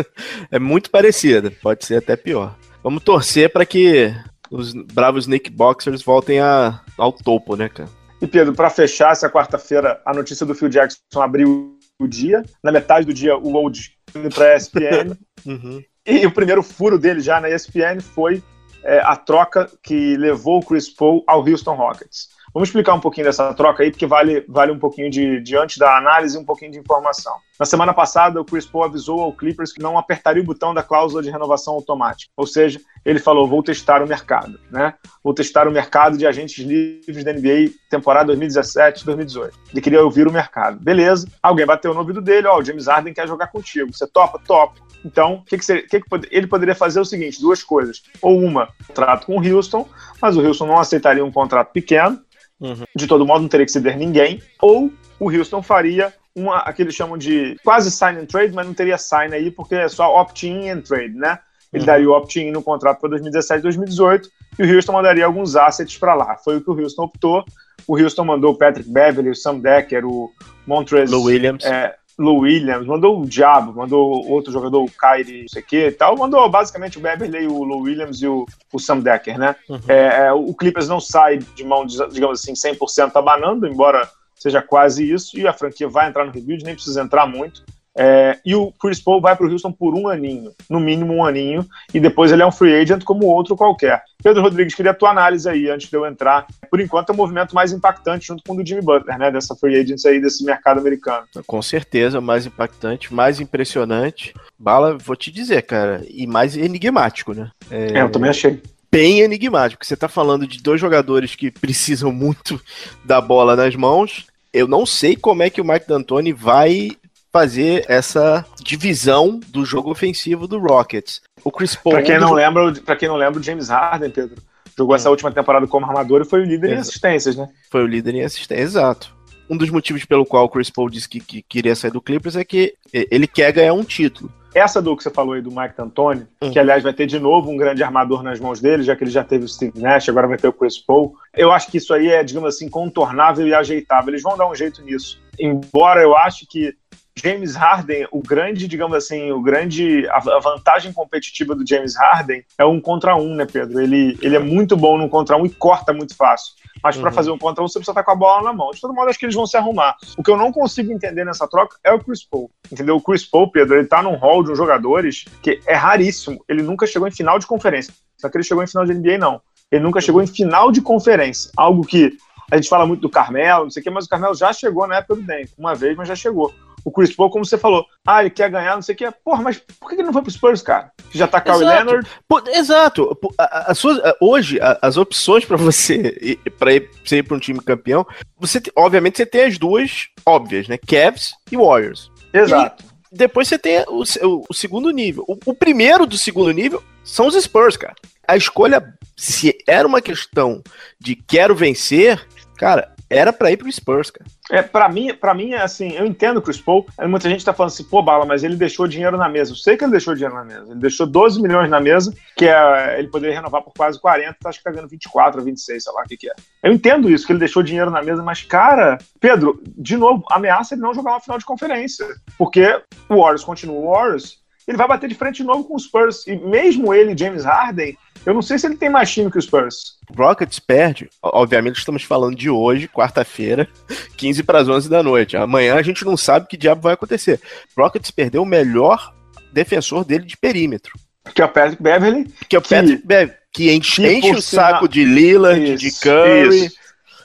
é 0.56 0.58
muito 0.58 0.90
parecida, 0.90 1.50
pode 1.62 1.84
ser 1.84 1.96
até 1.96 2.14
pior. 2.14 2.54
Vamos 2.82 3.02
torcer 3.02 3.50
para 3.50 3.66
que 3.66 4.14
os 4.50 4.72
bravos 4.72 5.26
Nick 5.26 5.50
Boxers 5.50 6.02
voltem 6.02 6.40
a, 6.40 6.80
ao 7.00 7.12
topo, 7.12 7.56
né, 7.56 7.68
cara? 7.68 7.88
E 8.20 8.26
Pedro, 8.26 8.52
para 8.52 8.68
fechar 8.68 9.12
essa 9.12 9.30
quarta-feira, 9.30 10.00
a 10.04 10.12
notícia 10.12 10.44
do 10.44 10.54
Phil 10.54 10.68
Jackson 10.68 11.22
abriu 11.22 11.78
o 11.98 12.06
dia. 12.06 12.42
Na 12.62 12.70
metade 12.70 13.06
do 13.06 13.14
dia, 13.14 13.36
o 13.36 13.54
Old 13.54 13.96
indo 14.14 14.28
para 14.28 14.52
a 14.52 14.56
ESPN. 14.56 15.16
uhum. 15.46 15.82
E 16.06 16.26
o 16.26 16.32
primeiro 16.32 16.62
furo 16.62 16.98
dele 16.98 17.20
já 17.20 17.40
na 17.40 17.48
ESPN 17.48 18.00
foi 18.00 18.42
é, 18.84 19.00
a 19.00 19.16
troca 19.16 19.70
que 19.82 20.16
levou 20.16 20.58
o 20.58 20.64
Chris 20.64 20.88
Paul 20.88 21.24
ao 21.26 21.40
Houston 21.40 21.74
Rockets. 21.74 22.28
Vamos 22.52 22.68
explicar 22.68 22.94
um 22.94 23.00
pouquinho 23.00 23.26
dessa 23.26 23.54
troca 23.54 23.82
aí, 23.82 23.90
porque 23.90 24.06
vale, 24.06 24.44
vale 24.48 24.72
um 24.72 24.78
pouquinho 24.78 25.10
de, 25.10 25.40
de 25.40 25.56
antes 25.56 25.78
da 25.78 25.96
análise 25.96 26.36
um 26.36 26.44
pouquinho 26.44 26.72
de 26.72 26.78
informação. 26.78 27.34
Na 27.58 27.66
semana 27.66 27.92
passada, 27.92 28.40
o 28.40 28.44
Chris 28.44 28.66
Paul 28.66 28.84
avisou 28.84 29.20
ao 29.20 29.32
Clippers 29.32 29.72
que 29.72 29.82
não 29.82 29.98
apertaria 29.98 30.42
o 30.42 30.46
botão 30.46 30.72
da 30.74 30.82
cláusula 30.82 31.22
de 31.22 31.30
renovação 31.30 31.74
automática. 31.74 32.32
Ou 32.36 32.46
seja, 32.46 32.80
ele 33.04 33.18
falou: 33.18 33.46
vou 33.46 33.62
testar 33.62 34.02
o 34.02 34.06
mercado, 34.06 34.58
né? 34.70 34.94
Vou 35.22 35.34
testar 35.34 35.68
o 35.68 35.70
mercado 35.70 36.16
de 36.16 36.26
agentes 36.26 36.64
livres 36.64 37.22
da 37.22 37.32
NBA 37.32 37.72
temporada 37.88 38.34
2017-2018. 38.34 39.52
Ele 39.72 39.80
queria 39.80 40.02
ouvir 40.02 40.26
o 40.26 40.32
mercado. 40.32 40.80
Beleza. 40.80 41.28
Alguém 41.42 41.66
bateu 41.66 41.92
no 41.92 42.00
ouvido 42.00 42.20
dele: 42.20 42.46
ó, 42.46 42.56
oh, 42.56 42.60
o 42.60 42.64
James 42.64 42.86
Harden 42.86 43.14
quer 43.14 43.28
jogar 43.28 43.48
contigo. 43.48 43.92
Você 43.92 44.06
topa? 44.06 44.40
Topa. 44.44 44.80
Então, 45.04 45.34
o 45.34 45.44
que, 45.44 45.58
que, 45.58 45.64
você, 45.64 45.82
que, 45.82 46.00
que, 46.00 46.06
ele 46.30 46.46
poderia 46.46 46.74
fazer 46.74 47.00
o 47.00 47.04
seguinte: 47.04 47.40
duas 47.40 47.62
coisas. 47.62 48.02
Ou 48.20 48.38
uma, 48.38 48.68
contrato 48.86 49.26
com 49.26 49.38
o 49.38 49.46
Houston, 49.46 49.86
mas 50.20 50.36
o 50.36 50.40
Houston 50.40 50.66
não 50.66 50.78
aceitaria 50.78 51.24
um 51.24 51.32
contrato 51.32 51.72
pequeno. 51.72 52.18
Uhum. 52.60 52.84
De 52.94 53.06
todo 53.06 53.26
modo, 53.26 53.42
não 53.42 53.48
teria 53.48 53.66
que 53.66 53.72
ceder 53.72 53.96
ninguém. 53.96 54.42
Ou 54.60 54.92
o 55.18 55.30
Houston 55.30 55.62
faria 55.62 56.12
uma, 56.34 56.58
aqueles 56.58 56.94
chamam 56.94 57.18
de 57.18 57.56
quase 57.64 57.90
sign 57.90 58.20
and 58.20 58.26
trade, 58.26 58.54
mas 58.54 58.66
não 58.66 58.74
teria 58.74 58.98
sign 58.98 59.34
aí, 59.34 59.50
porque 59.50 59.74
é 59.74 59.88
só 59.88 60.20
opt-in 60.20 60.68
and 60.68 60.82
trade, 60.82 61.14
né? 61.14 61.38
Ele 61.72 61.82
uhum. 61.82 61.86
daria 61.86 62.08
o 62.08 62.12
opt-in 62.12 62.50
no 62.50 62.62
contrato 62.62 63.00
para 63.00 63.10
2017 63.10 63.62
2018 63.62 64.28
e 64.58 64.62
o 64.64 64.76
Houston 64.76 64.92
mandaria 64.92 65.24
alguns 65.24 65.56
assets 65.56 65.96
para 65.96 66.14
lá. 66.14 66.36
Foi 66.36 66.56
o 66.56 66.60
que 66.60 66.70
o 66.70 66.78
Houston 66.78 67.04
optou. 67.04 67.44
O 67.86 67.96
Houston 67.96 68.24
mandou 68.24 68.52
o 68.52 68.58
Patrick 68.58 68.90
Beverly, 68.90 69.30
o 69.30 69.34
Sam 69.34 69.58
Decker, 69.58 70.04
o 70.04 70.32
Montrezl... 70.66 71.14
Lou 71.14 71.24
Williams. 71.24 71.64
É, 71.64 71.94
Lou 72.20 72.40
Williams, 72.40 72.86
mandou 72.86 73.22
o 73.22 73.26
Diabo, 73.26 73.72
mandou 73.72 74.28
outro 74.28 74.52
jogador, 74.52 74.84
o 74.84 74.90
Kyrie, 74.90 75.40
não 75.40 75.48
sei 75.48 75.62
o 75.62 75.64
que 75.64 75.86
e 75.86 75.92
tal, 75.92 76.18
mandou 76.18 76.46
basicamente 76.50 76.98
o 76.98 77.00
Beverly, 77.00 77.46
o 77.46 77.64
Lou 77.64 77.80
Williams 77.80 78.20
e 78.20 78.26
o, 78.26 78.44
o 78.70 78.78
Sam 78.78 79.00
Decker, 79.00 79.38
né? 79.38 79.56
Uhum. 79.66 79.80
É, 79.88 80.26
é, 80.26 80.32
o 80.32 80.52
Clippers 80.52 80.86
não 80.86 81.00
sai 81.00 81.38
de 81.38 81.64
mão, 81.64 81.86
digamos 81.86 82.40
assim, 82.40 82.52
100% 82.52 83.12
abanando, 83.14 83.66
embora 83.66 84.06
seja 84.34 84.60
quase 84.60 85.10
isso, 85.10 85.38
e 85.38 85.48
a 85.48 85.52
franquia 85.52 85.88
vai 85.88 86.08
entrar 86.08 86.26
no 86.26 86.30
rebuild, 86.30 86.62
nem 86.62 86.74
precisa 86.74 87.02
entrar 87.02 87.26
muito. 87.26 87.64
É, 87.96 88.38
e 88.44 88.54
o 88.54 88.72
Chris 88.72 89.00
Paul 89.00 89.20
vai 89.20 89.34
para 89.34 89.46
o 89.46 89.50
Houston 89.50 89.72
por 89.72 89.94
um 89.94 90.08
aninho, 90.08 90.52
no 90.68 90.78
mínimo 90.78 91.12
um 91.12 91.24
aninho, 91.24 91.66
e 91.92 91.98
depois 91.98 92.30
ele 92.30 92.42
é 92.42 92.46
um 92.46 92.52
free 92.52 92.74
agent 92.74 93.02
como 93.02 93.26
outro 93.26 93.56
qualquer. 93.56 94.02
Pedro 94.22 94.42
Rodrigues, 94.42 94.74
queria 94.74 94.92
a 94.92 94.94
tua 94.94 95.10
análise 95.10 95.48
aí 95.48 95.68
antes 95.68 95.88
de 95.88 95.96
eu 95.96 96.06
entrar. 96.06 96.46
Por 96.70 96.80
enquanto 96.80 97.10
é 97.10 97.12
o 97.12 97.16
movimento 97.16 97.54
mais 97.54 97.72
impactante 97.72 98.28
junto 98.28 98.44
com 98.44 98.54
o 98.54 98.56
do 98.56 98.66
Jimmy 98.66 98.82
Butler, 98.82 99.18
né? 99.18 99.30
Dessa 99.30 99.56
free 99.56 99.80
agency 99.80 100.08
aí, 100.08 100.20
desse 100.20 100.44
mercado 100.44 100.78
americano. 100.78 101.26
Com 101.46 101.62
certeza, 101.62 102.20
mais 102.20 102.46
impactante, 102.46 103.12
mais 103.12 103.40
impressionante. 103.40 104.34
Bala, 104.58 104.96
vou 104.96 105.16
te 105.16 105.30
dizer, 105.30 105.62
cara, 105.62 106.02
e 106.08 106.26
mais 106.26 106.56
enigmático, 106.56 107.32
né? 107.32 107.50
É, 107.70 107.98
é 107.98 108.02
eu 108.02 108.10
também 108.10 108.30
achei 108.30 108.62
bem 108.90 109.20
enigmático. 109.20 109.84
Você 109.84 109.94
está 109.94 110.08
falando 110.08 110.46
de 110.46 110.62
dois 110.62 110.80
jogadores 110.80 111.34
que 111.34 111.50
precisam 111.50 112.12
muito 112.12 112.60
da 113.04 113.20
bola 113.20 113.56
nas 113.56 113.74
mãos. 113.74 114.26
Eu 114.52 114.66
não 114.66 114.84
sei 114.84 115.14
como 115.14 115.42
é 115.42 115.50
que 115.50 115.60
o 115.60 115.64
Mike 115.64 115.86
D'Antoni 115.86 116.32
vai 116.32 116.90
fazer 117.32 117.84
essa 117.88 118.44
divisão 118.62 119.40
do 119.48 119.64
jogo 119.64 119.90
ofensivo 119.90 120.46
do 120.46 120.58
Rockets. 120.58 121.20
O 121.44 121.50
Chris 121.50 121.74
Paul. 121.74 121.94
Para 121.94 122.02
quem 122.02 122.18
não 122.18 122.32
lembra, 122.32 122.72
para 122.84 122.96
quem 122.96 123.08
não 123.08 123.16
lembra, 123.16 123.40
o 123.40 123.42
James 123.42 123.68
Harden, 123.68 124.10
Pedro, 124.10 124.42
jogou 124.76 124.94
essa 124.94 125.10
última 125.10 125.30
temporada 125.30 125.66
como 125.66 125.86
armador 125.86 126.22
e 126.22 126.24
foi 126.24 126.40
o 126.40 126.44
líder 126.44 126.72
em 126.72 126.76
assistências, 126.76 127.36
né? 127.36 127.48
Foi 127.70 127.82
o 127.82 127.86
líder 127.86 128.14
em 128.14 128.24
assistências, 128.24 128.70
exato. 128.70 129.14
Um 129.48 129.56
dos 129.56 129.70
motivos 129.70 130.04
pelo 130.04 130.24
qual 130.24 130.44
o 130.44 130.48
Chris 130.48 130.70
Paul 130.70 130.88
disse 130.88 131.08
que, 131.08 131.20
que 131.20 131.42
queria 131.42 131.74
sair 131.74 131.90
do 131.90 132.00
Clippers 132.00 132.36
é 132.36 132.44
que 132.44 132.74
ele 132.92 133.26
quer 133.26 133.52
ganhar 133.52 133.72
um 133.72 133.82
título. 133.82 134.32
Essa 134.54 134.82
do 134.82 134.96
que 134.96 135.02
você 135.02 135.10
falou 135.10 135.34
aí 135.34 135.42
do 135.42 135.50
Mike 135.50 135.76
D'Antoni, 135.76 136.26
hum. 136.42 136.50
que 136.50 136.58
aliás 136.58 136.82
vai 136.82 136.92
ter 136.92 137.06
de 137.06 137.18
novo 137.20 137.50
um 137.50 137.56
grande 137.56 137.82
armador 137.82 138.22
nas 138.22 138.40
mãos 138.40 138.60
dele, 138.60 138.82
já 138.82 138.96
que 138.96 139.04
ele 139.04 139.10
já 139.10 139.22
teve 139.22 139.44
o 139.44 139.48
Steve 139.48 139.80
Nash, 139.80 140.08
agora 140.08 140.26
vai 140.26 140.36
ter 140.36 140.48
o 140.48 140.52
Chris 140.52 140.78
Paul. 140.78 141.14
Eu 141.34 141.52
acho 141.52 141.70
que 141.70 141.78
isso 141.78 141.94
aí 141.94 142.08
é, 142.08 142.22
digamos 142.24 142.54
assim, 142.54 142.68
contornável 142.68 143.46
e 143.46 143.54
ajeitável. 143.54 144.10
Eles 144.10 144.22
vão 144.22 144.36
dar 144.36 144.48
um 144.48 144.54
jeito 144.54 144.82
nisso. 144.82 145.20
Embora 145.38 146.00
eu 146.02 146.16
acho 146.16 146.46
que 146.48 146.74
James 147.22 147.54
Harden, 147.54 148.06
o 148.10 148.20
grande, 148.22 148.66
digamos 148.66 148.96
assim, 148.96 149.30
o 149.30 149.40
grande 149.40 150.08
a, 150.08 150.38
vantagem 150.40 150.92
competitiva 150.92 151.54
do 151.54 151.66
James 151.66 151.96
Harden 151.96 152.44
é 152.58 152.64
um 152.64 152.80
contra 152.80 153.16
um, 153.16 153.34
né, 153.34 153.46
Pedro? 153.46 153.80
Ele, 153.80 154.18
ele 154.22 154.36
é 154.36 154.38
muito 154.38 154.76
bom 154.76 154.96
no 154.96 155.08
contra 155.08 155.36
um 155.36 155.44
e 155.44 155.50
corta 155.50 155.92
muito 155.92 156.16
fácil. 156.16 156.54
Mas 156.82 156.96
para 156.96 157.08
uhum. 157.08 157.14
fazer 157.14 157.30
um 157.30 157.38
contra 157.38 157.62
um, 157.62 157.68
você 157.68 157.78
precisa 157.78 157.92
estar 157.92 158.02
com 158.02 158.10
a 158.10 158.16
bola 158.16 158.42
na 158.42 158.52
mão. 158.52 158.70
De 158.70 158.80
todo 158.80 158.94
modo, 158.94 159.08
acho 159.08 159.18
que 159.18 159.26
eles 159.26 159.34
vão 159.34 159.46
se 159.46 159.56
arrumar. 159.56 159.96
O 160.16 160.22
que 160.22 160.30
eu 160.30 160.36
não 160.36 160.50
consigo 160.52 160.92
entender 160.92 161.24
nessa 161.24 161.46
troca 161.46 161.76
é 161.84 161.92
o 161.92 161.98
Chris 161.98 162.24
Paul. 162.24 162.50
Entendeu? 162.72 162.96
O 162.96 163.02
Chris 163.02 163.24
Paul, 163.24 163.50
Pedro, 163.50 163.76
ele 163.76 163.86
tá 163.86 164.02
num 164.02 164.16
hall 164.16 164.42
de 164.42 164.52
uns 164.52 164.58
jogadores 164.58 165.24
que 165.42 165.60
é 165.66 165.74
raríssimo. 165.74 166.42
Ele 166.48 166.62
nunca 166.62 166.86
chegou 166.86 167.06
em 167.06 167.12
final 167.12 167.38
de 167.38 167.46
conferência. 167.46 167.92
Só 168.16 168.28
que 168.28 168.36
ele 168.36 168.44
chegou 168.44 168.62
em 168.62 168.66
final 168.66 168.84
de 168.84 168.94
NBA, 168.94 169.18
não. 169.18 169.40
Ele 169.70 169.82
nunca 169.82 170.00
chegou 170.00 170.22
em 170.22 170.26
final 170.26 170.72
de 170.72 170.80
conferência. 170.80 171.50
Algo 171.56 171.84
que 171.84 172.16
a 172.50 172.56
gente 172.56 172.68
fala 172.68 172.84
muito 172.84 173.00
do 173.00 173.08
Carmelo, 173.08 173.64
não 173.64 173.70
sei 173.70 173.80
o 173.80 173.84
quê, 173.84 173.90
mas 173.90 174.06
o 174.06 174.08
Carmelo 174.08 174.34
já 174.34 174.52
chegou 174.52 174.86
na 174.86 174.96
época 174.96 175.14
do 175.16 175.22
Denver. 175.22 175.50
Uma 175.56 175.74
vez, 175.74 175.96
mas 175.96 176.08
já 176.08 176.16
chegou 176.16 176.52
o 176.84 176.90
Chris 176.90 177.14
Paul, 177.14 177.30
como 177.30 177.44
você 177.44 177.58
falou, 177.58 177.84
ah, 178.06 178.20
ele 178.20 178.30
quer 178.30 178.50
ganhar, 178.50 178.74
não 178.74 178.82
sei 178.82 178.94
o 178.94 178.98
que. 178.98 179.10
Porra, 179.24 179.42
mas 179.42 179.58
por 179.78 179.88
que 179.88 179.96
ele 179.96 180.02
não 180.02 180.12
foi 180.12 180.22
pro 180.22 180.30
Spurs, 180.30 180.62
cara? 180.62 180.90
Já 181.12 181.26
tá 181.26 181.40
Kawhi 181.40 181.64
Leonard. 181.64 182.08
Pô, 182.28 182.42
exato. 182.48 183.16
As 183.38 183.78
suas, 183.78 184.00
hoje, 184.20 184.58
as 184.80 184.96
opções 184.96 185.44
para 185.44 185.56
você 185.56 186.38
para 186.58 186.74
ir, 186.74 186.90
ir 187.10 187.22
para 187.22 187.36
um 187.36 187.40
time 187.40 187.60
campeão, 187.60 188.06
você 188.38 188.60
obviamente 188.76 189.16
você 189.16 189.26
tem 189.26 189.44
as 189.44 189.58
duas 189.58 190.08
óbvias, 190.24 190.68
né? 190.68 190.78
Cavs 190.78 191.32
e 191.50 191.56
Warriors. 191.56 192.10
Exato. 192.32 192.84
E 193.12 193.16
depois 193.16 193.48
você 193.48 193.58
tem 193.58 193.84
o, 193.88 194.02
o, 194.02 194.44
o 194.48 194.54
segundo 194.54 194.90
nível. 194.90 195.24
O, 195.26 195.36
o 195.46 195.54
primeiro 195.54 196.06
do 196.06 196.16
segundo 196.16 196.52
nível 196.52 196.82
são 197.04 197.26
os 197.26 197.34
Spurs, 197.34 197.76
cara. 197.76 197.94
A 198.26 198.36
escolha, 198.36 198.94
se 199.16 199.58
era 199.66 199.86
uma 199.86 200.00
questão 200.00 200.62
de 201.00 201.16
quero 201.16 201.54
vencer, 201.54 202.24
cara, 202.56 202.94
era 203.10 203.32
para 203.32 203.50
ir 203.50 203.56
pro 203.56 203.70
Spurs, 203.70 204.10
cara. 204.10 204.30
É, 204.50 204.62
para 204.62 204.88
mim, 204.88 205.12
para 205.12 205.34
mim 205.34 205.50
é 205.50 205.60
assim, 205.60 205.92
eu 205.92 206.06
entendo 206.06 206.36
o 206.36 206.42
Chris 206.42 206.60
Paul, 206.60 206.86
muita 207.02 207.28
gente 207.28 207.44
tá 207.44 207.52
falando 207.52 207.72
assim, 207.72 207.84
pô, 207.84 208.00
Bala, 208.02 208.24
mas 208.24 208.44
ele 208.44 208.54
deixou 208.54 208.86
dinheiro 208.86 209.16
na 209.16 209.28
mesa. 209.28 209.50
Eu 209.52 209.56
sei 209.56 209.76
que 209.76 209.84
ele 209.84 209.90
deixou 209.90 210.14
dinheiro 210.14 210.34
na 210.34 210.44
mesa. 210.44 210.70
Ele 210.70 210.80
deixou 210.80 211.06
12 211.06 211.42
milhões 211.42 211.68
na 211.68 211.80
mesa, 211.80 212.14
que 212.36 212.46
é, 212.46 212.98
ele 213.00 213.08
poderia 213.08 213.34
renovar 213.34 213.62
por 213.62 213.72
quase 213.74 214.00
40, 214.00 214.36
acho 214.44 214.58
que 214.58 214.64
tá 214.64 214.70
ganhando 214.70 214.88
24 214.88 215.40
ou 215.40 215.44
26, 215.44 215.82
sei 215.82 215.92
lá 215.92 216.02
o 216.02 216.04
que 216.04 216.16
que 216.16 216.30
é. 216.30 216.34
Eu 216.62 216.72
entendo 216.72 217.10
isso, 217.10 217.26
que 217.26 217.32
ele 217.32 217.40
deixou 217.40 217.62
dinheiro 217.62 217.90
na 217.90 218.02
mesa, 218.02 218.22
mas, 218.22 218.42
cara, 218.42 218.98
Pedro, 219.18 219.60
de 219.76 219.96
novo, 219.96 220.24
ameaça 220.30 220.74
ele 220.74 220.82
não 220.82 220.94
jogar 220.94 221.12
uma 221.12 221.20
final 221.20 221.38
de 221.38 221.44
conferência, 221.44 222.06
porque 222.38 222.80
o 223.08 223.16
Warriors 223.16 223.44
continua 223.44 223.76
o 223.76 223.90
Warriors, 223.90 224.39
ele 224.70 224.78
vai 224.78 224.86
bater 224.86 225.08
de 225.08 225.16
frente 225.16 225.38
de 225.38 225.44
novo 225.44 225.64
com 225.64 225.74
os 225.74 225.84
Spurs. 225.84 226.24
E 226.28 226.36
mesmo 226.36 226.94
ele, 226.94 227.18
James 227.18 227.44
Harden, 227.44 227.98
eu 228.24 228.32
não 228.32 228.40
sei 228.40 228.56
se 228.56 228.66
ele 228.66 228.76
tem 228.76 228.88
mais 228.88 229.10
time 229.10 229.28
que 229.28 229.36
os 229.36 229.44
Spurs. 229.44 229.98
Rockets 230.16 230.60
perde, 230.60 231.10
obviamente 231.20 231.78
estamos 231.78 232.04
falando 232.04 232.36
de 232.36 232.48
hoje, 232.48 232.86
quarta-feira, 232.86 233.68
15 234.16 234.44
para 234.44 234.60
as 234.60 234.68
11 234.68 234.88
da 234.88 235.02
noite. 235.02 235.36
Amanhã 235.36 235.74
a 235.74 235.82
gente 235.82 236.04
não 236.04 236.16
sabe 236.16 236.46
que 236.46 236.56
diabo 236.56 236.82
vai 236.82 236.94
acontecer. 236.94 237.40
Rockets 237.76 238.12
perdeu 238.12 238.42
o 238.42 238.46
melhor 238.46 239.12
defensor 239.52 240.04
dele 240.04 240.24
de 240.24 240.36
perímetro. 240.36 240.92
Que 241.34 241.42
é 241.42 241.44
o 241.44 241.48
Patrick 241.48 241.82
Beverly. 241.82 242.32
Que 242.48 242.54
é 242.54 242.58
o 242.60 242.62
Patrick 242.62 243.04
Beverly, 243.04 243.34
que 243.52 243.72
enche, 243.72 244.06
enche 244.06 244.30
o 244.30 244.40
saco 244.40 244.88
de 244.88 245.04
Lillard, 245.04 245.74
isso, 245.74 245.78
de 245.78 246.00
Curry. 246.00 246.66
Isso. 246.66 246.79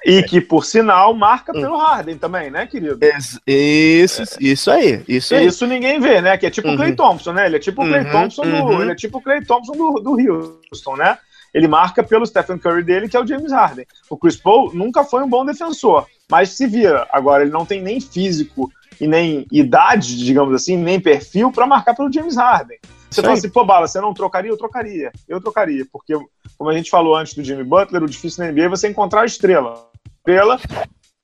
E 0.06 0.22
que, 0.22 0.40
por 0.40 0.64
sinal, 0.64 1.16
marca 1.16 1.52
hum. 1.52 1.60
pelo 1.60 1.78
Harden 1.78 2.16
também, 2.18 2.52
né, 2.52 2.68
querido? 2.68 3.00
Isso, 3.48 4.22
é. 4.22 4.26
isso 4.40 4.70
aí, 4.70 5.04
isso 5.08 5.34
aí. 5.34 5.48
Isso 5.48 5.66
ninguém 5.66 6.00
vê, 6.00 6.22
né? 6.22 6.38
Que 6.38 6.46
é 6.46 6.50
tipo 6.52 6.68
o 6.68 6.72
uhum. 6.72 6.78
Clay 6.78 6.96
Thompson, 6.96 7.34
né? 7.34 7.48
Ele 7.48 7.56
é 7.56 7.60
tipo 7.60 7.84
o 7.84 7.88
Clay 7.88 8.06
uhum, 8.06 8.12
Thompson 8.12 8.44
do. 8.44 8.56
Uhum. 8.56 8.82
Ele 8.84 8.92
é 8.92 8.96
tipo 8.96 9.18
o 9.18 9.22
Clay 9.22 9.44
Thompson 9.44 9.74
do, 9.74 9.94
do 10.00 10.60
Houston, 10.70 10.96
né? 10.96 11.18
Ele 11.52 11.68
marca 11.68 12.04
pelo 12.04 12.26
Stephen 12.26 12.60
Curry 12.60 12.84
dele, 12.84 13.10
que 13.10 13.18
é 13.18 13.20
o 13.20 13.26
James 13.26 13.52
Harden. 13.52 13.88
O 14.10 14.16
Chris 14.16 14.36
Paul 14.36 14.76
nunca 14.76 15.04
foi 15.04 15.24
um 15.24 15.30
bom 15.30 15.44
defensor, 15.44 16.06
mas 16.30 16.50
se 16.50 16.68
vira. 16.68 17.08
Agora, 17.12 17.44
ele 17.44 17.52
não 17.52 17.66
tem 17.66 17.82
nem 17.82 18.00
físico 18.00 18.70
e 19.02 19.08
nem 19.08 19.48
idade, 19.52 20.18
digamos 20.18 20.54
assim, 20.54 20.78
nem 20.78 21.00
perfil 21.00 21.52
para 21.52 21.66
marcar 21.66 21.96
pelo 21.96 22.12
James 22.12 22.36
Harden. 22.36 22.78
Você 23.16 23.22
fala 23.22 23.34
assim, 23.34 23.50
pô, 23.50 23.64
Bala, 23.64 23.88
você 23.88 24.02
não 24.02 24.14
trocaria? 24.14 24.52
Eu 24.52 24.58
trocaria. 24.58 25.12
Eu 25.28 25.40
trocaria, 25.40 25.86
porque, 25.92 26.14
como 26.58 26.70
a 26.70 26.74
gente 26.74 26.90
falou 26.90 27.16
antes 27.16 27.34
do 27.34 27.44
Jimmy 27.44 27.64
Butler, 27.64 28.04
o 28.04 28.10
difícil 28.10 28.44
na 28.44 28.52
NBA 28.52 28.64
é 28.64 28.70
você 28.70 28.90
encontrar 28.90 29.22
a 29.22 29.26
estrela 29.26 29.90
pela, 30.24 30.60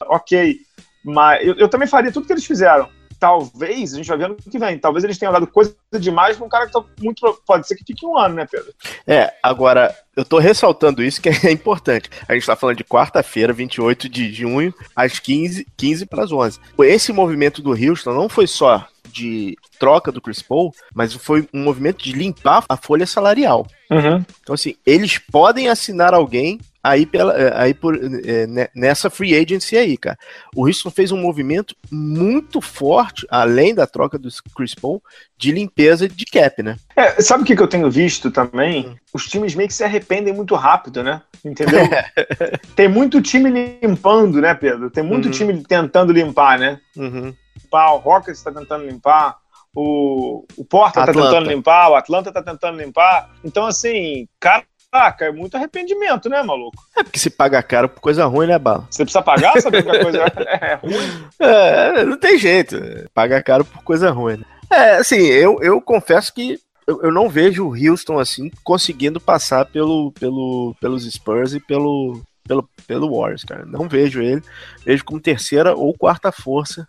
ok. 0.07 0.57
Mas 1.03 1.45
eu, 1.45 1.55
eu, 1.55 1.67
também 1.67 1.87
faria 1.87 2.11
tudo 2.11 2.25
que 2.25 2.33
eles 2.33 2.45
fizeram. 2.45 2.87
Talvez, 3.19 3.93
a 3.93 3.97
gente 3.97 4.07
vai 4.07 4.17
ver 4.17 4.29
no 4.29 4.35
que 4.35 4.57
vem, 4.57 4.79
talvez 4.79 5.03
eles 5.03 5.17
tenham 5.17 5.33
dado 5.33 5.45
coisa 5.45 5.75
demais 5.99 6.37
pra 6.37 6.45
um 6.45 6.49
cara 6.49 6.65
que 6.65 6.71
tá 6.71 6.83
muito. 6.99 7.39
Pode 7.45 7.67
ser 7.67 7.75
que 7.75 7.83
fique 7.85 8.05
um 8.05 8.17
ano, 8.17 8.35
né, 8.35 8.47
Pedro? 8.49 8.73
É, 9.05 9.31
agora, 9.43 9.95
eu 10.15 10.25
tô 10.25 10.39
ressaltando 10.39 11.03
isso 11.03 11.21
que 11.21 11.29
é 11.29 11.51
importante. 11.51 12.09
A 12.27 12.33
gente 12.33 12.47
tá 12.47 12.55
falando 12.55 12.77
de 12.77 12.83
quarta-feira, 12.83 13.53
28 13.53 14.09
de 14.09 14.33
junho, 14.33 14.73
às 14.95 15.19
15, 15.19 15.67
15 15.77 16.05
para 16.07 16.23
as 16.23 16.31
11. 16.31 16.59
Esse 16.79 17.13
movimento 17.13 17.61
do 17.61 17.71
Houston 17.71 18.13
não 18.13 18.27
foi 18.27 18.47
só 18.47 18.87
de 19.11 19.55
troca 19.79 20.11
do 20.11 20.21
Chris 20.21 20.41
Paul, 20.41 20.73
mas 20.93 21.13
foi 21.13 21.47
um 21.53 21.63
movimento 21.63 22.03
de 22.03 22.13
limpar 22.13 22.63
a 22.67 22.77
folha 22.77 23.05
salarial. 23.05 23.67
Uhum. 23.89 24.23
Então, 24.41 24.53
assim, 24.53 24.75
eles 24.85 25.17
podem 25.17 25.67
assinar 25.67 26.13
alguém 26.13 26.59
aí, 26.83 27.05
pela, 27.05 27.33
é, 27.33 27.53
aí 27.61 27.73
por, 27.73 27.95
é, 27.95 28.69
nessa 28.75 29.09
free 29.09 29.35
agency 29.35 29.77
aí, 29.77 29.97
cara. 29.97 30.17
O 30.55 30.65
Houston 30.65 30.89
fez 30.89 31.11
um 31.11 31.17
movimento 31.17 31.75
muito 31.91 32.59
forte, 32.59 33.25
além 33.29 33.75
da 33.75 33.85
troca 33.85 34.17
do 34.17 34.29
Chris 34.55 34.73
Paul, 34.73 35.01
de 35.37 35.51
limpeza 35.51 36.07
de 36.07 36.25
cap, 36.25 36.63
né? 36.63 36.75
É, 36.95 37.21
sabe 37.21 37.43
o 37.43 37.45
que, 37.45 37.55
que 37.55 37.61
eu 37.61 37.67
tenho 37.67 37.89
visto 37.89 38.31
também? 38.31 38.87
Hum. 38.87 38.95
Os 39.13 39.27
times 39.27 39.55
meio 39.55 39.67
que 39.67 39.75
se 39.75 39.83
arrependem 39.83 40.33
muito 40.33 40.55
rápido, 40.55 41.03
né? 41.03 41.21
Entendeu? 41.43 41.81
Tem 42.75 42.87
muito 42.87 43.21
time 43.21 43.77
limpando, 43.81 44.41
né, 44.41 44.53
Pedro? 44.53 44.89
Tem 44.89 45.03
muito 45.03 45.25
uhum. 45.25 45.31
time 45.31 45.63
tentando 45.63 46.13
limpar, 46.13 46.57
né? 46.57 46.79
Uhum. 46.95 47.33
O 47.71 47.97
Rockets 47.97 48.37
está 48.37 48.51
tentando 48.51 48.85
limpar, 48.85 49.37
o, 49.73 50.45
o 50.57 50.65
Porta 50.65 50.99
está 50.99 51.13
tentando 51.13 51.49
limpar, 51.49 51.89
o 51.89 51.95
Atlanta 51.95 52.29
está 52.29 52.43
tentando 52.43 52.77
limpar. 52.77 53.29
Então, 53.43 53.65
assim, 53.65 54.27
cara 54.39 54.65
Caraca, 54.91 55.23
é 55.23 55.31
muito 55.31 55.55
arrependimento, 55.55 56.27
né, 56.27 56.43
maluco? 56.43 56.83
É 56.97 57.01
porque 57.01 57.17
se 57.17 57.29
paga 57.29 57.63
caro 57.63 57.87
por 57.87 58.01
coisa 58.01 58.25
ruim, 58.25 58.47
né, 58.47 58.59
Bala? 58.59 58.85
Você 58.89 59.05
precisa 59.05 59.21
pagar 59.21 59.59
sabendo 59.61 59.85
que 59.85 59.97
a 59.97 60.03
coisa 60.03 60.19
é 60.37 60.73
ruim? 60.75 61.29
É, 61.39 62.03
não 62.03 62.17
tem 62.17 62.37
jeito. 62.37 62.77
Paga 63.13 63.41
caro 63.41 63.63
por 63.63 63.81
coisa 63.83 64.11
ruim. 64.11 64.35
Né? 64.35 64.45
É, 64.69 64.97
assim, 64.97 65.15
eu, 65.15 65.59
eu 65.61 65.81
confesso 65.81 66.33
que 66.33 66.59
eu, 66.85 67.01
eu, 67.03 67.11
não 67.11 67.29
vejo 67.29 67.65
o 67.65 67.73
Houston, 67.73 68.19
assim, 68.19 68.51
conseguindo 68.65 69.21
passar 69.21 69.65
pelo, 69.65 70.11
pelo, 70.11 70.75
pelos 70.81 71.09
Spurs 71.09 71.53
e 71.53 71.61
pelo, 71.61 72.21
pelo, 72.45 72.69
pelo 72.85 73.17
Warriors, 73.17 73.45
cara. 73.45 73.65
Não 73.65 73.87
vejo 73.87 74.21
ele. 74.21 74.43
Vejo 74.83 75.05
como 75.05 75.21
terceira 75.21 75.73
ou 75.73 75.93
quarta 75.97 76.33
força. 76.33 76.85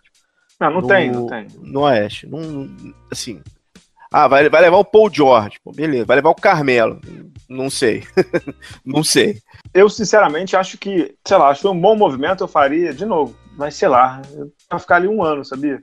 Não, 0.63 0.71
não 0.71 0.81
no, 0.81 0.87
tem, 0.87 1.11
não 1.11 1.27
tem. 1.27 1.49
No 1.61 1.81
Oeste. 1.81 2.27
Não, 2.29 2.71
assim, 3.11 3.43
ah, 4.13 4.29
vai, 4.29 4.49
vai 4.49 4.61
levar 4.61 4.77
o 4.77 4.85
Paul 4.85 5.11
George. 5.13 5.59
Pô, 5.65 5.73
beleza. 5.73 6.05
Vai 6.05 6.17
levar 6.17 6.31
o 6.31 6.35
Carmelo. 6.35 7.01
Não 7.49 7.69
sei. 7.71 8.05
não 8.85 9.03
sei. 9.03 9.41
Eu, 9.73 9.89
sinceramente, 9.89 10.55
acho 10.55 10.77
que, 10.77 11.15
sei 11.27 11.37
lá, 11.37 11.49
acho 11.49 11.61
que 11.61 11.63
foi 11.63 11.77
um 11.77 11.81
bom 11.81 11.97
movimento, 11.97 12.45
eu 12.45 12.49
faria 12.49 12.93
de 12.93 13.07
novo. 13.07 13.35
Mas, 13.57 13.75
sei 13.75 13.89
lá, 13.89 14.21
pra 14.69 14.79
ficar 14.79 14.97
ali 14.97 15.09
um 15.09 15.23
ano, 15.23 15.45
sabia? 15.45 15.83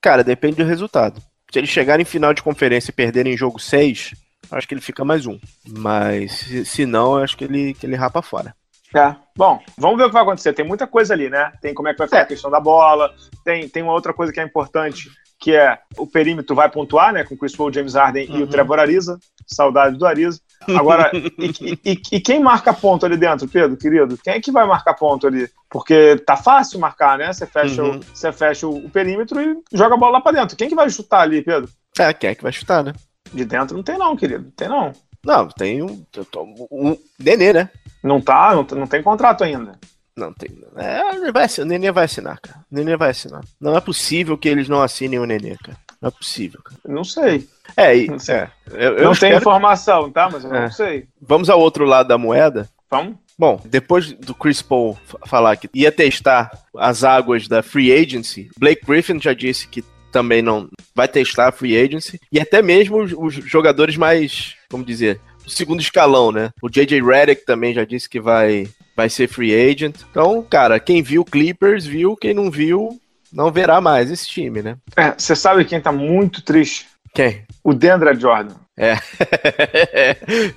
Cara, 0.00 0.24
depende 0.24 0.56
do 0.56 0.64
resultado. 0.64 1.22
Se 1.50 1.58
eles 1.58 1.70
chegarem 1.70 2.02
em 2.02 2.06
final 2.06 2.34
de 2.34 2.42
conferência 2.42 2.90
e 2.90 2.94
perderem 2.94 3.36
jogo 3.36 3.58
6, 3.58 4.14
acho 4.50 4.68
que 4.68 4.74
ele 4.74 4.80
fica 4.80 5.04
mais 5.04 5.24
um. 5.24 5.38
Mas, 5.66 6.32
se, 6.32 6.64
se 6.64 6.84
não, 6.84 7.16
acho 7.16 7.36
que 7.36 7.44
ele, 7.44 7.74
que 7.74 7.86
ele 7.86 7.96
rapa 7.96 8.20
fora. 8.20 8.54
É. 8.94 9.14
Bom, 9.38 9.62
vamos 9.78 9.96
ver 9.96 10.02
o 10.02 10.06
que 10.08 10.14
vai 10.14 10.22
acontecer. 10.24 10.52
Tem 10.52 10.66
muita 10.66 10.84
coisa 10.84 11.14
ali, 11.14 11.30
né? 11.30 11.52
Tem 11.62 11.72
como 11.72 11.86
é 11.86 11.92
que 11.92 11.98
vai 11.98 12.08
ficar 12.08 12.18
é. 12.18 12.22
a 12.22 12.26
questão 12.26 12.50
da 12.50 12.58
bola, 12.58 13.14
tem, 13.44 13.68
tem 13.68 13.84
uma 13.84 13.92
outra 13.92 14.12
coisa 14.12 14.32
que 14.32 14.40
é 14.40 14.42
importante, 14.42 15.08
que 15.38 15.54
é 15.54 15.78
o 15.96 16.08
perímetro 16.08 16.56
vai 16.56 16.68
pontuar, 16.68 17.12
né? 17.12 17.22
Com 17.22 17.36
Chris 17.36 17.54
Paul, 17.54 17.72
James 17.72 17.94
Harden 17.94 18.28
uhum. 18.28 18.38
e 18.38 18.42
o 18.42 18.48
Trevor 18.48 18.80
Ariza. 18.80 19.16
Saudade 19.46 19.96
do 19.96 20.04
Ariza. 20.04 20.40
Agora, 20.76 21.12
e, 21.14 21.78
e, 21.84 22.00
e, 22.10 22.20
quem 22.20 22.40
marca 22.40 22.74
ponto 22.74 23.06
ali 23.06 23.16
dentro, 23.16 23.46
Pedro, 23.46 23.76
querido? 23.76 24.18
Quem 24.18 24.34
é 24.34 24.40
que 24.40 24.50
vai 24.50 24.66
marcar 24.66 24.94
ponto 24.94 25.28
ali? 25.28 25.48
Porque 25.70 26.16
tá 26.26 26.36
fácil 26.36 26.80
marcar, 26.80 27.16
né? 27.16 27.32
Você 27.32 27.46
fecha, 27.46 27.80
uhum. 27.80 27.98
o, 27.98 28.02
você 28.02 28.32
fecha 28.32 28.66
o 28.66 28.90
perímetro 28.90 29.40
e 29.40 29.56
joga 29.72 29.94
a 29.94 29.98
bola 29.98 30.14
lá 30.14 30.20
pra 30.20 30.32
dentro. 30.32 30.56
Quem 30.56 30.68
que 30.68 30.74
vai 30.74 30.90
chutar 30.90 31.20
ali, 31.20 31.42
Pedro? 31.42 31.70
É, 31.96 32.12
quem 32.12 32.30
é 32.30 32.34
que 32.34 32.42
vai 32.42 32.50
chutar, 32.50 32.82
né? 32.82 32.92
De 33.32 33.44
dentro 33.44 33.76
não 33.76 33.84
tem 33.84 33.96
não, 33.96 34.16
querido. 34.16 34.46
Não 34.46 34.50
tem 34.50 34.68
não. 34.68 34.92
Não, 35.24 35.48
tem 35.48 35.82
um, 35.82 36.04
um, 36.36 36.66
um 36.70 36.98
Nenê, 37.18 37.52
né? 37.52 37.70
Não 38.02 38.20
tá, 38.20 38.54
não, 38.54 38.62
não 38.78 38.86
tem 38.86 39.02
contrato 39.02 39.44
ainda. 39.44 39.78
Não 40.16 40.32
tem. 40.32 40.50
É, 40.76 41.30
vai, 41.30 41.46
o 41.58 41.64
Nenê 41.64 41.92
vai 41.92 42.04
assinar, 42.04 42.40
cara. 42.40 42.58
O 42.70 42.74
Nenê 42.74 42.96
vai 42.96 43.10
assinar. 43.10 43.42
Não 43.60 43.76
é 43.76 43.80
possível 43.80 44.36
que 44.36 44.48
eles 44.48 44.68
não 44.68 44.82
assinem 44.82 45.18
o 45.18 45.24
Nenê, 45.24 45.56
cara. 45.56 45.78
Não 46.00 46.08
é 46.08 46.10
possível, 46.10 46.60
cara. 46.62 46.80
Não 46.86 47.04
sei. 47.04 47.48
É, 47.76 47.96
e, 47.96 48.08
não, 48.08 48.18
sei. 48.18 48.36
É, 48.36 48.50
eu, 48.72 48.98
eu 48.98 49.04
não 49.04 49.14
tem 49.14 49.34
informação, 49.34 50.10
tá? 50.10 50.28
Mas 50.30 50.44
eu 50.44 50.54
é. 50.54 50.62
não 50.62 50.72
sei. 50.72 51.06
Vamos 51.20 51.48
ao 51.48 51.60
outro 51.60 51.84
lado 51.84 52.08
da 52.08 52.18
moeda? 52.18 52.68
Vamos. 52.90 53.16
Bom, 53.38 53.60
depois 53.64 54.12
do 54.12 54.34
Chris 54.34 54.60
Paul 54.60 54.98
falar 55.26 55.56
que 55.56 55.70
ia 55.72 55.92
testar 55.92 56.50
as 56.76 57.04
águas 57.04 57.46
da 57.46 57.62
free 57.62 57.92
agency, 57.92 58.50
Blake 58.58 58.84
Griffin 58.84 59.20
já 59.20 59.32
disse 59.32 59.68
que 59.68 59.84
também 60.10 60.42
não 60.42 60.68
vai 60.94 61.08
testar 61.08 61.48
a 61.48 61.52
free 61.52 61.76
agency 61.76 62.20
e 62.32 62.40
até 62.40 62.62
mesmo 62.62 63.02
os, 63.02 63.12
os 63.12 63.34
jogadores 63.34 63.96
mais, 63.96 64.54
vamos 64.70 64.86
dizer, 64.86 65.20
o 65.46 65.50
segundo 65.50 65.80
escalão, 65.80 66.30
né? 66.30 66.50
O 66.62 66.68
JJ 66.68 67.02
Redick 67.02 67.44
também 67.44 67.72
já 67.72 67.84
disse 67.84 68.08
que 68.08 68.20
vai 68.20 68.68
vai 68.94 69.08
ser 69.08 69.28
free 69.28 69.54
agent. 69.54 69.94
Então, 70.10 70.42
cara, 70.42 70.80
quem 70.80 71.02
viu 71.02 71.24
Clippers 71.24 71.86
viu, 71.86 72.16
quem 72.16 72.34
não 72.34 72.50
viu 72.50 72.98
não 73.32 73.52
verá 73.52 73.80
mais 73.80 74.10
esse 74.10 74.26
time, 74.26 74.62
né? 74.62 74.76
É, 74.96 75.12
você 75.16 75.36
sabe 75.36 75.64
quem 75.64 75.80
tá 75.80 75.92
muito 75.92 76.42
triste? 76.42 76.86
Quem? 77.14 77.44
O 77.62 77.72
Dendra 77.72 78.14
Jordan. 78.14 78.54
É. 78.76 78.94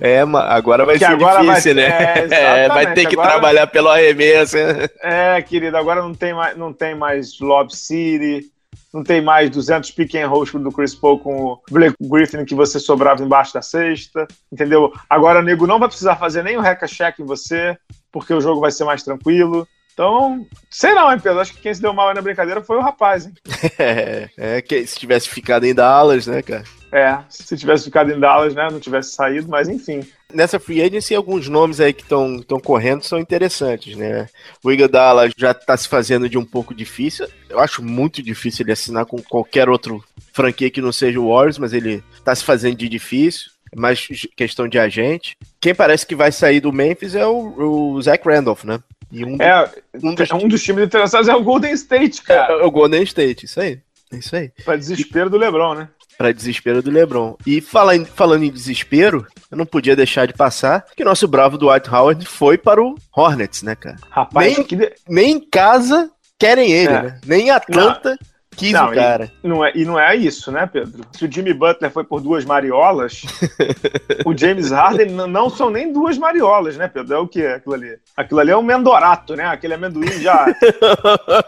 é, 0.00 0.20
agora 0.20 0.84
vai 0.84 0.94
que 0.94 1.04
ser 1.04 1.12
agora 1.12 1.40
difícil, 1.40 1.74
vai, 1.74 1.84
né? 1.84 2.28
É, 2.30 2.64
é, 2.64 2.68
vai 2.68 2.94
ter 2.94 3.06
que 3.06 3.14
agora, 3.14 3.30
trabalhar 3.30 3.66
pelo 3.66 3.88
arremesso. 3.88 4.56
É, 5.02 5.42
querido, 5.42 5.76
agora 5.76 6.00
não 6.00 6.14
tem 6.14 6.32
mais, 6.32 6.56
não 6.56 6.72
tem 6.72 6.94
mais 6.94 7.38
Lob 7.40 7.74
City, 7.74 8.46
não 8.92 9.02
tem 9.02 9.22
mais 9.22 9.48
200 9.50 9.90
pick 9.92 10.14
and 10.16 10.28
rolls 10.28 10.52
do 10.52 10.70
Chris 10.70 10.94
Paul 10.94 11.18
com 11.18 11.44
o 11.44 11.62
Blake 11.70 11.96
Griffin 12.00 12.44
que 12.44 12.54
você 12.54 12.78
sobrava 12.78 13.22
embaixo 13.24 13.54
da 13.54 13.62
cesta, 13.62 14.26
entendeu? 14.52 14.92
Agora 15.08 15.40
o 15.40 15.42
nego 15.42 15.66
não 15.66 15.78
vai 15.78 15.88
precisar 15.88 16.16
fazer 16.16 16.42
nem 16.42 16.56
o 16.56 16.60
hack 16.60 16.86
check 16.86 17.18
em 17.18 17.24
você, 17.24 17.76
porque 18.10 18.34
o 18.34 18.40
jogo 18.40 18.60
vai 18.60 18.70
ser 18.70 18.84
mais 18.84 19.02
tranquilo. 19.02 19.66
Então, 19.92 20.46
sei 20.70 20.94
não, 20.94 21.12
hein, 21.12 21.20
Pedro? 21.20 21.40
Acho 21.40 21.54
que 21.54 21.60
quem 21.60 21.74
se 21.74 21.82
deu 21.82 21.92
mal 21.92 22.08
aí 22.08 22.14
na 22.14 22.22
brincadeira 22.22 22.62
foi 22.62 22.76
o 22.78 22.82
rapaz, 22.82 23.26
hein? 23.26 23.32
É, 23.78 24.30
é 24.36 24.62
que 24.62 24.86
se 24.86 24.98
tivesse 24.98 25.28
ficado 25.28 25.64
em 25.64 25.74
Dallas, 25.74 26.26
né, 26.26 26.42
cara? 26.42 26.64
É, 26.92 27.18
se 27.26 27.56
tivesse 27.56 27.84
ficado 27.84 28.12
em 28.12 28.20
Dallas, 28.20 28.54
né, 28.54 28.68
não 28.70 28.78
tivesse 28.78 29.14
saído, 29.14 29.48
mas 29.48 29.66
enfim. 29.66 30.06
Nessa 30.32 30.60
free 30.60 30.82
agency, 30.82 31.14
alguns 31.14 31.48
nomes 31.48 31.80
aí 31.80 31.90
que 31.90 32.02
estão 32.02 32.60
correndo 32.62 33.02
são 33.02 33.18
interessantes, 33.18 33.96
né? 33.96 34.26
O 34.62 34.70
Iguodala 34.70 35.30
já 35.34 35.52
está 35.52 35.74
se 35.74 35.88
fazendo 35.88 36.28
de 36.28 36.36
um 36.36 36.44
pouco 36.44 36.74
difícil. 36.74 37.26
Eu 37.48 37.58
acho 37.60 37.82
muito 37.82 38.22
difícil 38.22 38.64
ele 38.64 38.72
assinar 38.72 39.06
com 39.06 39.22
qualquer 39.22 39.70
outro 39.70 40.04
franquia 40.34 40.70
que 40.70 40.82
não 40.82 40.92
seja 40.92 41.18
o 41.18 41.28
Warriors, 41.28 41.58
mas 41.58 41.72
ele 41.72 42.04
está 42.14 42.34
se 42.34 42.44
fazendo 42.44 42.76
de 42.76 42.88
difícil. 42.88 43.50
É 43.74 43.80
mais 43.80 44.06
questão 44.36 44.68
de 44.68 44.78
agente. 44.78 45.36
Quem 45.58 45.74
parece 45.74 46.06
que 46.06 46.14
vai 46.14 46.30
sair 46.30 46.60
do 46.60 46.72
Memphis 46.72 47.14
é 47.14 47.26
o, 47.26 47.94
o 47.94 48.02
Zach 48.02 48.22
Randolph, 48.26 48.64
né? 48.64 48.80
E 49.10 49.24
um, 49.24 49.36
é, 49.40 49.70
um, 50.02 50.14
dos, 50.14 50.30
um 50.30 50.48
dos 50.48 50.62
times 50.62 50.84
interessados 50.84 51.28
é 51.28 51.34
o 51.34 51.42
Golden 51.42 51.72
State, 51.72 52.22
cara. 52.22 52.54
É, 52.54 52.60
é 52.60 52.64
o 52.64 52.70
Golden 52.70 53.02
State, 53.02 53.46
isso 53.46 53.60
aí. 53.60 53.80
É 54.12 54.16
isso 54.16 54.36
aí. 54.36 54.50
Para 54.64 54.76
desespero 54.76 55.28
e, 55.28 55.30
do 55.30 55.38
LeBron, 55.38 55.74
né? 55.74 55.88
Para 56.16 56.32
desespero 56.32 56.82
do 56.82 56.90
LeBron. 56.90 57.36
E 57.46 57.60
falando, 57.60 58.06
falando 58.06 58.44
em 58.44 58.50
desespero, 58.50 59.26
eu 59.50 59.56
não 59.56 59.66
podia 59.66 59.96
deixar 59.96 60.26
de 60.26 60.32
passar 60.32 60.84
que 60.96 61.04
nosso 61.04 61.26
bravo 61.26 61.58
Dwight 61.58 61.88
Howard 61.90 62.24
foi 62.26 62.56
para 62.56 62.82
o 62.82 62.94
Hornets, 63.14 63.62
né, 63.62 63.74
cara? 63.74 63.96
Rapaz, 64.10 64.56
nem, 64.56 64.64
que... 64.64 64.94
nem 65.08 65.32
em 65.32 65.40
casa 65.40 66.10
querem 66.38 66.72
ele, 66.72 66.92
é. 66.92 67.02
né? 67.02 67.20
Nem 67.26 67.46
em 67.46 67.50
Atlanta. 67.50 68.10
Não 68.10 68.31
quis 68.56 68.72
não, 68.72 68.90
o 68.90 68.94
cara. 68.94 69.32
E 69.42 69.48
não, 69.48 69.64
é, 69.64 69.72
e 69.74 69.84
não 69.84 69.98
é 69.98 70.14
isso, 70.14 70.50
né, 70.52 70.66
Pedro? 70.66 71.04
Se 71.12 71.24
o 71.24 71.32
Jimmy 71.32 71.52
Butler 71.52 71.90
foi 71.90 72.04
por 72.04 72.20
duas 72.20 72.44
mariolas, 72.44 73.22
o 74.24 74.36
James 74.36 74.70
Harden 74.70 75.10
não 75.10 75.50
são 75.50 75.70
nem 75.70 75.92
duas 75.92 76.18
mariolas, 76.18 76.76
né, 76.76 76.88
Pedro? 76.88 77.14
É 77.14 77.18
o 77.18 77.28
que 77.28 77.42
é 77.42 77.54
aquilo 77.54 77.74
ali? 77.74 77.98
Aquilo 78.16 78.40
ali 78.40 78.50
é 78.50 78.56
um 78.56 78.62
mendorato, 78.62 79.34
né? 79.34 79.46
Aquele 79.46 79.74
amendoim 79.74 80.20
já. 80.20 80.46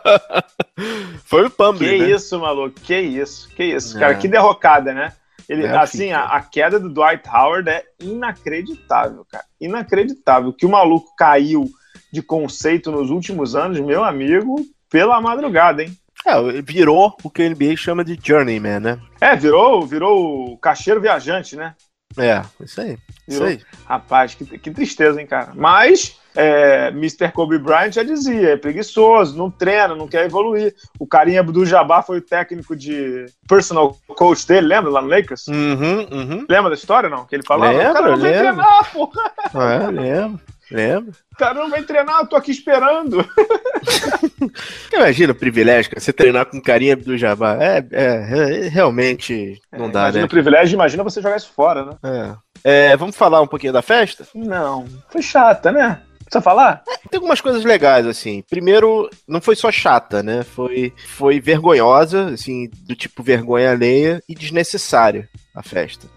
foi 1.24 1.46
o 1.46 1.50
Pumble, 1.50 1.88
Que 1.88 1.98
né? 1.98 2.10
isso, 2.10 2.38
maluco? 2.40 2.80
Que 2.80 2.98
isso? 2.98 3.48
Que 3.50 3.64
isso? 3.64 3.96
É. 3.96 4.00
Cara, 4.00 4.14
que 4.14 4.28
derrocada, 4.28 4.92
né? 4.92 5.12
Ele, 5.48 5.66
é 5.66 5.76
assim, 5.76 6.10
a, 6.10 6.24
a, 6.24 6.40
queda 6.40 6.80
do 6.80 6.88
Dwight 6.88 7.28
Howard 7.28 7.68
é 7.68 7.84
inacreditável, 8.00 9.26
cara. 9.30 9.44
Inacreditável. 9.60 10.52
Que 10.52 10.64
o 10.64 10.70
maluco 10.70 11.14
caiu 11.16 11.68
de 12.10 12.22
conceito 12.22 12.90
nos 12.90 13.10
últimos 13.10 13.54
anos, 13.54 13.78
meu 13.80 14.02
amigo, 14.02 14.56
pela 14.88 15.20
madrugada, 15.20 15.82
hein? 15.82 15.92
É, 16.24 16.62
virou 16.62 17.16
o 17.22 17.30
que 17.30 17.42
a 17.42 17.48
NBA 17.48 17.76
chama 17.76 18.04
de 18.04 18.18
journeyman, 18.22 18.80
né? 18.80 19.00
É, 19.20 19.36
virou, 19.36 19.86
virou 19.86 20.52
o 20.52 20.58
cacheiro 20.58 21.00
viajante, 21.00 21.56
né? 21.56 21.74
É, 22.16 22.42
isso 22.62 22.80
aí. 22.80 22.96
Virou. 23.28 23.48
Isso 23.48 23.58
aí. 23.58 23.60
Rapaz, 23.84 24.34
que, 24.34 24.44
que 24.58 24.70
tristeza, 24.70 25.20
hein, 25.20 25.26
cara? 25.26 25.52
Mas 25.54 26.18
é, 26.36 26.88
Mr. 26.88 27.30
Kobe 27.32 27.58
Bryant 27.58 27.92
já 27.92 28.02
dizia, 28.02 28.50
é 28.50 28.56
preguiçoso, 28.56 29.36
não 29.36 29.50
treina, 29.50 29.94
não 29.94 30.08
quer 30.08 30.24
evoluir. 30.24 30.74
O 30.98 31.06
carinha 31.06 31.42
do 31.42 31.64
Jabá 31.64 32.02
foi 32.02 32.18
o 32.18 32.22
técnico 32.22 32.74
de 32.74 33.26
personal 33.48 33.96
coach 34.08 34.46
dele, 34.46 34.66
lembra 34.66 34.90
lá 34.90 35.00
no 35.00 35.08
Lakers? 35.08 35.46
Uhum, 35.48 36.06
uhum. 36.10 36.46
Lembra 36.48 36.70
da 36.70 36.76
história, 36.76 37.08
não? 37.08 37.24
Que 37.24 37.36
ele 37.36 37.44
falava, 37.46 37.72
lembra, 37.72 37.90
o 37.90 37.94
cara 37.94 38.10
não 38.10 38.16
vem 38.18 38.32
treinar, 38.32 38.92
porra. 38.92 39.34
É, 39.54 39.86
lembro. 39.90 40.40
Lembra? 40.74 41.12
O 41.32 41.36
cara 41.36 41.54
não 41.54 41.70
vai 41.70 41.84
treinar, 41.84 42.18
eu 42.18 42.26
tô 42.26 42.34
aqui 42.34 42.50
esperando. 42.50 43.24
Imagina 44.92 45.32
o 45.32 45.36
privilégio, 45.36 45.88
cara, 45.88 46.00
você 46.00 46.12
treinar 46.12 46.46
com 46.46 46.60
carinha 46.60 46.96
do 46.96 47.16
Jabá. 47.16 47.56
É, 47.60 47.86
é, 47.92 48.04
é 48.04 48.68
realmente 48.68 49.60
não 49.70 49.86
é, 49.86 49.90
dá, 49.90 50.00
imagina 50.00 50.22
né? 50.22 50.26
o 50.26 50.28
privilégio, 50.28 50.74
imagina 50.74 51.04
você 51.04 51.22
jogar 51.22 51.36
isso 51.36 51.52
fora, 51.54 51.84
né? 51.84 52.36
É. 52.64 52.90
é. 52.90 52.96
Vamos 52.96 53.14
falar 53.14 53.40
um 53.40 53.46
pouquinho 53.46 53.72
da 53.72 53.82
festa? 53.82 54.26
Não, 54.34 54.84
foi 55.10 55.22
chata, 55.22 55.70
né? 55.70 56.00
Precisa 56.24 56.42
falar? 56.42 56.82
É, 56.88 56.96
tem 57.08 57.18
algumas 57.18 57.40
coisas 57.40 57.64
legais, 57.64 58.06
assim. 58.06 58.42
Primeiro, 58.48 59.08
não 59.28 59.40
foi 59.40 59.54
só 59.54 59.70
chata, 59.70 60.22
né? 60.22 60.42
Foi, 60.42 60.92
foi 61.16 61.40
vergonhosa, 61.40 62.30
assim, 62.30 62.68
do 62.86 62.96
tipo 62.96 63.22
vergonha 63.22 63.70
alheia 63.70 64.22
e 64.28 64.34
desnecessária 64.34 65.28
a 65.54 65.62
festa. 65.62 66.08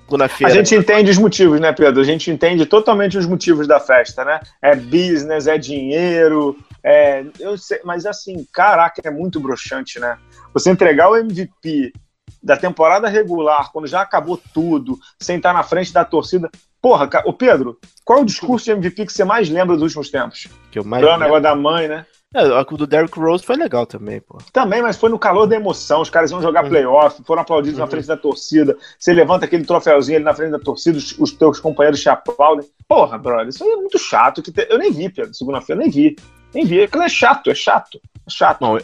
A 0.52 0.56
gente 0.56 0.74
entende 0.74 1.12
os 1.12 1.18
motivos, 1.18 1.60
né, 1.60 1.72
Pedro? 1.72 2.02
A 2.02 2.06
gente 2.06 2.32
entende 2.32 2.66
totalmente 2.66 3.18
os 3.18 3.26
motivos 3.28 3.68
da 3.68 3.80
festa, 3.80 4.26
né? 4.26 4.40
É 4.62 4.76
business, 4.76 5.46
é 5.46 5.58
dinheiro, 5.58 6.58
é. 6.84 7.24
Eu 7.40 7.58
sei, 7.58 7.80
mas 7.84 8.06
assim, 8.06 8.48
caraca, 8.52 9.02
é 9.04 9.12
muito 9.12 9.40
broxante, 9.40 10.00
né? 10.00 10.18
Você 10.54 10.72
entregar 10.72 11.10
o 11.10 11.16
MVP 11.16 11.94
da 12.42 12.58
temporada 12.58 13.10
regular, 13.10 13.72
quando 13.72 13.88
já 13.88 14.02
acabou 14.02 14.42
tudo, 14.54 14.98
sem 15.20 15.38
estar 15.38 15.54
na 15.54 15.64
frente 15.64 15.94
da 15.94 16.06
torcida. 16.06 16.50
Porra, 16.82 17.10
o 17.26 17.34
Pedro, 17.34 17.78
qual 18.06 18.20
é 18.20 18.22
o 18.22 18.26
discurso 18.26 18.66
de 18.66 18.72
MVP 18.72 19.06
que 19.06 19.14
você 19.14 19.24
mais 19.24 19.50
lembra 19.50 19.76
dos 19.76 19.84
últimos 19.84 20.10
tempos? 20.10 20.48
Que 20.72 20.80
eu 20.80 20.84
mais 20.84 21.04
Dando 21.04 21.22
negócio 21.22 21.44
da 21.44 21.56
mãe, 21.56 21.88
né? 21.88 22.06
É, 22.34 22.44
o 22.44 22.78
do 22.78 22.86
Derrick 22.86 23.18
Rose 23.18 23.44
foi 23.44 23.56
legal 23.56 23.86
também, 23.86 24.20
pô. 24.20 24.38
Também, 24.52 24.82
mas 24.82 24.98
foi 24.98 25.10
no 25.10 25.18
calor 25.18 25.48
da 25.48 25.56
emoção. 25.56 26.02
Os 26.02 26.10
caras 26.10 26.30
iam 26.30 26.42
jogar 26.42 26.64
uhum. 26.64 26.70
playoff, 26.70 27.24
foram 27.24 27.42
aplaudidos 27.42 27.80
uhum. 27.80 27.86
na 27.86 27.90
frente 27.90 28.08
da 28.08 28.18
torcida. 28.18 28.78
Você 29.00 29.14
levanta 29.14 29.46
aquele 29.46 29.66
troféuzinho 29.66 30.18
ali 30.18 30.26
na 30.26 30.34
frente 30.34 30.52
da 30.52 30.60
torcida, 30.60 30.98
os, 30.98 31.18
os 31.18 31.32
teus 31.32 31.60
companheiros 31.60 32.02
te 32.02 32.10
aplaudem. 32.10 32.68
Porra, 32.88 33.18
brother, 33.18 33.48
isso 33.48 33.64
aí 33.64 33.72
é 33.72 33.76
muito 33.78 33.98
chato. 33.98 34.42
Que 34.42 34.52
te... 34.52 34.68
Eu 34.70 34.78
nem 34.78 34.92
vi, 34.92 35.10
Pedro, 35.10 35.34
segunda-feira, 35.34 35.82
nem 35.82 35.90
vi. 35.90 36.16
Nem 36.54 36.66
vi. 36.66 36.84
Aquilo 36.84 37.04
é 37.04 37.10
chato, 37.10 37.50
é 37.50 37.56
chato. 37.56 38.00
É 38.28 38.30
chato. 38.30 38.60
Bom, 38.60 38.78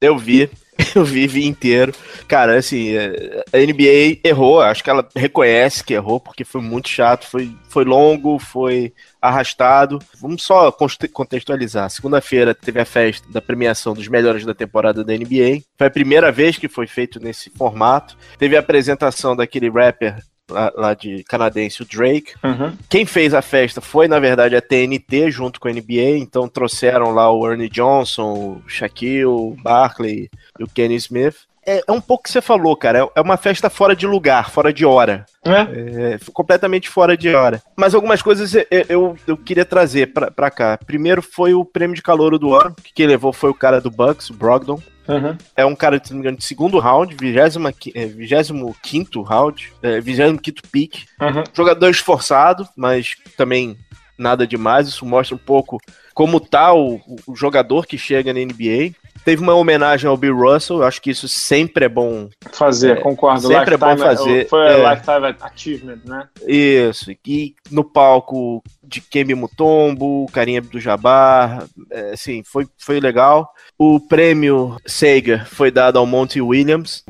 eu 0.00 0.18
vi. 0.18 0.50
Eu 0.94 1.04
vi, 1.04 1.26
vi 1.26 1.46
inteiro. 1.46 1.92
Cara, 2.26 2.56
assim, 2.56 2.96
é, 2.96 3.44
a 3.52 3.58
NBA 3.58 4.20
errou, 4.24 4.60
acho 4.60 4.82
que 4.82 4.90
ela 4.90 5.06
reconhece 5.14 5.84
que 5.84 5.94
errou, 5.94 6.20
porque 6.20 6.44
foi 6.44 6.60
muito 6.60 6.88
chato, 6.88 7.26
foi, 7.26 7.54
foi 7.68 7.84
longo, 7.84 8.38
foi 8.38 8.92
arrastado. 9.20 9.98
Vamos 10.20 10.42
só 10.42 10.74
contextualizar. 11.12 11.90
Segunda-feira 11.90 12.54
teve 12.54 12.80
a 12.80 12.84
festa 12.84 13.30
da 13.30 13.40
premiação 13.40 13.94
dos 13.94 14.08
melhores 14.08 14.44
da 14.44 14.54
temporada 14.54 15.04
da 15.04 15.12
NBA. 15.12 15.62
Foi 15.76 15.86
a 15.86 15.90
primeira 15.90 16.32
vez 16.32 16.56
que 16.56 16.68
foi 16.68 16.86
feito 16.86 17.20
nesse 17.20 17.50
formato. 17.50 18.16
Teve 18.38 18.56
a 18.56 18.60
apresentação 18.60 19.36
daquele 19.36 19.70
rapper 19.70 20.16
lá, 20.50 20.72
lá 20.76 20.94
de 20.94 21.24
canadense, 21.24 21.82
o 21.82 21.86
Drake. 21.86 22.34
Uhum. 22.42 22.72
Quem 22.88 23.06
fez 23.06 23.32
a 23.34 23.42
festa 23.42 23.80
foi, 23.80 24.08
na 24.08 24.18
verdade, 24.18 24.56
a 24.56 24.60
TNT 24.60 25.30
junto 25.30 25.60
com 25.60 25.68
a 25.68 25.72
NBA, 25.72 26.18
então 26.18 26.48
trouxeram 26.48 27.12
lá 27.12 27.30
o 27.32 27.50
Ernie 27.50 27.68
Johnson, 27.68 28.32
o 28.32 28.68
Shaquille, 28.68 29.24
o 29.24 29.56
Barkley 29.62 30.30
e 30.58 30.64
o 30.64 30.68
Kenny 30.68 30.96
Smith. 30.96 31.49
É, 31.66 31.82
é 31.86 31.92
um 31.92 32.00
pouco 32.00 32.22
o 32.22 32.24
que 32.24 32.30
você 32.30 32.40
falou, 32.40 32.76
cara. 32.76 33.00
É, 33.00 33.08
é 33.16 33.20
uma 33.20 33.36
festa 33.36 33.68
fora 33.68 33.94
de 33.94 34.06
lugar, 34.06 34.50
fora 34.50 34.72
de 34.72 34.84
hora. 34.84 35.26
É? 35.44 36.14
é 36.14 36.18
completamente 36.32 36.88
fora 36.88 37.16
de 37.16 37.34
hora. 37.34 37.62
Mas 37.76 37.94
algumas 37.94 38.22
coisas 38.22 38.54
eu, 38.54 38.66
eu, 38.88 39.16
eu 39.26 39.36
queria 39.36 39.64
trazer 39.64 40.12
pra, 40.12 40.30
pra 40.30 40.50
cá. 40.50 40.78
Primeiro 40.84 41.22
foi 41.22 41.54
o 41.54 41.64
prêmio 41.64 41.96
de 41.96 42.02
calor 42.02 42.38
do 42.38 42.54
ano, 42.54 42.74
que 42.82 42.92
quem 42.92 43.06
levou 43.06 43.32
foi 43.32 43.50
o 43.50 43.54
cara 43.54 43.80
do 43.80 43.90
Bucks, 43.90 44.30
o 44.30 44.34
Brogdon. 44.34 44.80
Uhum. 45.08 45.36
É 45.56 45.64
um 45.64 45.74
cara, 45.74 46.00
se 46.02 46.12
não 46.12 46.18
me 46.18 46.22
engano, 46.22 46.38
de 46.38 46.44
segundo 46.44 46.78
round, 46.78 47.16
25 47.16 47.90
é, 47.94 49.28
round, 49.28 49.72
é, 49.82 50.00
25 50.00 50.68
pick. 50.70 51.04
Uhum. 51.20 51.42
Jogador 51.52 51.90
esforçado, 51.90 52.68
mas 52.76 53.16
também 53.36 53.76
nada 54.16 54.46
demais. 54.46 54.86
Isso 54.86 55.04
mostra 55.04 55.34
um 55.34 55.38
pouco 55.38 55.78
como 56.14 56.38
tá 56.38 56.72
o, 56.72 57.00
o 57.26 57.34
jogador 57.34 57.86
que 57.86 57.98
chega 57.98 58.32
na 58.32 58.40
NBA. 58.40 58.94
Teve 59.24 59.42
uma 59.42 59.54
homenagem 59.54 60.08
ao 60.08 60.16
Bill 60.16 60.36
Russell, 60.36 60.82
acho 60.82 61.00
que 61.00 61.10
isso 61.10 61.28
sempre 61.28 61.84
é 61.84 61.88
bom 61.88 62.28
fazer, 62.52 62.98
é, 62.98 63.00
concordo. 63.00 63.48
Sempre 63.48 63.76
lifetime, 63.76 63.90
é 63.92 63.96
bom 63.96 64.02
fazer. 64.02 64.48
Foi 64.48 64.66
é, 64.66 64.90
Lifetime 64.90 65.36
Achievement, 65.40 66.00
né? 66.04 66.28
Isso, 66.46 67.10
e 67.26 67.54
no 67.70 67.84
palco 67.84 68.62
de 68.90 69.00
Kembe 69.00 69.34
Mutombo, 69.34 70.26
Carinha 70.32 70.60
do 70.60 70.80
Jabbar, 70.80 71.64
é, 71.90 72.10
assim, 72.12 72.42
foi, 72.42 72.66
foi 72.76 72.98
legal. 72.98 73.48
O 73.78 74.00
prêmio 74.00 74.76
Sega 74.84 75.46
foi 75.48 75.70
dado 75.70 75.98
ao 75.98 76.06
Monty 76.06 76.40
Williams. 76.40 77.04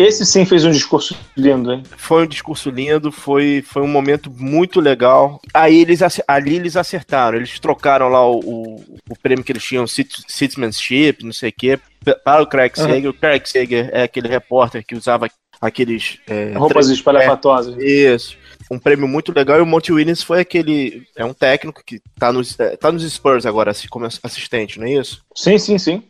Esse 0.00 0.24
sim 0.24 0.46
fez 0.46 0.64
um 0.64 0.70
discurso 0.70 1.16
lindo, 1.36 1.72
hein? 1.72 1.82
Foi 1.96 2.24
um 2.24 2.26
discurso 2.26 2.70
lindo, 2.70 3.12
foi, 3.12 3.62
foi 3.64 3.82
um 3.82 3.88
momento 3.88 4.30
muito 4.30 4.80
legal. 4.80 5.40
Aí 5.52 5.82
eles 5.82 6.00
ali 6.26 6.56
eles 6.56 6.76
acertaram, 6.76 7.36
eles 7.36 7.60
trocaram 7.60 8.08
lá 8.08 8.26
o, 8.26 8.40
o, 8.40 8.84
o 9.10 9.18
prêmio 9.22 9.44
que 9.44 9.52
eles 9.52 9.62
tinham, 9.62 9.86
Citizenship, 9.86 11.22
não 11.22 11.32
sei 11.32 11.50
o 11.50 11.54
quê, 11.56 11.78
para 12.24 12.42
o 12.42 12.46
Craig 12.46 12.74
Sager. 12.74 13.04
Uhum. 13.04 13.10
O 13.10 13.14
Craig 13.14 13.46
Sager 13.46 13.90
é 13.92 14.02
aquele 14.02 14.28
repórter 14.28 14.84
que 14.84 14.96
usava 14.96 15.28
aqueles. 15.60 16.18
É, 16.26 16.54
Roupas 16.56 16.88
espalhafatosas. 16.88 17.76
É, 17.78 18.14
isso 18.14 18.36
um 18.70 18.78
prêmio 18.78 19.08
muito 19.08 19.32
legal. 19.32 19.58
E 19.58 19.62
o 19.62 19.66
Monty 19.66 19.92
Williams 19.92 20.22
foi 20.22 20.40
aquele. 20.40 21.06
É 21.14 21.24
um 21.24 21.34
técnico 21.34 21.82
que 21.84 22.00
tá 22.18 22.32
nos, 22.32 22.58
é, 22.58 22.76
tá 22.76 22.90
nos 22.90 23.10
Spurs 23.10 23.46
agora, 23.46 23.72
como 23.90 24.06
assistente, 24.06 24.78
não 24.78 24.86
é 24.86 24.92
isso? 24.92 25.24
Sim, 25.34 25.58
sim, 25.58 25.78
sim 25.78 26.02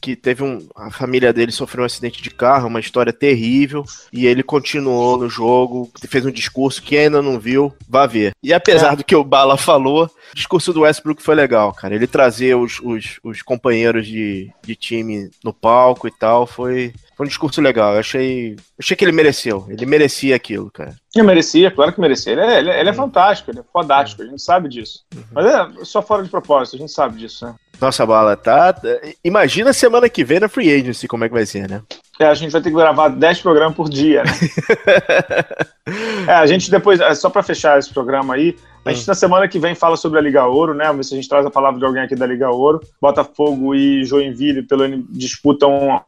que 0.00 0.14
teve 0.14 0.42
um. 0.42 0.68
A 0.74 0.90
família 0.90 1.32
dele 1.32 1.50
sofreu 1.50 1.82
um 1.82 1.86
acidente 1.86 2.22
de 2.22 2.30
carro, 2.30 2.68
uma 2.68 2.80
história 2.80 3.12
terrível. 3.12 3.84
E 4.12 4.26
ele 4.26 4.42
continuou 4.42 5.16
no 5.16 5.28
jogo, 5.28 5.90
fez 6.08 6.26
um 6.26 6.30
discurso 6.30 6.82
que 6.82 6.96
ainda 6.96 7.22
não 7.22 7.38
viu, 7.38 7.72
vá 7.88 8.06
ver. 8.06 8.32
E 8.42 8.52
apesar 8.52 8.92
é. 8.92 8.96
do 8.96 9.04
que 9.04 9.16
o 9.16 9.24
Bala 9.24 9.56
falou, 9.56 10.04
o 10.04 10.36
discurso 10.36 10.74
do 10.74 10.82
Westbrook 10.82 11.22
foi 11.22 11.34
legal, 11.34 11.72
cara. 11.72 11.94
Ele 11.94 12.06
trazer 12.06 12.54
os, 12.54 12.80
os, 12.80 13.18
os 13.22 13.40
companheiros 13.40 14.06
de, 14.06 14.50
de 14.62 14.76
time 14.76 15.30
no 15.42 15.54
palco 15.54 16.06
e 16.06 16.10
tal, 16.10 16.46
foi, 16.46 16.92
foi 17.16 17.26
um 17.26 17.28
discurso 17.28 17.60
legal. 17.60 17.94
Eu 17.94 18.00
achei, 18.00 18.56
achei 18.78 18.96
que 18.96 19.04
ele 19.04 19.12
mereceu. 19.12 19.66
Ele 19.68 19.86
merecia 19.86 20.36
aquilo, 20.36 20.70
cara. 20.70 20.94
Ele 21.14 21.24
merecia, 21.24 21.70
claro 21.70 21.92
que 21.92 22.00
merecia. 22.00 22.32
Ele 22.32 22.40
é, 22.40 22.58
ele 22.58 22.70
é, 22.70 22.80
ele 22.80 22.88
é 22.88 22.92
uhum. 22.92 22.98
fantástico, 22.98 23.50
ele 23.50 23.60
é 23.60 23.64
fodástico, 23.72 24.22
a 24.22 24.26
gente 24.26 24.42
sabe 24.42 24.68
disso. 24.68 25.04
Uhum. 25.14 25.22
Mas 25.32 25.46
é 25.46 25.84
só 25.84 26.02
fora 26.02 26.22
de 26.22 26.28
propósito, 26.28 26.76
a 26.76 26.78
gente 26.78 26.92
sabe 26.92 27.18
disso, 27.18 27.46
né? 27.46 27.54
Nossa, 27.80 28.06
bala, 28.06 28.36
tá. 28.36 28.74
Imagina 29.24 29.72
semana 29.72 30.08
que 30.08 30.24
vem 30.24 30.40
na 30.40 30.48
Free 30.48 30.72
Agency 30.72 31.08
como 31.08 31.24
é 31.24 31.28
que 31.28 31.34
vai 31.34 31.46
ser, 31.46 31.68
né? 31.68 31.82
É, 32.18 32.26
a 32.26 32.34
gente 32.34 32.52
vai 32.52 32.62
ter 32.62 32.70
que 32.70 32.76
gravar 32.76 33.08
10 33.08 33.40
programas 33.40 33.74
por 33.74 33.88
dia, 33.88 34.22
né? 34.22 34.30
é, 36.28 36.32
a 36.32 36.46
gente 36.46 36.70
depois, 36.70 37.00
é, 37.00 37.14
só 37.14 37.28
para 37.28 37.42
fechar 37.42 37.78
esse 37.78 37.92
programa 37.92 38.34
aí, 38.34 38.56
a 38.84 38.92
gente 38.92 39.02
hum. 39.02 39.08
na 39.08 39.14
semana 39.14 39.48
que 39.48 39.58
vem 39.58 39.74
fala 39.74 39.96
sobre 39.96 40.18
a 40.18 40.22
Liga 40.22 40.46
Ouro, 40.46 40.74
né? 40.74 40.84
Vamos 40.84 40.98
ver 40.98 41.04
se 41.04 41.14
a 41.14 41.16
gente 41.16 41.28
traz 41.28 41.44
a 41.44 41.50
palavra 41.50 41.78
de 41.78 41.86
alguém 41.86 42.02
aqui 42.02 42.14
da 42.14 42.26
Liga 42.26 42.50
Ouro. 42.50 42.80
Botafogo 43.00 43.74
e 43.74 44.04
Joinville 44.04 44.62
pelo, 44.62 44.86
disputam 45.10 46.02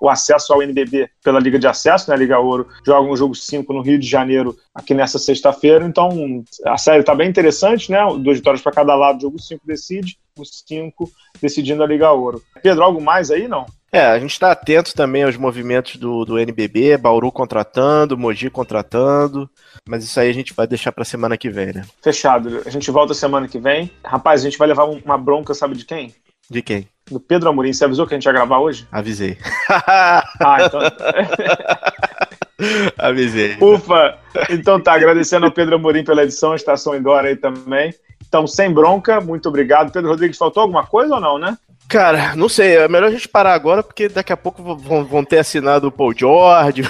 o 0.00 0.08
acesso 0.08 0.52
ao 0.52 0.62
NBB 0.62 1.10
pela 1.22 1.40
Liga 1.40 1.58
de 1.58 1.66
Acesso, 1.66 2.08
né? 2.08 2.16
Liga 2.16 2.38
Ouro 2.38 2.68
jogam 2.86 3.10
o 3.10 3.16
jogo 3.16 3.34
5 3.34 3.72
no 3.72 3.82
Rio 3.82 3.98
de 3.98 4.06
Janeiro 4.06 4.56
aqui 4.74 4.94
nessa 4.94 5.18
sexta-feira. 5.18 5.84
Então 5.84 6.44
a 6.66 6.78
série 6.78 7.00
está 7.00 7.14
bem 7.14 7.28
interessante, 7.28 7.90
né? 7.90 7.98
Duas 8.18 8.38
vitórias 8.38 8.62
para 8.62 8.72
cada 8.72 8.94
lado, 8.94 9.20
jogo 9.20 9.38
5 9.38 9.66
decide, 9.66 10.16
o 10.38 10.44
5 10.44 11.10
decidindo 11.42 11.82
a 11.82 11.86
Liga 11.86 12.12
Ouro. 12.12 12.40
Pedro, 12.62 12.84
algo 12.84 13.00
mais 13.00 13.30
aí, 13.30 13.48
não? 13.48 13.66
É, 13.92 14.06
a 14.06 14.18
gente 14.20 14.32
está 14.32 14.52
atento 14.52 14.94
também 14.94 15.24
aos 15.24 15.36
movimentos 15.36 15.96
do, 15.96 16.24
do 16.24 16.38
NBB, 16.38 16.96
Bauru 16.96 17.32
contratando, 17.32 18.16
Mogi 18.16 18.48
contratando, 18.48 19.50
mas 19.88 20.04
isso 20.04 20.20
aí 20.20 20.30
a 20.30 20.32
gente 20.32 20.54
vai 20.54 20.66
deixar 20.66 20.92
para 20.92 21.04
semana 21.04 21.36
que 21.36 21.50
vem, 21.50 21.72
né? 21.72 21.84
Fechado. 22.00 22.62
A 22.64 22.70
gente 22.70 22.88
volta 22.90 23.14
semana 23.14 23.48
que 23.48 23.58
vem. 23.58 23.90
Rapaz, 24.04 24.40
a 24.40 24.44
gente 24.44 24.58
vai 24.58 24.68
levar 24.68 24.84
uma 24.84 25.18
bronca, 25.18 25.54
sabe 25.54 25.74
de 25.74 25.84
quem? 25.84 26.14
De 26.48 26.62
quem? 26.62 26.88
Do 27.10 27.18
Pedro 27.18 27.48
Amorim. 27.48 27.72
Você 27.72 27.84
avisou 27.84 28.06
que 28.06 28.14
a 28.14 28.16
gente 28.16 28.26
ia 28.26 28.32
gravar 28.32 28.58
hoje? 28.58 28.86
Avisei. 28.92 29.36
ah, 29.68 30.58
então. 30.64 30.80
Avisei. 32.98 33.56
Ufa! 33.60 34.18
Então 34.50 34.80
tá, 34.80 34.92
agradecendo 34.92 35.46
ao 35.46 35.52
Pedro 35.52 35.76
Amorim 35.76 36.04
pela 36.04 36.22
edição, 36.22 36.54
Estação 36.54 36.94
Indoor 36.94 37.24
aí 37.24 37.34
também. 37.34 37.92
Então, 38.28 38.46
sem 38.46 38.72
bronca, 38.72 39.20
muito 39.20 39.48
obrigado. 39.48 39.90
Pedro 39.90 40.10
Rodrigues, 40.10 40.38
faltou 40.38 40.62
alguma 40.62 40.86
coisa 40.86 41.14
ou 41.14 41.20
não, 41.20 41.38
né? 41.38 41.56
Cara, 41.90 42.36
não 42.36 42.48
sei, 42.48 42.76
é 42.76 42.88
melhor 42.88 43.08
a 43.08 43.10
gente 43.10 43.28
parar 43.28 43.52
agora, 43.52 43.82
porque 43.82 44.08
daqui 44.08 44.32
a 44.32 44.36
pouco 44.36 44.62
vão, 44.76 45.04
vão 45.04 45.24
ter 45.24 45.38
assinado 45.38 45.88
o 45.88 45.90
Paul 45.90 46.14
George. 46.16 46.82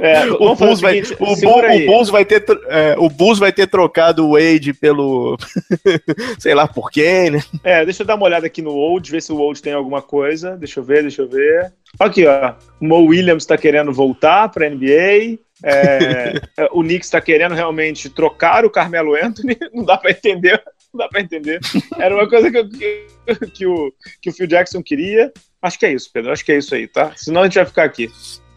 É, 0.00 0.26
o, 0.42 0.56
Bulls 0.56 0.80
vai, 0.80 1.02
o, 1.02 1.32
o, 1.32 1.86
Bulls 1.86 2.10
vai 2.10 2.24
ter, 2.24 2.44
é, 2.66 2.96
o 2.98 3.08
Bulls 3.08 3.38
vai 3.38 3.52
ter 3.52 3.68
trocado 3.68 4.26
o 4.26 4.32
Wade 4.32 4.74
pelo. 4.74 5.38
sei 6.36 6.52
lá 6.52 6.66
por 6.66 6.90
quem, 6.90 7.30
né? 7.30 7.40
É, 7.62 7.84
deixa 7.84 8.02
eu 8.02 8.06
dar 8.08 8.16
uma 8.16 8.24
olhada 8.24 8.44
aqui 8.44 8.60
no 8.60 8.72
Old, 8.72 9.08
ver 9.08 9.22
se 9.22 9.32
o 9.32 9.38
Old 9.38 9.62
tem 9.62 9.72
alguma 9.72 10.02
coisa. 10.02 10.56
Deixa 10.56 10.80
eu 10.80 10.84
ver, 10.84 11.02
deixa 11.02 11.22
eu 11.22 11.28
ver. 11.28 11.72
Aqui, 12.00 12.26
ó. 12.26 12.54
O 12.80 12.88
Mo 12.88 13.06
Williams 13.06 13.46
tá 13.46 13.56
querendo 13.56 13.92
voltar 13.92 14.48
pra 14.48 14.68
NBA. 14.68 15.38
É, 15.62 16.40
é, 16.58 16.68
o 16.72 16.82
Knicks 16.82 17.06
está 17.06 17.20
querendo 17.20 17.54
realmente 17.54 18.10
trocar 18.10 18.64
o 18.64 18.70
Carmelo 18.70 19.14
Anthony, 19.14 19.56
não 19.72 19.84
dá 19.84 19.96
para 19.96 20.10
entender 20.10 20.60
não 20.94 20.98
dá 21.04 21.08
pra 21.08 21.20
entender. 21.20 21.60
Era 21.98 22.14
uma 22.14 22.28
coisa 22.28 22.50
que, 22.50 22.56
eu, 22.56 22.68
que, 22.68 23.06
que, 23.52 23.66
o, 23.66 23.92
que 24.22 24.30
o 24.30 24.32
Phil 24.32 24.46
Jackson 24.46 24.82
queria. 24.82 25.32
Acho 25.60 25.78
que 25.78 25.86
é 25.86 25.92
isso, 25.92 26.10
Pedro. 26.12 26.32
Acho 26.32 26.44
que 26.44 26.52
é 26.52 26.58
isso 26.58 26.74
aí, 26.74 26.86
tá? 26.86 27.12
Senão 27.16 27.42
a 27.42 27.44
gente 27.44 27.54
vai 27.54 27.66
ficar 27.66 27.84
aqui. 27.84 28.10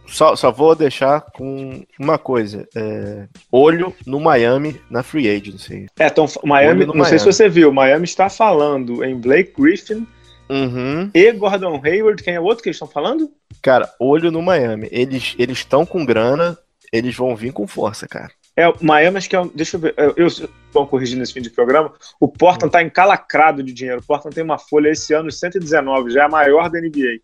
Só, 0.08 0.36
só 0.36 0.52
vou 0.52 0.76
deixar 0.76 1.22
com 1.34 1.86
uma 2.00 2.18
coisa. 2.18 2.68
É, 2.76 3.28
olho 3.52 3.94
no 4.06 4.20
Miami 4.20 4.80
na 4.90 5.04
Free 5.04 5.30
Agency. 5.30 5.88
É, 6.00 6.08
então, 6.08 6.26
Miami, 6.44 6.86
não 6.86 6.94
Miami. 6.94 7.10
sei 7.10 7.20
se 7.20 7.26
você 7.26 7.50
viu, 7.50 7.74
Miami 7.74 8.06
está 8.06 8.30
falando 8.30 9.04
em 9.04 9.20
Blake 9.20 9.54
Griffin 9.58 10.08
uhum. 10.50 11.10
e 11.14 11.32
Gordon 11.34 11.82
Hayward. 11.84 12.24
Quem 12.24 12.36
é 12.36 12.40
o 12.40 12.44
outro 12.44 12.64
que 12.64 12.70
eles 12.70 12.78
estão 12.78 12.88
falando? 12.88 13.30
Cara, 13.62 13.90
olho 14.00 14.32
no 14.32 14.42
Miami. 14.42 14.88
Eles 14.92 15.36
estão 15.38 15.86
com 15.86 16.06
grana, 16.06 16.58
eles 16.92 17.16
vão 17.16 17.36
vir 17.36 17.52
com 17.52 17.68
força, 17.68 18.08
cara. 18.08 18.32
É, 18.58 18.68
o 18.68 18.76
Miami, 18.82 19.18
acho 19.18 19.30
que 19.30 19.36
é. 19.36 19.50
Deixa 19.54 19.78
eu 19.78 19.82
ver. 19.82 19.94
Eu 20.16 20.26
estou 20.26 20.88
corrigindo 20.88 21.22
esse 21.22 21.32
fim 21.32 21.42
de 21.42 21.52
programa. 21.52 21.94
O 22.20 22.28
Portland 22.28 22.70
está 22.70 22.82
encalacrado 22.82 23.62
de 23.62 23.72
dinheiro. 23.72 24.02
O 24.02 24.04
Portland 24.04 24.34
tem 24.34 24.44
uma 24.44 24.58
folha 24.58 24.90
esse 24.90 25.14
ano 25.14 25.30
de 25.30 25.36
119, 25.36 26.10
já 26.10 26.24
é 26.24 26.26
a 26.26 26.30
maior 26.30 26.68
da 26.68 26.82
NBA. 26.82 27.20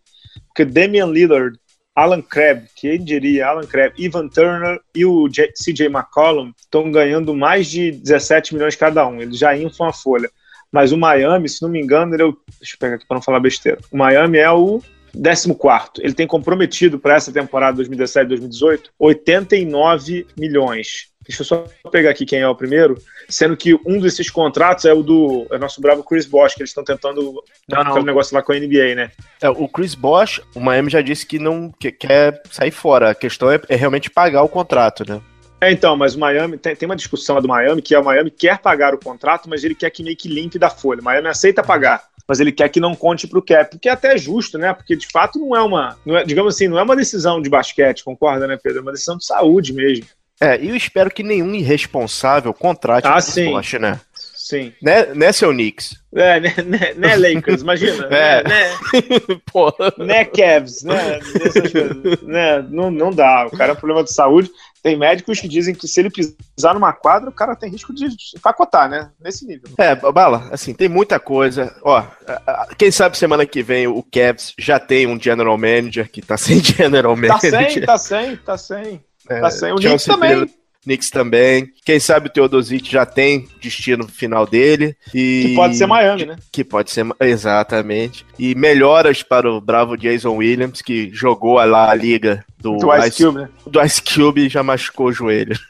Porque 0.46 0.64
Damian 0.64 1.06
Lillard, 1.06 1.58
Alan 1.92 2.22
Crabb, 2.22 2.66
quem 2.76 3.02
diria, 3.02 3.48
Alan 3.48 3.66
Crabb, 3.66 3.94
Ivan 3.98 4.28
Turner 4.28 4.80
e 4.94 5.04
o 5.04 5.28
CJ 5.28 5.86
McCollum 5.86 6.52
estão 6.56 6.90
ganhando 6.92 7.34
mais 7.34 7.68
de 7.68 7.90
17 7.90 8.54
milhões 8.54 8.76
cada 8.76 9.04
um. 9.04 9.20
Eles 9.20 9.36
já 9.36 9.56
inflam 9.56 9.88
a 9.88 9.92
folha. 9.92 10.30
Mas 10.70 10.92
o 10.92 10.96
Miami, 10.96 11.48
se 11.48 11.60
não 11.62 11.68
me 11.68 11.80
engano, 11.80 12.14
ele 12.14 12.22
é 12.22 12.26
o. 12.26 12.38
Deixa 12.60 12.76
eu 12.76 12.78
pegar 12.78 12.94
aqui 12.94 13.06
para 13.08 13.16
não 13.16 13.22
falar 13.22 13.40
besteira. 13.40 13.80
O 13.90 13.96
Miami 13.96 14.38
é 14.38 14.50
o 14.52 14.80
14. 15.12 16.00
Ele 16.00 16.14
tem 16.14 16.26
comprometido 16.26 16.98
para 16.98 17.16
essa 17.16 17.32
temporada 17.32 17.82
2017-2018 17.82 18.90
89 18.98 20.26
milhões. 20.36 21.13
Deixa 21.26 21.42
eu 21.42 21.46
só 21.46 21.64
pegar 21.90 22.10
aqui 22.10 22.26
quem 22.26 22.40
é 22.40 22.48
o 22.48 22.54
primeiro, 22.54 22.96
sendo 23.28 23.56
que 23.56 23.74
um 23.86 23.98
desses 23.98 24.30
contratos 24.30 24.84
é 24.84 24.92
o 24.92 25.02
do 25.02 25.46
é 25.50 25.58
nosso 25.58 25.80
bravo 25.80 26.04
Chris 26.04 26.26
Bosh, 26.26 26.54
que 26.54 26.60
eles 26.60 26.70
estão 26.70 26.84
tentando 26.84 27.42
não, 27.68 27.98
um 27.98 28.02
negócio 28.02 28.34
lá 28.34 28.42
com 28.42 28.52
a 28.52 28.56
NBA, 28.58 28.94
né? 28.94 29.10
É, 29.40 29.48
o 29.48 29.66
Chris 29.68 29.94
Bosh, 29.94 30.40
o 30.54 30.60
Miami 30.60 30.90
já 30.90 31.00
disse 31.00 31.26
que 31.26 31.38
não 31.38 31.72
que, 31.72 31.90
quer 31.90 32.42
sair 32.50 32.70
fora. 32.70 33.10
A 33.10 33.14
questão 33.14 33.50
é, 33.50 33.60
é, 33.68 33.76
realmente 33.76 34.10
pagar 34.10 34.42
o 34.42 34.48
contrato, 34.48 35.04
né? 35.08 35.20
É, 35.60 35.72
então, 35.72 35.96
mas 35.96 36.14
o 36.14 36.18
Miami 36.18 36.58
tem, 36.58 36.76
tem 36.76 36.86
uma 36.86 36.96
discussão 36.96 37.36
lá 37.36 37.40
do 37.40 37.48
Miami 37.48 37.80
que 37.80 37.94
é 37.94 37.98
o 37.98 38.04
Miami 38.04 38.30
quer 38.30 38.58
pagar 38.58 38.94
o 38.94 38.98
contrato, 38.98 39.48
mas 39.48 39.64
ele 39.64 39.74
quer 39.74 39.88
que 39.90 40.02
meio 40.02 40.16
que 40.16 40.28
limpe 40.28 40.58
da 40.58 40.68
folha. 40.68 41.00
O 41.00 41.04
Miami 41.04 41.28
aceita 41.28 41.62
pagar 41.62 42.02
mas 42.26 42.40
ele 42.40 42.52
quer 42.52 42.68
que 42.68 42.80
não 42.80 42.94
conte 42.94 43.26
para 43.26 43.38
o 43.38 43.42
cap, 43.42 43.78
que 43.78 43.88
é 43.88 43.92
até 43.92 44.16
justo, 44.16 44.56
né? 44.56 44.72
Porque 44.72 44.96
de 44.96 45.06
fato 45.08 45.38
não 45.38 45.54
é 45.54 45.62
uma, 45.62 45.96
não 46.04 46.16
é, 46.16 46.24
digamos 46.24 46.54
assim, 46.54 46.68
não 46.68 46.78
é 46.78 46.82
uma 46.82 46.96
decisão 46.96 47.40
de 47.40 47.50
basquete, 47.50 48.04
concorda, 48.04 48.46
né, 48.46 48.58
Pedro? 48.60 48.78
É 48.78 48.82
uma 48.82 48.92
decisão 48.92 49.16
de 49.16 49.26
saúde 49.26 49.72
mesmo. 49.72 50.06
É, 50.40 50.60
e 50.60 50.68
eu 50.68 50.76
espero 50.76 51.10
que 51.10 51.22
nenhum 51.22 51.54
irresponsável 51.54 52.52
contrate 52.52 53.06
ah, 53.06 53.18
o 53.18 53.50
Bosch, 53.52 53.74
né? 53.74 54.00
Sim. 54.44 54.74
Né, 54.82 55.06
né 55.14 55.32
seu 55.32 55.52
Knicks? 55.52 55.96
É, 56.14 56.38
né, 56.38 56.54
né, 56.66 56.94
né 56.94 57.16
Lakers, 57.16 57.62
imagina. 57.62 58.04
É. 58.08 58.42
Né, 58.46 58.68
né, 58.68 59.96
né 60.04 60.24
Cavs, 60.26 60.82
né? 60.82 61.18
Né? 62.22 62.62
Não, 62.68 62.90
não 62.90 63.10
dá. 63.10 63.46
O 63.46 63.56
cara 63.56 63.70
é 63.70 63.72
um 63.72 63.76
problema 63.76 64.04
de 64.04 64.12
saúde. 64.12 64.50
Tem 64.82 64.98
médicos 64.98 65.40
que 65.40 65.48
dizem 65.48 65.74
que 65.74 65.88
se 65.88 65.98
ele 65.98 66.10
pisar 66.10 66.74
numa 66.74 66.92
quadra, 66.92 67.30
o 67.30 67.32
cara 67.32 67.56
tem 67.56 67.70
risco 67.70 67.94
de 67.94 68.06
pacotar, 68.42 68.86
né? 68.86 69.10
Nesse 69.18 69.46
nível. 69.46 69.70
É, 69.78 69.94
Bala, 69.96 70.50
assim, 70.52 70.74
tem 70.74 70.90
muita 70.90 71.18
coisa. 71.18 71.74
Ó, 71.82 72.04
quem 72.76 72.90
sabe 72.90 73.16
semana 73.16 73.46
que 73.46 73.62
vem 73.62 73.86
o 73.86 74.02
Cavs 74.02 74.52
já 74.58 74.78
tem 74.78 75.06
um 75.06 75.18
general 75.18 75.56
manager 75.56 76.10
que 76.10 76.20
tá 76.20 76.36
sem 76.36 76.60
general 76.62 77.14
Tá 77.14 77.20
manager. 77.22 77.70
sem, 77.72 77.82
tá 77.82 77.96
sem, 77.96 78.36
tá 78.36 78.58
sem. 78.58 79.02
É, 79.28 79.40
Tá 79.40 79.50
sem. 79.50 79.72
O 79.72 79.76
Knicks 79.76 80.04
também. 80.04 80.30
Taylor, 80.30 80.48
Knicks 80.84 81.10
também. 81.10 81.68
Quem 81.84 81.98
sabe 81.98 82.28
o 82.28 82.30
Teodosic 82.30 82.90
já 82.90 83.06
tem 83.06 83.48
destino 83.60 84.06
final 84.06 84.46
dele. 84.46 84.94
E... 85.14 85.46
Que 85.48 85.54
pode 85.54 85.76
ser 85.76 85.86
Miami, 85.86 86.26
né? 86.26 86.36
Que 86.52 86.62
pode 86.62 86.90
ser, 86.90 87.06
exatamente. 87.20 88.26
E 88.38 88.54
melhoras 88.54 89.22
para 89.22 89.50
o 89.50 89.60
bravo 89.60 89.96
Jason 89.96 90.36
Williams, 90.36 90.82
que 90.82 91.10
jogou 91.12 91.54
lá 91.54 91.90
a 91.90 91.94
liga 91.94 92.44
do, 92.58 92.76
Do 92.76 92.94
Ice 92.96 93.24
Cube, 93.24 93.38
né? 93.38 93.48
do 93.66 93.82
Ice 93.82 94.02
Cube 94.02 94.46
e 94.46 94.48
já 94.48 94.62
machucou 94.62 95.06
o 95.06 95.12
joelho. 95.12 95.58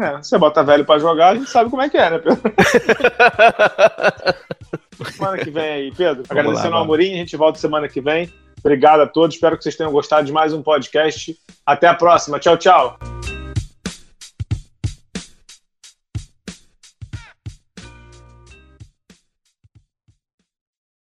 É, 0.00 0.18
você 0.18 0.38
bota 0.38 0.62
velho 0.62 0.84
pra 0.84 0.96
jogar, 0.96 1.30
a 1.30 1.34
gente 1.34 1.50
sabe 1.50 1.68
como 1.68 1.82
é 1.82 1.88
que 1.88 1.96
é, 1.96 2.08
né, 2.08 2.18
Pedro? 2.20 2.38
semana 5.12 5.38
que 5.38 5.50
vem 5.50 5.64
aí, 5.64 5.92
Pedro. 5.92 6.22
Agradecendo 6.28 6.70
lá, 6.70 6.76
ao 6.76 6.82
Amorim, 6.84 7.14
a 7.14 7.16
gente 7.16 7.36
volta 7.36 7.58
semana 7.58 7.88
que 7.88 8.00
vem. 8.00 8.32
Obrigado 8.60 9.00
a 9.00 9.06
todos, 9.06 9.36
espero 9.36 9.56
que 9.56 9.62
vocês 9.62 9.76
tenham 9.76 9.92
gostado 9.92 10.26
de 10.26 10.32
mais 10.32 10.52
um 10.52 10.62
podcast. 10.62 11.38
Até 11.64 11.86
a 11.86 11.94
próxima. 11.94 12.38
Tchau, 12.38 12.56
tchau. 12.56 13.35